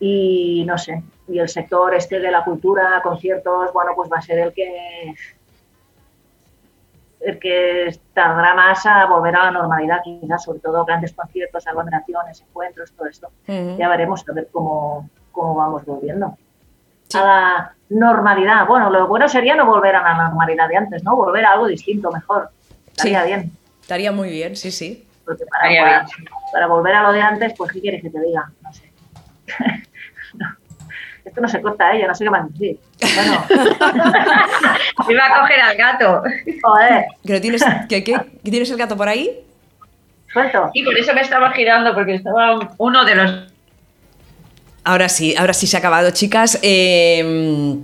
Y 0.00 0.64
no 0.66 0.78
sé. 0.78 1.02
Y 1.28 1.38
el 1.38 1.48
sector 1.48 1.94
este 1.94 2.18
de 2.18 2.30
la 2.30 2.42
cultura, 2.42 3.00
conciertos, 3.02 3.72
bueno, 3.72 3.92
pues 3.94 4.10
va 4.10 4.18
a 4.18 4.22
ser 4.22 4.38
el 4.38 4.52
que 4.52 5.14
el 7.20 7.38
que 7.38 7.94
tardará 8.14 8.54
más 8.54 8.84
a 8.86 9.04
volver 9.06 9.36
a 9.36 9.44
la 9.44 9.50
normalidad, 9.50 10.00
quizás, 10.02 10.42
sobre 10.42 10.60
todo 10.60 10.84
grandes 10.86 11.12
conciertos, 11.12 11.66
aglomeraciones, 11.66 12.40
encuentros, 12.40 12.92
todo 12.92 13.08
esto. 13.08 13.28
Ya 13.46 13.88
veremos 13.88 14.26
a 14.26 14.32
ver 14.32 14.48
cómo, 14.50 15.08
cómo 15.30 15.54
vamos 15.54 15.84
volviendo. 15.84 16.36
A 17.14 17.24
la 17.24 17.74
normalidad. 17.88 18.66
Bueno, 18.66 18.90
lo 18.90 19.06
bueno 19.08 19.28
sería 19.28 19.54
no 19.54 19.66
volver 19.66 19.96
a 19.96 20.02
la 20.02 20.14
normalidad 20.14 20.68
de 20.68 20.76
antes, 20.76 21.02
¿no? 21.02 21.16
Volver 21.16 21.44
a 21.44 21.52
algo 21.52 21.66
distinto, 21.66 22.10
mejor. 22.10 22.50
Estaría 22.88 23.24
bien. 23.24 23.52
Estaría 23.80 24.12
muy 24.12 24.30
bien, 24.30 24.56
sí, 24.56 24.70
sí. 24.70 25.06
Porque 25.24 25.44
para, 25.46 26.06
para, 26.52 26.66
volver 26.66 26.94
a 26.94 27.02
lo 27.02 27.12
de 27.12 27.20
antes, 27.20 27.52
pues, 27.56 27.72
¿qué 27.72 27.80
quieres 27.80 28.02
que 28.02 28.10
te 28.10 28.20
diga? 28.20 28.50
No 28.62 28.72
sé. 28.72 28.92
esto 31.24 31.40
no 31.40 31.48
se 31.48 31.60
corta, 31.60 31.94
¿eh? 31.94 32.00
Yo 32.02 32.08
no 32.08 32.14
sé 32.14 32.24
qué 32.24 32.30
más 32.30 32.52
decir. 32.52 32.78
Bueno. 33.00 33.44
Iba 35.08 35.26
a 35.26 35.40
coger 35.40 35.60
al 35.60 35.76
gato. 35.76 36.22
Joder. 36.62 37.06
tienes, 37.40 37.64
¿qué, 37.88 38.04
qué, 38.04 38.18
¿Tienes 38.42 38.70
el 38.70 38.76
gato 38.76 38.96
por 38.96 39.08
ahí? 39.08 39.44
Suelto. 40.32 40.70
Y 40.74 40.84
por 40.84 40.96
eso 40.96 41.14
me 41.14 41.22
estaba 41.22 41.50
girando, 41.52 41.94
porque 41.94 42.14
estaba 42.14 42.74
uno 42.78 43.04
de 43.04 43.14
los... 43.14 43.49
Ahora 44.84 45.08
sí, 45.08 45.34
ahora 45.36 45.52
sí 45.52 45.66
se 45.66 45.76
ha 45.76 45.80
acabado, 45.80 46.10
chicas. 46.10 46.58
Eh, 46.62 47.78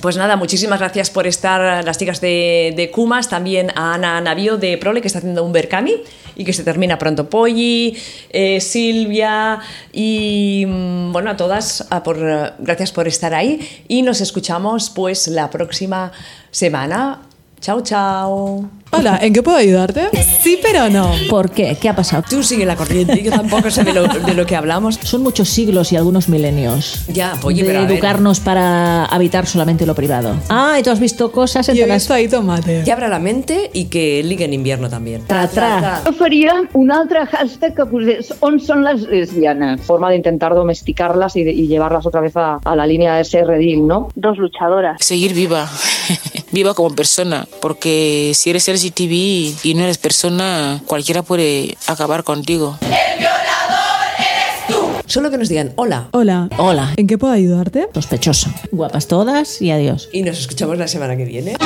pues 0.00 0.16
nada, 0.16 0.36
muchísimas 0.36 0.78
gracias 0.78 1.10
por 1.10 1.26
estar 1.26 1.84
las 1.84 1.98
chicas 1.98 2.20
de, 2.20 2.72
de 2.76 2.90
Kumas, 2.90 3.28
también 3.28 3.70
a 3.74 3.94
Ana 3.94 4.20
Navío 4.20 4.56
de 4.56 4.78
Prole, 4.78 5.00
que 5.00 5.08
está 5.08 5.18
haciendo 5.18 5.42
un 5.42 5.52
Berkami 5.52 5.94
y 6.36 6.44
que 6.44 6.52
se 6.52 6.62
termina 6.62 6.98
pronto. 6.98 7.28
Polly, 7.28 7.96
eh, 8.30 8.60
Silvia 8.60 9.58
y 9.92 10.64
mm, 10.66 11.12
bueno, 11.12 11.30
a 11.30 11.36
todas, 11.36 11.86
por, 12.04 12.18
gracias 12.58 12.92
por 12.92 13.08
estar 13.08 13.34
ahí 13.34 13.84
y 13.88 14.02
nos 14.02 14.20
escuchamos 14.20 14.90
pues 14.90 15.26
la 15.26 15.50
próxima 15.50 16.12
semana. 16.50 17.22
Chao, 17.60 17.82
chao. 17.82 18.70
Hola, 18.90 19.18
¿en 19.20 19.34
qué 19.34 19.42
puedo 19.42 19.58
ayudarte? 19.58 20.08
Sí, 20.42 20.58
pero 20.62 20.88
no. 20.88 21.12
¿Por 21.28 21.50
qué? 21.50 21.76
¿Qué 21.78 21.90
ha 21.90 21.96
pasado? 21.96 22.24
Tú 22.28 22.42
sigue 22.42 22.64
la 22.64 22.74
corriente, 22.74 23.22
yo 23.22 23.30
tampoco 23.30 23.70
sé 23.70 23.84
de 23.84 23.92
lo, 23.92 24.46
que 24.46 24.56
hablamos. 24.56 24.98
Son 25.02 25.22
muchos 25.22 25.48
siglos 25.50 25.92
y 25.92 25.96
algunos 25.96 26.28
milenios. 26.30 27.04
Ya, 27.08 27.34
oye, 27.42 27.64
de 27.64 27.76
educarnos 27.82 28.40
para 28.40 29.04
habitar 29.04 29.46
solamente 29.46 29.84
lo 29.84 29.94
privado. 29.94 30.36
Ah, 30.48 30.76
y 30.80 30.82
tú 30.82 30.90
has 30.90 31.00
visto 31.00 31.30
cosas 31.30 31.68
entre 31.68 31.86
las... 31.86 32.10
ahí 32.10 32.28
tomate. 32.28 32.82
Que 32.84 32.92
abra 32.92 33.08
la 33.08 33.18
mente 33.18 33.70
y 33.74 33.86
que 33.86 34.22
ligue 34.22 34.46
en 34.46 34.54
invierno 34.54 34.88
también. 34.88 35.22
Tra, 35.26 35.48
tra. 35.48 36.02
Yo 36.06 36.12
faria 36.14 36.54
un 36.72 36.90
altre 36.90 37.26
hashtag 37.26 37.74
que 37.74 37.84
posés 37.84 38.34
on 38.40 38.58
son 38.58 38.84
las 38.84 39.02
lesbianas. 39.02 39.82
Forma 39.82 40.08
de 40.08 40.16
intentar 40.16 40.54
domesticarlas 40.54 41.36
y, 41.36 41.44
llevarlas 41.68 42.06
otra 42.06 42.22
vez 42.22 42.36
a, 42.36 42.58
a 42.64 42.74
la 42.74 42.86
línea 42.86 43.16
de 43.16 43.22
ese 43.22 43.44
redil, 43.44 43.86
¿no? 43.86 44.08
Dos 44.14 44.38
luchadoras. 44.38 44.96
Seguir 45.04 45.34
viva, 45.34 45.68
viva 46.52 46.72
como 46.72 46.94
persona, 46.94 47.46
porque 47.60 48.32
si 48.34 48.48
eres 48.48 48.68
TV 48.90 49.54
y 49.62 49.74
no 49.74 49.82
eres 49.82 49.98
persona, 49.98 50.80
cualquiera 50.86 51.22
puede 51.22 51.76
acabar 51.86 52.24
contigo. 52.24 52.78
El 52.82 53.18
violador 53.18 54.08
eres 54.18 54.66
tú. 54.68 54.88
Solo 55.06 55.30
que 55.30 55.38
nos 55.38 55.48
digan 55.48 55.72
hola. 55.76 56.08
Hola. 56.12 56.48
Hola. 56.56 56.94
¿En 56.96 57.06
qué 57.06 57.18
puedo 57.18 57.32
ayudarte? 57.32 57.88
Sospechoso. 57.92 58.50
Guapas 58.70 59.08
todas 59.08 59.60
y 59.60 59.70
adiós. 59.70 60.08
Y 60.12 60.22
nos 60.22 60.38
escuchamos 60.38 60.78
la 60.78 60.88
semana 60.88 61.16
que 61.16 61.24
viene. 61.24 61.56